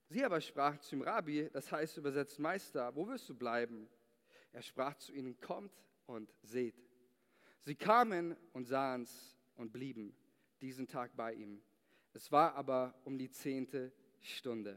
Sie 0.09 0.24
aber 0.24 0.40
sprachen 0.40 0.81
zum 0.81 1.02
Rabbi, 1.02 1.50
das 1.52 1.70
heißt 1.70 1.98
übersetzt 1.98 2.38
Meister, 2.38 2.94
wo 2.96 3.07
wirst 3.07 3.28
du 3.28 3.35
bleiben? 3.35 3.88
Er 4.59 4.62
sprach 4.62 4.97
zu 4.97 5.12
ihnen, 5.12 5.40
kommt 5.40 5.71
und 6.07 6.35
seht. 6.42 6.75
Sie 7.61 7.77
kamen 7.77 8.37
und 8.55 8.64
sahen 8.64 9.03
es 9.03 9.37
und 9.55 9.73
blieben 9.73 10.16
diesen 10.61 10.88
Tag 10.88 11.14
bei 11.14 11.33
ihm. 11.33 11.62
Es 12.12 12.33
war 12.33 12.57
aber 12.57 12.93
um 13.05 13.18
die 13.18 13.30
zehnte 13.30 13.93
Stunde. 14.20 14.76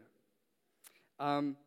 Ähm, 1.18 1.58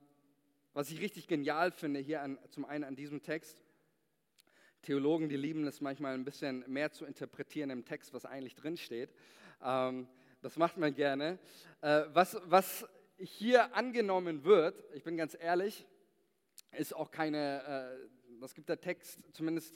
was 0.75 0.93
ich 0.93 1.01
richtig 1.01 1.27
genial 1.27 1.73
finde 1.73 1.99
hier 1.99 2.23
an, 2.23 2.39
zum 2.51 2.65
einen 2.65 2.85
an 2.85 2.95
diesem 2.95 3.21
Text, 3.21 3.59
Theologen, 4.83 5.29
die 5.29 5.37
lieben 5.37 5.67
es 5.67 5.81
manchmal 5.81 6.15
ein 6.15 6.25
bisschen 6.25 6.63
mehr 6.69 6.93
zu 6.93 7.07
interpretieren 7.07 7.71
im 7.71 7.85
Text, 7.85 8.15
was 8.15 8.27
eigentlich 8.27 8.55
drinsteht. 8.55 9.13
Ähm, 9.61 10.07
das 10.41 10.57
macht 10.57 10.77
man 10.77 10.95
gerne. 10.95 11.41
Äh, 11.81 12.05
was, 12.13 12.41
was 12.45 12.87
hier 13.17 13.75
angenommen 13.75 14.45
wird, 14.45 14.85
ich 14.95 15.03
bin 15.03 15.17
ganz 15.17 15.37
ehrlich, 15.37 15.85
ist 16.77 16.95
auch 16.95 17.11
keine, 17.11 17.99
äh, 18.03 18.41
das 18.41 18.55
gibt 18.55 18.69
der 18.69 18.81
Text 18.81 19.21
zumindest 19.33 19.75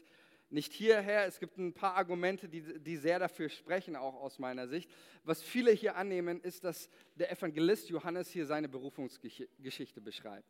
nicht 0.50 0.72
hierher. 0.72 1.26
Es 1.26 1.38
gibt 1.40 1.58
ein 1.58 1.72
paar 1.72 1.94
Argumente, 1.94 2.48
die, 2.48 2.62
die 2.80 2.96
sehr 2.96 3.18
dafür 3.18 3.48
sprechen, 3.48 3.96
auch 3.96 4.14
aus 4.14 4.38
meiner 4.38 4.68
Sicht. 4.68 4.90
Was 5.24 5.42
viele 5.42 5.72
hier 5.72 5.96
annehmen, 5.96 6.40
ist, 6.40 6.64
dass 6.64 6.88
der 7.16 7.30
Evangelist 7.30 7.88
Johannes 7.90 8.28
hier 8.28 8.46
seine 8.46 8.68
Berufungsgeschichte 8.68 10.00
beschreibt. 10.00 10.48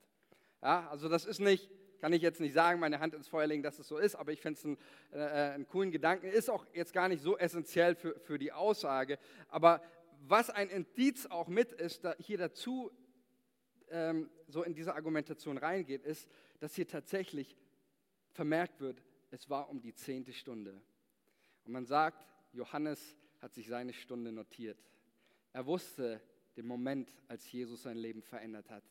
Ja, 0.63 0.89
also 0.91 1.09
das 1.09 1.25
ist 1.25 1.41
nicht, 1.41 1.71
kann 2.01 2.13
ich 2.13 2.23
jetzt 2.23 2.41
nicht 2.41 2.53
sagen, 2.53 2.81
meine 2.81 3.01
Hand 3.01 3.15
ins 3.15 3.29
Feuer 3.29 3.47
legen, 3.47 3.63
dass 3.63 3.79
es 3.79 3.89
so 3.89 3.99
ist, 3.99 4.15
aber 4.15 4.33
ich 4.33 4.41
finde 4.41 4.59
es 4.59 4.65
einen, 4.65 4.79
äh, 5.13 5.55
einen 5.55 5.67
coolen 5.67 5.91
Gedanken. 5.91 6.27
Ist 6.27 6.51
auch 6.51 6.67
jetzt 6.73 6.93
gar 6.93 7.09
nicht 7.09 7.23
so 7.23 7.37
essentiell 7.37 7.95
für, 7.95 8.19
für 8.21 8.39
die 8.39 8.53
Aussage. 8.53 9.19
Aber 9.49 9.83
was 10.27 10.51
ein 10.51 10.69
Indiz 10.69 11.27
auch 11.27 11.49
mit 11.49 11.73
ist, 11.73 12.05
da 12.05 12.15
hier 12.19 12.39
dazu 12.39 12.91
ähm, 13.91 14.30
so 14.49 14.62
in 14.62 14.74
diese 14.74 14.95
Argumentation 14.95 15.59
reingeht, 15.59 16.05
ist, 16.05 16.28
dass 16.61 16.74
hier 16.74 16.86
tatsächlich 16.86 17.57
vermerkt 18.30 18.80
wird, 18.80 19.03
es 19.30 19.49
war 19.51 19.68
um 19.68 19.80
die 19.80 19.95
zehnte 19.95 20.32
Stunde. 20.32 20.80
Und 21.64 21.72
man 21.72 21.86
sagt, 21.86 22.26
Johannes 22.53 23.16
hat 23.41 23.55
sich 23.55 23.68
seine 23.68 23.93
Stunde 23.93 24.32
notiert. 24.32 24.78
Er 25.53 25.66
wusste 25.66 26.20
den 26.57 26.66
Moment, 26.66 27.14
als 27.28 27.51
Jesus 27.51 27.82
sein 27.82 27.97
Leben 27.97 28.22
verändert 28.22 28.70
hat. 28.70 28.84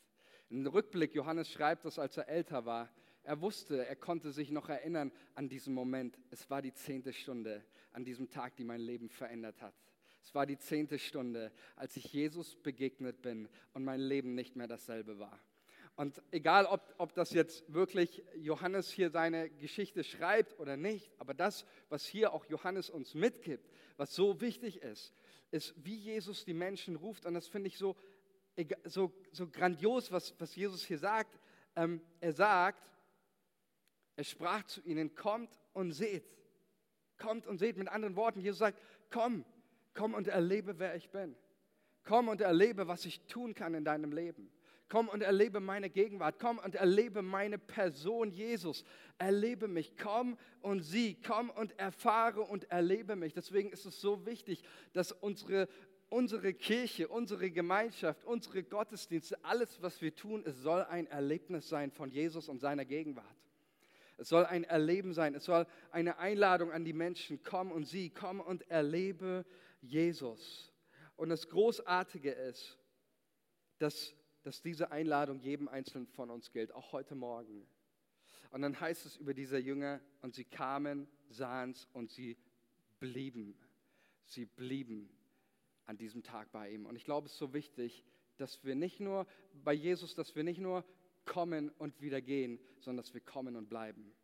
Im 0.50 0.66
Rückblick, 0.66 1.14
Johannes 1.16 1.52
schreibt 1.52 1.86
das, 1.86 2.00
als 2.00 2.18
er 2.18 2.30
älter 2.30 2.66
war. 2.66 2.90
Er 3.24 3.42
wusste, 3.42 3.86
er 3.86 3.96
konnte 3.98 4.32
sich 4.32 4.52
noch 4.52 4.70
erinnern 4.70 5.12
an 5.36 5.50
diesen 5.50 5.74
Moment. 5.74 6.18
Es 6.30 6.50
war 6.50 6.62
die 6.62 6.74
zehnte 6.74 7.12
Stunde 7.12 7.66
an 7.92 8.06
diesem 8.06 8.30
Tag, 8.30 8.56
die 8.56 8.64
mein 8.64 8.80
Leben 8.80 9.10
verändert 9.10 9.62
hat. 9.62 9.74
Es 10.28 10.36
war 10.36 10.46
die 10.46 10.60
zehnte 10.60 11.00
Stunde, 11.00 11.54
als 11.78 11.96
ich 11.96 12.12
Jesus 12.12 12.58
begegnet 12.58 13.22
bin 13.22 13.48
und 13.74 13.86
mein 13.86 14.02
Leben 14.02 14.36
nicht 14.36 14.58
mehr 14.58 14.68
dasselbe 14.68 15.20
war. 15.20 15.40
Und 15.96 16.22
egal, 16.32 16.66
ob, 16.66 16.94
ob 16.98 17.14
das 17.14 17.32
jetzt 17.32 17.74
wirklich 17.74 18.22
Johannes 18.36 18.92
hier 18.92 19.10
seine 19.10 19.50
Geschichte 19.50 20.04
schreibt 20.04 20.60
oder 20.60 20.76
nicht, 20.76 21.10
aber 21.18 21.34
das, 21.34 21.66
was 21.88 22.06
hier 22.06 22.34
auch 22.34 22.44
Johannes 22.48 22.90
uns 22.90 23.14
mitgibt, 23.14 23.72
was 23.96 24.14
so 24.14 24.42
wichtig 24.42 24.82
ist, 24.82 25.14
ist, 25.52 25.74
wie 25.78 25.96
Jesus 25.96 26.44
die 26.44 26.54
Menschen 26.54 26.98
ruft. 26.98 27.26
Und 27.26 27.34
das 27.34 27.48
finde 27.48 27.70
ich 27.70 27.78
so, 27.78 27.96
so, 28.84 29.14
so 29.32 29.48
grandios, 29.48 30.12
was, 30.12 30.36
was 30.40 30.54
Jesus 30.58 30.84
hier 30.84 31.00
sagt. 31.00 31.40
Ähm, 31.78 32.02
er 32.20 32.34
sagt, 32.34 32.92
er 34.18 34.26
sprach 34.26 34.66
zu 34.66 34.82
ihnen, 34.82 35.16
kommt 35.16 35.58
und 35.72 35.94
seht. 35.94 36.26
Kommt 37.18 37.48
und 37.48 37.60
seht. 37.60 37.78
Mit 37.78 37.88
anderen 37.88 38.18
Worten, 38.18 38.42
Jesus 38.42 38.60
sagt, 38.60 38.78
komm, 39.10 39.46
komm 39.98 40.14
und 40.14 40.28
erlebe, 40.28 40.78
wer 40.78 40.96
ich 40.96 41.10
bin. 41.10 41.36
Komm 42.04 42.30
und 42.30 42.40
erlebe, 42.40 42.88
was 42.88 43.06
ich 43.06 43.20
tun 43.22 43.54
kann 43.54 43.74
in 43.74 43.84
deinem 43.84 44.14
Leben. 44.14 44.50
Komm 44.90 45.10
und 45.10 45.22
erlebe 45.22 45.60
meine 45.60 45.90
Gegenwart. 45.90 46.40
Komm 46.40 46.60
und 46.60 46.76
erlebe 46.76 47.22
meine 47.22 47.58
Person, 47.58 48.32
Jesus. 48.32 48.86
Erlebe 49.18 49.68
mich. 49.68 49.98
Komm 49.98 50.38
und 50.62 50.82
sieh. 50.82 51.18
Komm 51.26 51.50
und 51.50 51.78
erfahre 51.78 52.42
und 52.42 52.72
erlebe 52.72 53.16
mich. 53.16 53.34
Deswegen 53.34 53.70
ist 53.72 53.86
es 53.86 54.00
so 54.00 54.26
wichtig, 54.26 54.64
dass 54.94 55.12
unsere, 55.12 55.68
unsere 56.10 56.54
Kirche, 56.54 57.10
unsere 57.10 57.52
Gemeinschaft, 57.52 58.24
unsere 58.24 58.64
Gottesdienste, 58.64 59.44
alles, 59.44 59.82
was 59.82 60.00
wir 60.02 60.16
tun, 60.16 60.44
es 60.46 60.62
soll 60.62 60.84
ein 60.84 61.08
Erlebnis 61.08 61.68
sein 61.68 61.92
von 61.92 62.12
Jesus 62.12 62.48
und 62.48 62.60
seiner 62.60 62.86
Gegenwart. 62.86 63.26
Es 64.18 64.30
soll 64.30 64.46
ein 64.46 64.64
Erleben 64.64 65.14
sein. 65.14 65.36
Es 65.36 65.46
soll 65.46 65.68
eine 65.92 66.18
Einladung 66.18 66.72
an 66.72 66.86
die 66.86 66.94
Menschen. 66.94 67.42
Komm 67.44 67.72
und 67.72 67.86
sieh. 67.86 68.10
Komm 68.10 68.40
und 68.40 68.70
erlebe 68.70 69.44
Jesus. 69.82 70.72
Und 71.16 71.30
das 71.30 71.48
Großartige 71.48 72.32
ist, 72.32 72.78
dass 73.80 74.16
dass 74.48 74.62
diese 74.62 74.92
Einladung 74.92 75.42
jedem 75.42 75.68
Einzelnen 75.68 76.08
von 76.08 76.30
uns 76.30 76.54
gilt, 76.54 76.72
auch 76.72 76.94
heute 76.94 77.16
Morgen. 77.16 77.68
Und 78.52 78.62
dann 78.62 78.80
heißt 78.80 79.06
es 79.06 79.18
über 79.18 79.34
diese 79.34 79.58
Jünger, 79.58 80.00
und 80.22 80.36
sie 80.36 80.46
kamen, 80.46 81.06
sahen 81.28 81.72
es 81.72 81.86
und 81.92 82.10
sie 82.10 82.38
blieben. 83.02 83.58
Sie 84.24 84.46
blieben 84.46 85.10
an 85.86 85.98
diesem 85.98 86.24
Tag 86.24 86.50
bei 86.54 86.72
ihm. 86.72 86.86
Und 86.86 86.96
ich 86.96 87.04
glaube, 87.04 87.26
es 87.26 87.34
ist 87.34 87.40
so 87.40 87.54
wichtig, 87.54 88.06
dass 88.38 88.64
wir 88.64 88.76
nicht 88.76 89.02
nur 89.02 89.28
bei 89.66 89.74
Jesus, 89.74 90.16
dass 90.16 90.34
wir 90.34 90.46
nicht 90.46 90.62
nur 90.62 90.86
kommen 91.26 91.70
und 91.72 92.00
wieder 92.00 92.22
gehen, 92.22 92.58
sondern 92.80 93.04
dass 93.04 93.14
wir 93.14 93.20
kommen 93.20 93.58
und 93.58 93.68
bleiben. 93.68 94.16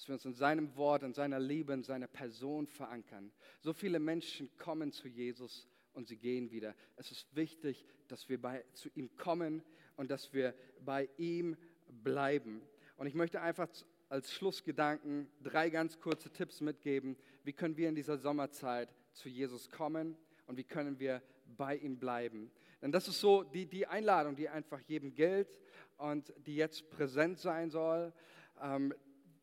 Dass 0.00 0.08
wir 0.08 0.14
uns 0.14 0.24
in 0.24 0.32
seinem 0.32 0.74
Wort, 0.76 1.02
in 1.02 1.12
seiner 1.12 1.38
Liebe, 1.38 1.74
in 1.74 1.82
seiner 1.82 2.06
Person 2.06 2.66
verankern. 2.66 3.30
So 3.60 3.74
viele 3.74 3.98
Menschen 3.98 4.48
kommen 4.56 4.92
zu 4.92 5.08
Jesus 5.08 5.68
und 5.92 6.08
sie 6.08 6.16
gehen 6.16 6.50
wieder. 6.50 6.74
Es 6.96 7.10
ist 7.10 7.36
wichtig, 7.36 7.84
dass 8.08 8.26
wir 8.30 8.40
bei, 8.40 8.64
zu 8.72 8.88
ihm 8.94 9.14
kommen 9.18 9.62
und 9.96 10.10
dass 10.10 10.32
wir 10.32 10.54
bei 10.82 11.06
ihm 11.18 11.54
bleiben. 12.02 12.62
Und 12.96 13.08
ich 13.08 13.14
möchte 13.14 13.42
einfach 13.42 13.68
als 14.08 14.32
Schlussgedanken 14.32 15.28
drei 15.42 15.68
ganz 15.68 16.00
kurze 16.00 16.30
Tipps 16.30 16.62
mitgeben. 16.62 17.14
Wie 17.44 17.52
können 17.52 17.76
wir 17.76 17.90
in 17.90 17.94
dieser 17.94 18.16
Sommerzeit 18.16 18.88
zu 19.12 19.28
Jesus 19.28 19.68
kommen 19.68 20.16
und 20.46 20.56
wie 20.56 20.64
können 20.64 20.98
wir 20.98 21.20
bei 21.58 21.76
ihm 21.76 21.98
bleiben? 21.98 22.50
Denn 22.80 22.90
das 22.90 23.06
ist 23.06 23.20
so 23.20 23.42
die, 23.42 23.66
die 23.66 23.86
Einladung, 23.86 24.34
die 24.34 24.48
einfach 24.48 24.80
jedem 24.80 25.12
gilt 25.12 25.60
und 25.98 26.32
die 26.46 26.56
jetzt 26.56 26.88
präsent 26.88 27.38
sein 27.38 27.68
soll, 27.68 28.14
ähm, 28.62 28.94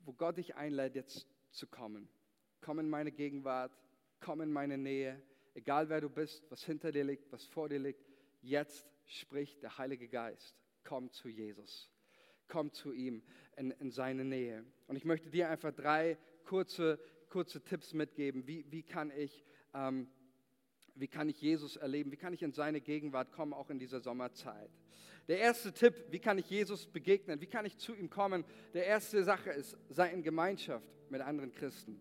wo 0.07 0.13
Gott 0.13 0.37
dich 0.37 0.55
einlädt, 0.55 0.95
jetzt 0.95 1.27
zu 1.51 1.67
kommen. 1.67 2.07
Komm 2.61 2.79
in 2.79 2.89
meine 2.89 3.11
Gegenwart, 3.11 3.77
komm 4.21 4.39
in 4.39 4.53
meine 4.53 4.77
Nähe, 4.77 5.21
egal 5.53 5.89
wer 5.89 5.99
du 5.99 6.09
bist, 6.09 6.49
was 6.49 6.63
hinter 6.63 6.93
dir 6.93 7.03
liegt, 7.03 7.29
was 7.33 7.43
vor 7.43 7.67
dir 7.67 7.79
liegt, 7.79 8.07
jetzt 8.41 8.87
spricht 9.05 9.61
der 9.63 9.77
Heilige 9.77 10.07
Geist. 10.07 10.55
Komm 10.85 11.11
zu 11.11 11.27
Jesus. 11.27 11.91
Komm 12.47 12.71
zu 12.71 12.93
ihm 12.93 13.21
in, 13.57 13.71
in 13.71 13.91
seine 13.91 14.23
Nähe. 14.23 14.63
Und 14.87 14.95
ich 14.95 15.03
möchte 15.03 15.29
dir 15.29 15.49
einfach 15.49 15.73
drei 15.73 16.17
kurze, 16.45 16.99
kurze 17.27 17.61
Tipps 17.61 17.93
mitgeben. 17.93 18.47
Wie, 18.47 18.65
wie, 18.71 18.83
kann 18.83 19.11
ich, 19.11 19.45
ähm, 19.73 20.09
wie 20.99 21.07
kann 21.07 21.29
ich 21.29 21.41
Jesus 21.41 21.75
erleben? 21.75 22.11
Wie 22.11 22.17
kann 22.17 22.33
ich 22.33 22.43
in 22.43 22.51
seine 22.51 22.81
Gegenwart 22.81 23.31
kommen, 23.31 23.53
auch 23.53 23.69
in 23.69 23.79
dieser 23.79 23.99
Sommerzeit? 23.99 24.69
Der 25.27 25.39
erste 25.39 25.73
Tipp, 25.73 25.93
wie 26.09 26.19
kann 26.19 26.37
ich 26.37 26.49
Jesus 26.49 26.87
begegnen? 26.87 27.41
Wie 27.41 27.47
kann 27.47 27.65
ich 27.65 27.77
zu 27.77 27.93
ihm 27.93 28.09
kommen? 28.09 28.45
Der 28.73 28.85
erste 28.85 29.23
Sache 29.23 29.49
ist, 29.51 29.77
sei 29.89 30.11
in 30.11 30.23
Gemeinschaft 30.23 30.87
mit 31.09 31.21
anderen 31.21 31.51
Christen. 31.51 31.99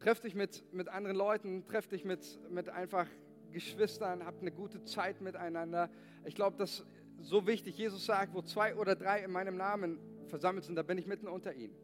Treff 0.00 0.20
dich 0.20 0.34
mit, 0.34 0.64
mit 0.72 0.88
anderen 0.88 1.16
Leuten, 1.16 1.64
treff 1.66 1.86
dich 1.86 2.04
mit, 2.04 2.40
mit 2.50 2.68
einfach 2.68 3.06
Geschwistern, 3.52 4.24
habt 4.24 4.40
eine 4.40 4.50
gute 4.50 4.82
Zeit 4.82 5.20
miteinander. 5.20 5.90
Ich 6.24 6.34
glaube, 6.34 6.56
das 6.56 6.80
ist 6.80 6.86
so 7.20 7.46
wichtig. 7.46 7.78
Jesus 7.78 8.04
sagt, 8.04 8.34
wo 8.34 8.42
zwei 8.42 8.74
oder 8.74 8.96
drei 8.96 9.22
in 9.22 9.30
meinem 9.30 9.56
Namen 9.56 9.98
versammelt 10.26 10.64
sind, 10.64 10.74
da 10.74 10.82
bin 10.82 10.98
ich 10.98 11.06
mitten 11.06 11.28
unter 11.28 11.54
ihnen. 11.54 11.76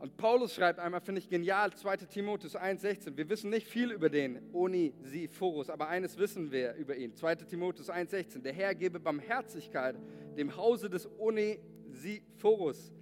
Und 0.00 0.16
Paulus 0.16 0.54
schreibt 0.54 0.78
einmal, 0.78 1.02
finde 1.02 1.18
ich 1.18 1.28
genial, 1.28 1.74
2 1.74 1.98
Timotheus 1.98 2.56
1,16. 2.56 3.18
Wir 3.18 3.28
wissen 3.28 3.50
nicht 3.50 3.66
viel 3.66 3.92
über 3.92 4.08
den 4.08 4.40
Onisiphorus, 4.54 5.68
aber 5.68 5.88
eines 5.88 6.16
wissen 6.16 6.50
wir 6.50 6.72
über 6.76 6.96
ihn. 6.96 7.14
2 7.14 7.34
Timotheus 7.34 7.90
1,16. 7.90 8.40
Der 8.40 8.54
Herr 8.54 8.74
gebe 8.74 8.98
Barmherzigkeit 8.98 9.96
dem 10.38 10.56
Hause 10.56 10.88
des 10.88 11.06
Onesiphorus, 11.18 12.94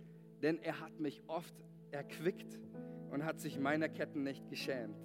denn 0.43 0.59
er 0.61 0.81
hat 0.81 0.99
mich 0.99 1.23
oft 1.29 1.55
erquickt 1.93 2.59
und 3.11 3.25
hat 3.25 3.39
sich 3.39 3.61
meiner 3.61 3.89
Ketten 3.89 4.25
nicht 4.25 4.49
geschämt. 4.49 4.99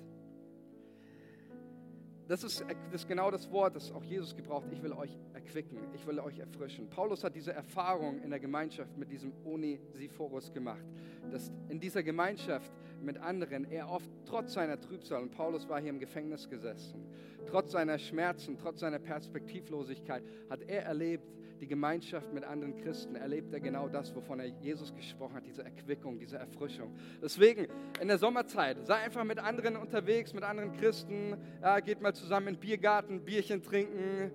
Das 2.33 2.43
ist, 2.43 2.65
das 2.91 3.01
ist 3.01 3.07
genau 3.07 3.29
das 3.29 3.51
Wort, 3.51 3.75
das 3.75 3.91
auch 3.91 4.03
Jesus 4.03 4.35
gebraucht. 4.35 4.65
Ich 4.71 4.81
will 4.81 4.91
euch 4.91 5.15
erquicken, 5.35 5.77
ich 5.93 6.03
will 6.07 6.19
euch 6.19 6.39
erfrischen. 6.39 6.89
Paulus 6.89 7.23
hat 7.23 7.35
diese 7.35 7.53
Erfahrung 7.53 8.23
in 8.23 8.31
der 8.31 8.39
Gemeinschaft 8.39 8.97
mit 8.97 9.11
diesem 9.11 9.33
Onesiphorus 9.45 10.51
gemacht, 10.51 10.83
dass 11.31 11.51
in 11.69 11.79
dieser 11.79 12.01
Gemeinschaft 12.01 12.71
mit 13.03 13.19
anderen 13.19 13.69
er 13.69 13.87
oft 13.87 14.09
trotz 14.25 14.53
seiner 14.53 14.81
Trübsal, 14.81 15.21
und 15.21 15.29
Paulus 15.29 15.69
war 15.69 15.79
hier 15.79 15.91
im 15.91 15.99
Gefängnis 15.99 16.49
gesessen, 16.49 17.05
trotz 17.45 17.73
seiner 17.73 17.99
Schmerzen, 17.99 18.57
trotz 18.57 18.79
seiner 18.79 18.97
Perspektivlosigkeit, 18.97 20.23
hat 20.49 20.63
er 20.63 20.85
erlebt, 20.85 21.31
die 21.59 21.67
Gemeinschaft 21.67 22.33
mit 22.33 22.43
anderen 22.43 22.75
Christen, 22.75 23.15
erlebt 23.15 23.53
er 23.53 23.59
genau 23.59 23.87
das, 23.87 24.13
wovon 24.15 24.39
er 24.39 24.47
Jesus 24.47 24.93
gesprochen 24.93 25.35
hat, 25.35 25.45
diese 25.45 25.63
Erquickung, 25.63 26.19
diese 26.19 26.37
Erfrischung. 26.37 26.95
Deswegen, 27.21 27.67
in 28.01 28.07
der 28.07 28.17
Sommerzeit, 28.17 28.85
sei 28.85 28.95
einfach 28.95 29.23
mit 29.23 29.39
anderen 29.39 29.77
unterwegs, 29.77 30.33
mit 30.33 30.43
anderen 30.43 30.73
Christen, 30.73 31.37
ja, 31.61 31.79
geht 31.79 32.01
mal 32.01 32.13
zusammen 32.13 32.49
in 32.49 32.53
den 32.55 32.59
Biergarten, 32.59 33.23
Bierchen 33.23 33.61
trinken, 33.61 34.31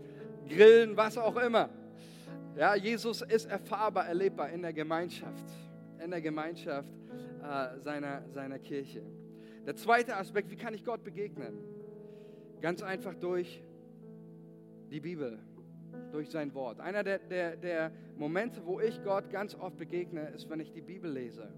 grillen, 0.48 0.96
was 0.96 1.18
auch 1.18 1.36
immer. 1.36 1.68
Ja, 2.56 2.74
Jesus 2.74 3.22
ist 3.22 3.46
erfahrbar, 3.46 4.06
erlebbar 4.06 4.50
in 4.50 4.62
der 4.62 4.72
Gemeinschaft, 4.72 5.44
in 6.02 6.10
der 6.10 6.20
Gemeinschaft 6.20 6.88
äh, 7.42 7.78
seiner, 7.80 8.28
seiner 8.30 8.58
Kirche. 8.58 9.02
Der 9.66 9.76
zweite 9.76 10.16
Aspekt, 10.16 10.50
wie 10.50 10.56
kann 10.56 10.74
ich 10.74 10.84
Gott 10.84 11.04
begegnen? 11.04 11.58
Ganz 12.60 12.82
einfach 12.82 13.14
durch 13.14 13.62
die 14.90 15.00
Bibel 15.00 15.38
durch 16.10 16.30
sein 16.30 16.54
Wort. 16.54 16.80
Einer 16.80 17.04
der, 17.04 17.18
der, 17.18 17.56
der 17.56 17.92
Momente, 18.16 18.64
wo 18.64 18.80
ich 18.80 19.02
Gott 19.02 19.30
ganz 19.30 19.54
oft 19.54 19.76
begegne, 19.76 20.28
ist, 20.30 20.48
wenn 20.50 20.60
ich 20.60 20.72
die 20.72 20.80
Bibel 20.80 21.10
lese. 21.10 21.48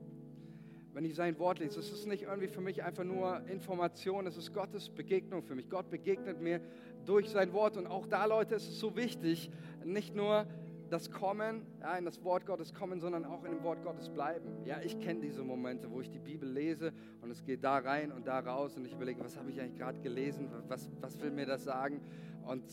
Wenn 0.92 1.04
ich 1.04 1.14
sein 1.14 1.38
Wort 1.38 1.60
lese. 1.60 1.78
Es 1.78 1.92
ist 1.92 2.06
nicht 2.06 2.24
irgendwie 2.24 2.48
für 2.48 2.60
mich 2.60 2.82
einfach 2.82 3.04
nur 3.04 3.46
Information, 3.46 4.26
es 4.26 4.36
ist 4.36 4.52
Gottes 4.52 4.90
Begegnung 4.90 5.42
für 5.42 5.54
mich. 5.54 5.70
Gott 5.70 5.88
begegnet 5.88 6.40
mir 6.40 6.60
durch 7.06 7.30
sein 7.30 7.52
Wort. 7.52 7.76
Und 7.76 7.86
auch 7.86 8.06
da, 8.06 8.24
Leute, 8.24 8.56
ist 8.56 8.68
es 8.68 8.80
so 8.80 8.96
wichtig, 8.96 9.50
nicht 9.84 10.16
nur 10.16 10.46
das 10.90 11.10
Kommen, 11.12 11.62
ja, 11.80 11.96
in 11.96 12.04
das 12.04 12.22
Wort 12.24 12.46
Gottes 12.46 12.74
kommen, 12.74 13.00
sondern 13.00 13.24
auch 13.24 13.44
in 13.44 13.52
dem 13.52 13.62
Wort 13.62 13.82
Gottes 13.84 14.08
bleiben. 14.08 14.64
Ja, 14.64 14.80
ich 14.82 14.98
kenne 14.98 15.20
diese 15.20 15.44
Momente, 15.44 15.90
wo 15.90 16.00
ich 16.00 16.10
die 16.10 16.18
Bibel 16.18 16.48
lese 16.50 16.92
und 17.22 17.30
es 17.30 17.44
geht 17.44 17.62
da 17.62 17.78
rein 17.78 18.10
und 18.10 18.26
da 18.26 18.40
raus 18.40 18.76
und 18.76 18.84
ich 18.84 18.92
überlege, 18.92 19.20
was 19.20 19.38
habe 19.38 19.50
ich 19.50 19.60
eigentlich 19.60 19.78
gerade 19.78 20.00
gelesen, 20.00 20.48
was, 20.66 20.90
was 21.00 21.20
will 21.20 21.30
mir 21.30 21.46
das 21.46 21.64
sagen? 21.64 22.00
Und, 22.44 22.64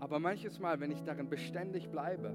aber 0.00 0.18
manches 0.18 0.58
Mal, 0.58 0.80
wenn 0.80 0.90
ich 0.90 1.02
darin 1.02 1.28
beständig 1.28 1.90
bleibe, 1.90 2.34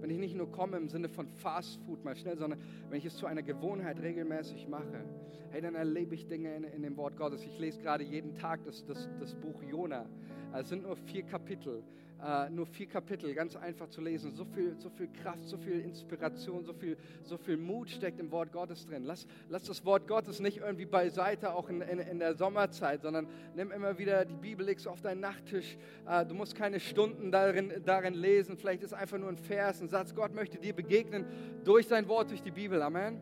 wenn 0.00 0.10
ich 0.10 0.18
nicht 0.18 0.36
nur 0.36 0.50
komme 0.50 0.76
im 0.76 0.88
Sinne 0.88 1.08
von 1.08 1.26
Fast 1.28 1.80
Food 1.84 2.04
mal 2.04 2.14
schnell, 2.14 2.36
sondern 2.36 2.60
wenn 2.90 2.98
ich 2.98 3.06
es 3.06 3.16
zu 3.16 3.26
einer 3.26 3.42
Gewohnheit 3.42 4.02
regelmäßig 4.02 4.68
mache, 4.68 5.04
hey, 5.50 5.62
dann 5.62 5.74
erlebe 5.74 6.14
ich 6.14 6.26
Dinge 6.26 6.54
in, 6.54 6.64
in 6.64 6.82
dem 6.82 6.96
Wort 6.96 7.16
Gottes. 7.16 7.42
Ich 7.42 7.58
lese 7.58 7.80
gerade 7.80 8.04
jeden 8.04 8.34
Tag 8.34 8.64
das, 8.64 8.84
das, 8.84 9.08
das 9.18 9.34
Buch 9.36 9.62
Jona. 9.62 10.04
Es 10.52 10.68
sind 10.68 10.82
nur 10.82 10.96
vier 10.96 11.22
Kapitel 11.22 11.82
äh, 12.22 12.48
nur 12.50 12.66
vier 12.66 12.86
Kapitel, 12.86 13.34
ganz 13.34 13.56
einfach 13.56 13.88
zu 13.88 14.00
lesen. 14.00 14.32
So 14.34 14.44
viel, 14.44 14.76
so 14.78 14.88
viel 14.90 15.08
Kraft, 15.08 15.46
so 15.46 15.58
viel 15.58 15.80
Inspiration, 15.80 16.64
so 16.64 16.72
viel, 16.72 16.96
so 17.22 17.36
viel 17.36 17.56
Mut 17.56 17.90
steckt 17.90 18.18
im 18.20 18.30
Wort 18.30 18.52
Gottes 18.52 18.86
drin. 18.86 19.04
Lass, 19.04 19.26
lass 19.48 19.64
das 19.64 19.84
Wort 19.84 20.06
Gottes 20.06 20.40
nicht 20.40 20.58
irgendwie 20.58 20.86
beiseite, 20.86 21.54
auch 21.54 21.68
in, 21.68 21.80
in, 21.80 21.98
in 21.98 22.18
der 22.18 22.34
Sommerzeit, 22.34 23.02
sondern 23.02 23.26
nimm 23.54 23.70
immer 23.70 23.98
wieder 23.98 24.24
die 24.24 24.36
Bibel, 24.36 24.64
legst 24.64 24.88
auf 24.88 25.00
deinen 25.00 25.20
Nachttisch. 25.20 25.76
Äh, 26.08 26.24
du 26.24 26.34
musst 26.34 26.54
keine 26.54 26.80
Stunden 26.80 27.30
darin, 27.30 27.72
darin 27.84 28.14
lesen. 28.14 28.56
Vielleicht 28.56 28.82
ist 28.82 28.94
einfach 28.94 29.18
nur 29.18 29.28
ein 29.28 29.38
Vers, 29.38 29.80
ein 29.80 29.88
Satz. 29.88 30.14
Gott 30.14 30.34
möchte 30.34 30.58
dir 30.58 30.72
begegnen 30.72 31.26
durch 31.64 31.88
sein 31.88 32.08
Wort, 32.08 32.30
durch 32.30 32.42
die 32.42 32.50
Bibel. 32.50 32.80
Amen. 32.80 33.20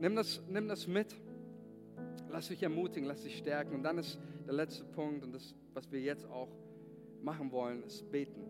Nimm 0.00 0.16
das, 0.16 0.42
nimm 0.48 0.68
das 0.68 0.86
mit. 0.86 1.14
Lass 2.30 2.48
dich 2.48 2.62
ermutigen, 2.62 3.08
lass 3.08 3.22
dich 3.22 3.38
stärken. 3.38 3.76
Und 3.76 3.84
dann 3.84 3.98
ist 3.98 4.18
der 4.46 4.54
letzte 4.54 4.84
Punkt 4.84 5.22
und 5.22 5.32
das, 5.32 5.54
was 5.72 5.90
wir 5.92 6.00
jetzt 6.00 6.28
auch 6.28 6.48
machen 7.24 7.50
wollen, 7.50 7.82
ist 7.82 8.10
beten. 8.10 8.42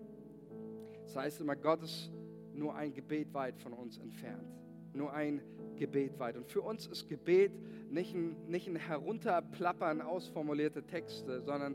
Das 1.05 1.17
heißt 1.17 1.41
immer, 1.41 1.57
Gott 1.57 1.83
ist 1.83 2.11
nur 2.53 2.75
ein 2.75 2.93
Gebet 2.93 3.33
weit 3.33 3.59
von 3.59 3.73
uns 3.73 3.99
entfernt. 3.99 4.49
Nur 4.93 5.13
ein 5.13 5.41
Gebet 5.77 6.19
weit. 6.19 6.37
Und 6.37 6.47
für 6.47 6.63
uns 6.63 6.87
ist 6.87 7.09
Gebet 7.09 7.53
nicht 7.91 8.15
ein, 8.15 8.37
nicht 8.49 8.69
ein 8.69 8.77
Herunterplappern 8.77 10.01
ausformulierte 10.01 10.83
Texte, 10.85 11.43
sondern 11.43 11.75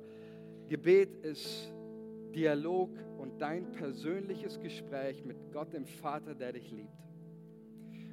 Gebet 0.67 1.09
ist 1.23 1.73
Dialog 2.35 2.91
und 3.17 3.41
dein 3.41 3.71
persönliches 3.71 4.59
Gespräch 4.59 5.25
mit 5.25 5.51
Gott, 5.51 5.73
dem 5.73 5.85
Vater, 5.85 6.35
der 6.35 6.53
dich 6.53 6.71
liebt. 6.71 6.93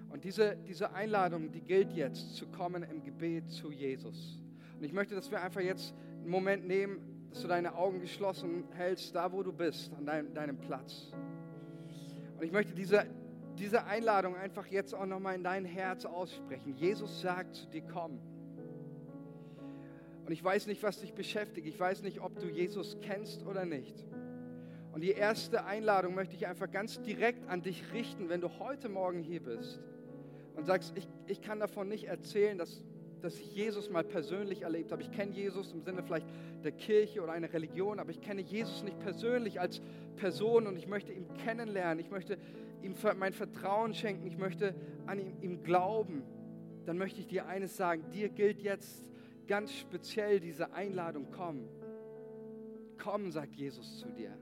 Und 0.09 0.25
diese, 0.25 0.57
diese 0.67 0.93
Einladung, 0.93 1.53
die 1.53 1.61
gilt 1.61 1.93
jetzt, 1.93 2.35
zu 2.37 2.47
kommen 2.47 2.83
im 2.83 3.03
Gebet 3.03 3.51
zu 3.51 3.71
Jesus. 3.71 4.41
Und 4.79 4.85
ich 4.85 4.93
möchte, 4.93 5.15
dass 5.15 5.31
wir 5.31 5.43
einfach 5.43 5.61
jetzt 5.61 5.95
einen 6.23 6.31
Moment 6.31 6.67
nehmen, 6.67 7.16
dass 7.31 7.43
du 7.43 7.49
deine 7.49 7.75
Augen 7.75 8.01
geschlossen 8.01 8.65
hältst, 8.75 9.15
da 9.15 9.33
wo 9.33 9.43
du 9.43 9.53
bist, 9.53 9.93
an 9.95 10.07
deinem, 10.07 10.35
deinem 10.35 10.59
Platz. 10.59 11.13
Und 12.37 12.45
ich 12.45 12.53
möchte 12.53 12.75
diese, 12.75 13.07
diese 13.59 13.85
Einladung 13.85 14.37
einfach 14.37 14.67
jetzt 14.67 14.95
auch 14.95 15.07
nochmal 15.07 15.35
in 15.35 15.45
dein 15.45 15.65
Herz 15.65 16.05
aussprechen. 16.05 16.75
Jesus 16.77 17.21
sagt 17.21 17.55
zu 17.55 17.67
dir, 17.67 17.83
komm. 17.83 18.21
Und 20.27 20.33
ich 20.33 20.43
weiß 20.43 20.67
nicht, 20.67 20.83
was 20.83 21.01
dich 21.01 21.15
beschäftigt. 21.15 21.67
Ich 21.67 21.79
weiß 21.79 22.03
nicht, 22.03 22.21
ob 22.21 22.39
du 22.39 22.47
Jesus 22.49 22.99
kennst 23.01 23.47
oder 23.47 23.65
nicht. 23.65 24.05
Und 24.93 25.03
die 25.03 25.11
erste 25.11 25.65
Einladung 25.67 26.15
möchte 26.15 26.35
ich 26.35 26.47
einfach 26.47 26.71
ganz 26.71 27.01
direkt 27.03 27.49
an 27.49 27.63
dich 27.63 27.93
richten, 27.93 28.29
wenn 28.29 28.41
du 28.41 28.49
heute 28.59 28.89
Morgen 28.89 29.23
hier 29.23 29.43
bist 29.43 29.79
und 30.57 30.65
sagst, 30.65 30.95
ich, 30.97 31.07
ich 31.27 31.43
kann 31.43 31.61
davon 31.61 31.89
nicht 31.89 32.05
erzählen, 32.05 32.59
dass 32.59 32.83
dass 33.23 33.39
ich 33.39 33.55
Jesus 33.55 33.91
mal 33.91 34.05
persönlich 34.05 34.63
erlebt 34.63 34.93
habe. 34.93 35.03
Ich 35.03 35.11
kenne 35.11 35.33
Jesus 35.33 35.73
im 35.73 35.83
Sinne 35.83 36.03
vielleicht 36.03 36.27
der 36.65 36.73
Kirche 36.73 37.23
oder 37.23 37.33
einer 37.33 37.53
Religion, 37.53 37.99
aber 37.99 38.11
ich 38.11 38.21
kenne 38.21 38.43
Jesus 38.43 38.83
nicht 38.83 38.99
persönlich 39.01 39.61
als 39.61 39.81
Person 40.17 40.67
und 40.67 40.77
ich 40.77 40.87
möchte 40.87 41.13
ihn 41.13 41.27
kennenlernen. 41.45 41.99
Ich 41.99 42.11
möchte 42.11 42.39
ihm 42.83 42.95
mein 43.19 43.33
Vertrauen 43.33 43.95
schenken. 43.95 44.27
Ich 44.27 44.39
möchte 44.39 44.75
an 45.07 45.19
ihm, 45.19 45.33
ihm 45.41 45.63
glauben. 45.63 46.23
Dann 46.85 46.99
möchte 46.99 47.21
ich 47.21 47.27
dir 47.27 47.47
eines 47.47 47.77
sagen: 47.77 48.05
Dir 48.13 48.29
gilt 48.29 48.63
jetzt 48.63 49.05
ganz 49.47 49.73
speziell 49.73 50.41
diese 50.41 50.73
Einladung: 50.73 51.29
Komm. 51.31 51.69
Komm, 52.99 53.31
sagt 53.31 53.55
Jesus 53.55 53.99
zu 53.99 54.09
dir. 54.09 54.33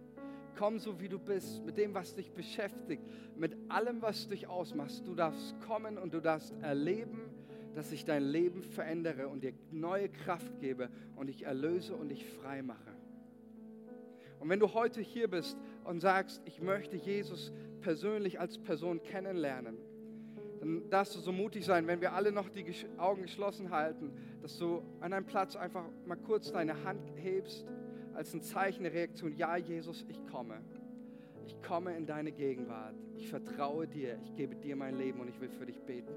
Komm 0.57 0.79
so 0.79 1.01
wie 1.01 1.09
du 1.09 1.19
bist, 1.19 1.65
mit 1.65 1.77
dem, 1.77 1.95
was 1.95 2.15
dich 2.15 2.31
beschäftigt, 2.31 3.03
mit 3.37 3.57
allem, 3.69 4.01
was 4.03 4.29
dich 4.29 4.47
ausmacht. 4.47 5.03
Du 5.05 5.15
darfst 5.15 5.61
kommen 5.61 5.99
und 5.99 6.15
du 6.15 6.21
darfst 6.21 6.55
erleben, 6.63 7.34
dass 7.75 7.93
ich 7.93 8.05
dein 8.05 8.23
Leben 8.23 8.63
verändere 8.63 9.29
und 9.29 9.43
dir 9.43 9.53
neue 9.71 10.09
Kraft 10.09 10.59
gebe 10.61 10.89
und 11.17 11.27
dich 11.27 11.45
erlöse 11.45 11.95
und 11.95 12.09
dich 12.09 12.25
frei 12.27 12.63
mache. 12.63 12.93
Und 14.41 14.49
wenn 14.49 14.61
du 14.61 14.75
heute 14.75 15.01
hier 15.01 15.29
bist 15.29 15.57
und 15.85 16.01
sagst, 16.01 16.43
ich 16.45 16.61
möchte 16.61 16.97
Jesus 16.97 17.53
persönlich 17.81 18.39
als 18.41 18.59
Person 18.59 19.03
kennenlernen, 19.03 19.77
dann 20.61 20.89
darfst 20.91 21.15
du 21.15 21.21
so 21.21 21.33
mutig 21.33 21.65
sein, 21.65 21.87
wenn 21.87 22.01
wir 22.01 22.13
alle 22.13 22.33
noch 22.33 22.49
die 22.49 22.65
Augen 22.97 23.23
geschlossen 23.23 23.71
halten, 23.71 24.13
dass 24.43 24.59
du 24.59 24.83
an 25.01 25.11
deinem 25.11 25.27
Platz 25.27 25.57
einfach 25.57 25.85
mal 26.07 26.17
kurz 26.17 26.53
deine 26.53 26.85
Hand 26.85 27.01
hebst 27.17 27.67
als 28.15 28.33
ein 28.33 28.43
Zeichen 28.43 28.85
der 28.85 28.93
Reaktion, 28.93 29.37
ja 29.37 29.57
Jesus, 29.57 30.05
ich 30.09 30.25
komme. 30.27 30.61
Ich 31.47 31.61
komme 31.63 31.97
in 31.97 32.07
deine 32.07 32.33
Gegenwart. 32.33 32.95
Ich 33.17 33.29
vertraue 33.29 33.87
dir. 33.87 34.19
Ich 34.25 34.35
gebe 34.35 34.55
dir 34.57 34.77
mein 34.77 34.97
Leben 34.97 35.21
und 35.21 35.29
ich 35.29 35.41
will 35.41 35.51
für 35.51 35.67
dich 35.67 35.81
beten. 35.83 36.15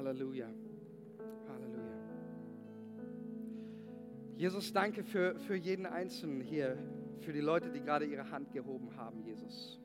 Halleluja. 0.00 0.48
Halleluja. 1.46 1.94
Jesus, 4.34 4.72
danke 4.72 5.04
für, 5.04 5.38
für 5.40 5.56
jeden 5.56 5.84
Einzelnen 5.84 6.40
hier, 6.40 6.78
für 7.18 7.34
die 7.34 7.42
Leute, 7.42 7.70
die 7.70 7.80
gerade 7.80 8.06
ihre 8.06 8.30
Hand 8.30 8.50
gehoben 8.54 8.96
haben, 8.96 9.22
Jesus. 9.22 9.78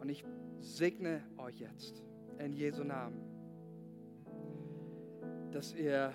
Und 0.00 0.10
ich 0.10 0.24
segne 0.60 1.24
euch 1.38 1.58
jetzt 1.58 2.04
in 2.38 2.52
Jesu 2.52 2.84
Namen, 2.84 3.20
dass 5.50 5.74
ihr 5.74 6.12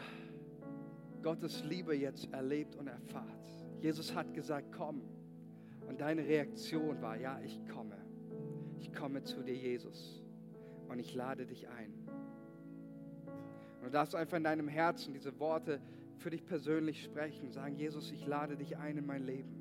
Gottes 1.22 1.66
Liebe 1.66 1.98
jetzt 1.98 2.32
erlebt 2.32 2.78
und 2.78 2.88
erfahrt. 2.88 3.46
Jesus 3.82 4.16
hat 4.16 4.34
gesagt, 4.34 4.72
komm. 4.72 5.02
Und 5.86 6.00
deine 6.00 6.26
Reaktion 6.26 7.02
war, 7.02 7.18
ja, 7.18 7.42
ich 7.42 7.60
komme. 7.68 7.98
Ich 8.78 8.94
komme 8.94 9.22
zu 9.22 9.44
dir, 9.44 9.56
Jesus 9.56 10.19
und 10.90 11.00
ich 11.00 11.14
lade 11.14 11.46
dich 11.46 11.68
ein. 11.70 11.94
Und 13.80 13.86
du 13.86 13.90
darfst 13.92 14.16
einfach 14.16 14.38
in 14.38 14.44
deinem 14.44 14.68
Herzen 14.68 15.14
diese 15.14 15.40
Worte 15.40 15.80
für 16.18 16.30
dich 16.30 16.46
persönlich 16.46 17.04
sprechen. 17.04 17.52
Sagen, 17.52 17.76
Jesus, 17.76 18.12
ich 18.12 18.26
lade 18.28 18.58
dich 18.58 18.78
ein 18.78 18.98
in 18.98 19.06
mein 19.06 19.24
Leben. 19.24 19.56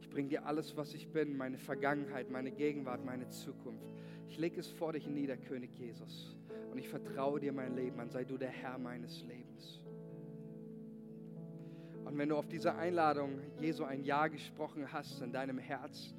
Ich 0.00 0.10
bringe 0.10 0.28
dir 0.28 0.46
alles, 0.46 0.76
was 0.76 0.94
ich 0.94 1.08
bin, 1.08 1.36
meine 1.36 1.58
Vergangenheit, 1.58 2.30
meine 2.30 2.50
Gegenwart, 2.50 3.04
meine 3.04 3.28
Zukunft. 3.30 3.86
Ich 4.28 4.38
lege 4.38 4.60
es 4.60 4.68
vor 4.68 4.92
dich 4.92 5.06
nieder, 5.06 5.36
König 5.36 5.70
Jesus. 5.78 6.36
Und 6.70 6.78
ich 6.78 6.88
vertraue 6.88 7.40
dir 7.40 7.52
mein 7.52 7.74
Leben 7.74 7.98
an, 8.00 8.10
sei 8.10 8.24
du 8.24 8.36
der 8.36 8.50
Herr 8.50 8.78
meines 8.78 9.22
Lebens. 9.22 9.80
Und 12.04 12.18
wenn 12.18 12.28
du 12.28 12.36
auf 12.36 12.48
diese 12.48 12.74
Einladung 12.74 13.40
Jesu 13.60 13.84
ein 13.84 14.04
Ja 14.04 14.28
gesprochen 14.28 14.92
hast 14.92 15.22
in 15.22 15.32
deinem 15.32 15.58
Herzen, 15.58 16.14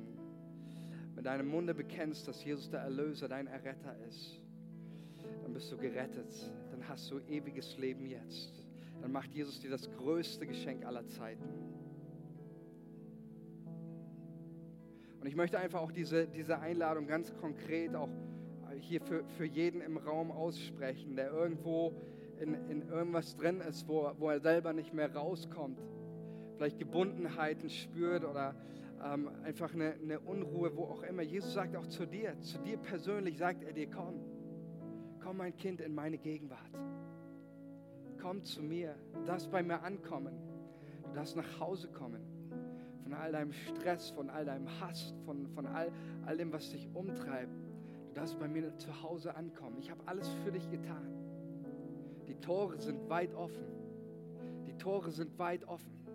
mit 1.16 1.26
deinem 1.26 1.48
Munde 1.48 1.74
bekennst, 1.74 2.28
dass 2.28 2.44
Jesus 2.44 2.70
der 2.70 2.82
Erlöser, 2.82 3.28
dein 3.28 3.48
Erretter 3.48 3.96
ist, 4.10 4.42
bist 5.56 5.72
du 5.72 5.78
gerettet. 5.78 6.28
Dann 6.70 6.86
hast 6.90 7.10
du 7.10 7.20
ewiges 7.30 7.78
Leben 7.78 8.06
jetzt. 8.06 8.62
Dann 9.02 9.14
macht 9.14 9.34
Jesus 9.34 9.58
dir 9.62 9.70
das 9.70 9.90
größte 9.90 10.46
Geschenk 10.46 10.86
aller 10.86 11.08
Zeiten. 11.08 11.48
Und 15.22 15.28
ich 15.28 15.36
möchte 15.38 15.58
einfach 15.58 15.80
auch 15.80 15.94
diese, 15.94 16.28
diese 16.28 16.60
Einladung 16.60 17.08
ganz 17.08 17.34
konkret 17.38 17.96
auch 17.96 18.10
hier 18.82 19.00
für, 19.00 19.24
für 19.38 19.46
jeden 19.46 19.80
im 19.80 19.96
Raum 19.96 20.30
aussprechen, 20.30 21.16
der 21.16 21.32
irgendwo 21.32 21.94
in, 22.38 22.56
in 22.70 22.90
irgendwas 22.90 23.38
drin 23.38 23.62
ist, 23.62 23.88
wo, 23.88 24.12
wo 24.20 24.30
er 24.30 24.42
selber 24.42 24.74
nicht 24.74 24.94
mehr 24.94 25.16
rauskommt. 25.16 25.80
Vielleicht 26.58 26.80
Gebundenheiten 26.80 27.70
spürt 27.70 28.26
oder 28.26 28.56
ähm, 29.02 29.30
einfach 29.46 29.74
eine, 29.74 29.94
eine 29.94 30.20
Unruhe, 30.20 30.76
wo 30.76 30.84
auch 30.84 31.04
immer. 31.04 31.22
Jesus 31.22 31.54
sagt 31.54 31.78
auch 31.78 31.88
zu 31.88 32.06
dir, 32.06 32.38
zu 32.42 32.58
dir 32.58 32.76
persönlich 32.76 33.38
sagt 33.38 33.64
er 33.64 33.72
dir, 33.72 33.90
komm 33.90 34.35
komm 35.26 35.38
mein 35.38 35.56
Kind 35.56 35.82
in 35.82 35.96
meine 35.96 36.20
Gegenwart. 36.20 36.70
Komm 38.22 38.44
zu 38.44 38.62
mir. 38.62 38.96
Du 39.12 39.26
darfst 39.26 39.50
bei 39.50 39.64
mir 39.64 39.82
ankommen. 39.82 40.36
Du 41.04 41.16
darfst 41.16 41.36
nach 41.36 41.60
Hause 41.60 41.88
kommen. 41.88 42.22
Von 43.02 43.14
all 43.14 43.32
deinem 43.32 43.52
Stress, 43.52 44.12
von 44.12 44.30
all 44.30 44.46
deinem 44.46 44.68
Hass, 44.80 45.16
von, 45.26 45.48
von 45.48 45.66
all, 45.66 45.92
all 46.28 46.38
dem, 46.38 46.54
was 46.54 46.70
dich 46.70 46.88
umtreibt. 46.94 47.52
Du 48.10 48.14
darfst 48.14 48.40
bei 48.40 48.48
mir 48.48 48.78
zu 48.78 49.02
Hause 49.02 49.36
ankommen. 49.36 49.78
Ich 49.80 49.90
habe 49.90 50.02
alles 50.06 50.30
für 50.44 50.52
dich 50.52 50.70
getan. 50.70 51.12
Die 52.28 52.36
Tore 52.36 52.80
sind 52.80 53.10
weit 53.10 53.34
offen. 53.34 53.66
Die 54.68 54.78
Tore 54.78 55.10
sind 55.10 55.40
weit 55.40 55.68
offen. 55.68 56.06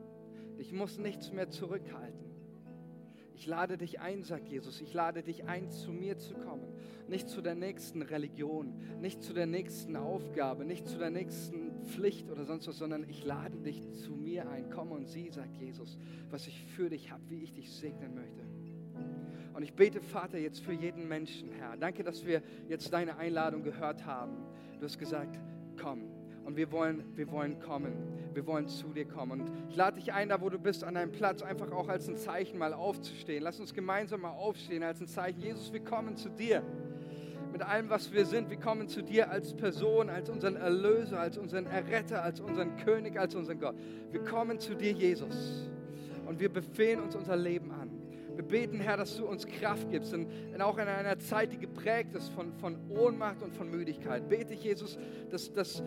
Ich 0.56 0.72
muss 0.72 0.98
nichts 0.98 1.32
mehr 1.32 1.50
zurückhalten. 1.50 2.30
Ich 3.40 3.46
lade 3.46 3.78
dich 3.78 4.00
ein, 4.00 4.22
sagt 4.22 4.50
Jesus. 4.50 4.82
Ich 4.82 4.92
lade 4.92 5.22
dich 5.22 5.44
ein, 5.44 5.70
zu 5.70 5.92
mir 5.92 6.18
zu 6.18 6.34
kommen. 6.34 6.74
Nicht 7.08 7.30
zu 7.30 7.40
der 7.40 7.54
nächsten 7.54 8.02
Religion, 8.02 8.74
nicht 9.00 9.22
zu 9.22 9.32
der 9.32 9.46
nächsten 9.46 9.96
Aufgabe, 9.96 10.66
nicht 10.66 10.86
zu 10.86 10.98
der 10.98 11.08
nächsten 11.08 11.82
Pflicht 11.86 12.30
oder 12.30 12.44
sonst 12.44 12.68
was, 12.68 12.76
sondern 12.76 13.08
ich 13.08 13.24
lade 13.24 13.56
dich 13.56 13.90
zu 13.92 14.12
mir 14.12 14.46
ein. 14.50 14.68
Komm 14.68 14.92
und 14.92 15.08
sieh, 15.08 15.30
sagt 15.30 15.56
Jesus, 15.56 15.96
was 16.28 16.46
ich 16.48 16.62
für 16.76 16.90
dich 16.90 17.10
habe, 17.10 17.22
wie 17.30 17.42
ich 17.42 17.54
dich 17.54 17.72
segnen 17.72 18.14
möchte. 18.14 18.44
Und 19.54 19.62
ich 19.62 19.72
bete, 19.72 20.02
Vater, 20.02 20.36
jetzt 20.36 20.60
für 20.60 20.74
jeden 20.74 21.08
Menschen, 21.08 21.50
Herr. 21.50 21.78
Danke, 21.78 22.04
dass 22.04 22.26
wir 22.26 22.42
jetzt 22.68 22.92
deine 22.92 23.16
Einladung 23.16 23.62
gehört 23.62 24.04
haben. 24.04 24.36
Du 24.78 24.84
hast 24.84 24.98
gesagt, 24.98 25.40
komm. 25.80 26.19
Und 26.50 26.56
wir 26.56 26.72
wollen, 26.72 27.04
wir 27.14 27.30
wollen 27.30 27.60
kommen. 27.60 27.92
Wir 28.34 28.44
wollen 28.44 28.66
zu 28.66 28.88
dir 28.88 29.04
kommen. 29.04 29.42
Und 29.42 29.52
ich 29.68 29.76
lade 29.76 30.00
dich 30.00 30.12
ein, 30.12 30.30
da 30.30 30.40
wo 30.40 30.50
du 30.50 30.58
bist, 30.58 30.82
an 30.82 30.94
deinem 30.94 31.12
Platz, 31.12 31.42
einfach 31.42 31.70
auch 31.70 31.88
als 31.88 32.08
ein 32.08 32.16
Zeichen 32.16 32.58
mal 32.58 32.74
aufzustehen. 32.74 33.44
Lass 33.44 33.60
uns 33.60 33.72
gemeinsam 33.72 34.22
mal 34.22 34.32
aufstehen 34.32 34.82
als 34.82 35.00
ein 35.00 35.06
Zeichen. 35.06 35.40
Jesus, 35.40 35.72
wir 35.72 35.78
kommen 35.78 36.16
zu 36.16 36.28
dir. 36.28 36.64
Mit 37.52 37.62
allem, 37.62 37.88
was 37.88 38.12
wir 38.12 38.26
sind. 38.26 38.50
Wir 38.50 38.56
kommen 38.56 38.88
zu 38.88 39.00
dir 39.00 39.30
als 39.30 39.54
Person, 39.54 40.10
als 40.10 40.28
unseren 40.28 40.56
Erlöser, 40.56 41.20
als 41.20 41.38
unseren 41.38 41.66
Erretter, 41.66 42.24
als 42.24 42.40
unseren 42.40 42.76
König, 42.78 43.16
als 43.16 43.36
unseren 43.36 43.60
Gott. 43.60 43.76
Wir 44.10 44.24
kommen 44.24 44.58
zu 44.58 44.74
dir, 44.74 44.90
Jesus. 44.90 45.70
Und 46.26 46.40
wir 46.40 46.48
befehlen 46.48 46.98
uns 46.98 47.14
unser 47.14 47.36
Leben 47.36 47.70
an. 47.70 47.90
Wir 48.40 48.44
beten, 48.44 48.80
Herr, 48.80 48.96
dass 48.96 49.16
du 49.18 49.26
uns 49.26 49.46
Kraft 49.46 49.90
gibst, 49.90 50.14
und 50.14 50.26
auch 50.60 50.78
in 50.78 50.88
einer 50.88 51.18
Zeit, 51.18 51.52
die 51.52 51.58
geprägt 51.58 52.14
ist 52.14 52.30
von, 52.30 52.54
von 52.54 52.76
Ohnmacht 52.88 53.42
und 53.42 53.54
von 53.54 53.70
Müdigkeit. 53.70 54.28
Bete 54.28 54.54
ich, 54.54 54.64
Jesus, 54.64 54.98
dass, 55.30 55.52
dass 55.52 55.82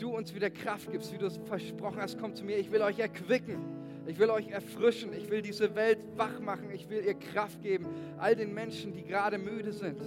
du 0.00 0.16
uns 0.16 0.34
wieder 0.34 0.50
Kraft 0.50 0.90
gibst, 0.90 1.12
wie 1.12 1.18
du 1.18 1.26
es 1.26 1.38
versprochen 1.44 2.00
hast. 2.00 2.18
Komm 2.18 2.34
zu 2.34 2.44
mir, 2.44 2.58
ich 2.58 2.70
will 2.72 2.82
euch 2.82 2.98
erquicken. 2.98 3.58
Ich 4.06 4.18
will 4.18 4.30
euch 4.30 4.48
erfrischen. 4.48 5.12
Ich 5.12 5.30
will 5.30 5.42
diese 5.42 5.74
Welt 5.74 5.98
wach 6.16 6.40
machen. 6.40 6.70
Ich 6.72 6.88
will 6.88 7.04
ihr 7.04 7.14
Kraft 7.14 7.62
geben. 7.62 7.86
All 8.18 8.34
den 8.34 8.54
Menschen, 8.54 8.92
die 8.92 9.04
gerade 9.04 9.38
müde 9.38 9.72
sind. 9.72 10.00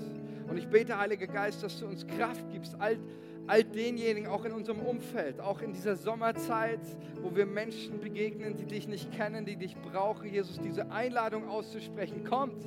Und 0.50 0.58
ich 0.58 0.68
bete, 0.68 0.98
Heiliger 0.98 1.28
Geist, 1.28 1.64
dass 1.64 1.80
du 1.80 1.86
uns 1.86 2.06
Kraft 2.06 2.50
gibst. 2.52 2.76
All, 2.80 2.98
all 3.48 3.64
denjenigen, 3.64 4.28
auch 4.28 4.46
in 4.46 4.52
unserem 4.52 4.80
Umfeld, 4.80 5.40
auch 5.40 5.62
in 5.62 5.74
dieser 5.74 5.96
Sommerzeit, 5.96 6.82
wo 7.22 7.36
wir 7.36 7.46
Menschen 7.46 8.00
begegnen, 8.00 8.58
die 8.58 8.66
dich 8.66 8.88
nicht 8.88 9.12
kennen, 9.12 9.46
die 9.46 9.56
dich 9.56 9.76
brauchen, 9.78 10.30
Jesus, 10.30 10.60
diese 10.60 10.92
Einladung 10.92 11.48
auszusprechen. 11.48 12.24
Kommt, 12.26 12.66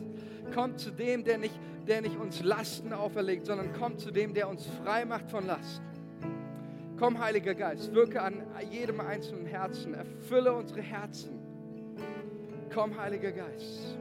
kommt 0.54 0.80
zu 0.80 0.90
dem, 0.90 1.24
der 1.24 1.38
nicht, 1.38 1.58
der 1.86 2.00
nicht 2.00 2.16
uns 2.18 2.42
Lasten 2.42 2.92
auferlegt, 2.92 3.46
sondern 3.46 3.72
kommt 3.74 4.00
zu 4.00 4.10
dem, 4.10 4.32
der 4.32 4.48
uns 4.48 4.66
frei 4.82 5.04
macht 5.04 5.30
von 5.30 5.46
Lasten. 5.46 5.95
Komm, 6.98 7.18
Heiliger 7.18 7.54
Geist, 7.54 7.92
wirke 7.92 8.22
an 8.22 8.42
jedem 8.70 9.00
einzelnen 9.00 9.46
Herzen, 9.46 9.92
erfülle 9.92 10.54
unsere 10.54 10.80
Herzen. 10.80 11.38
Komm, 12.72 12.96
Heiliger 12.98 13.32
Geist. 13.32 13.98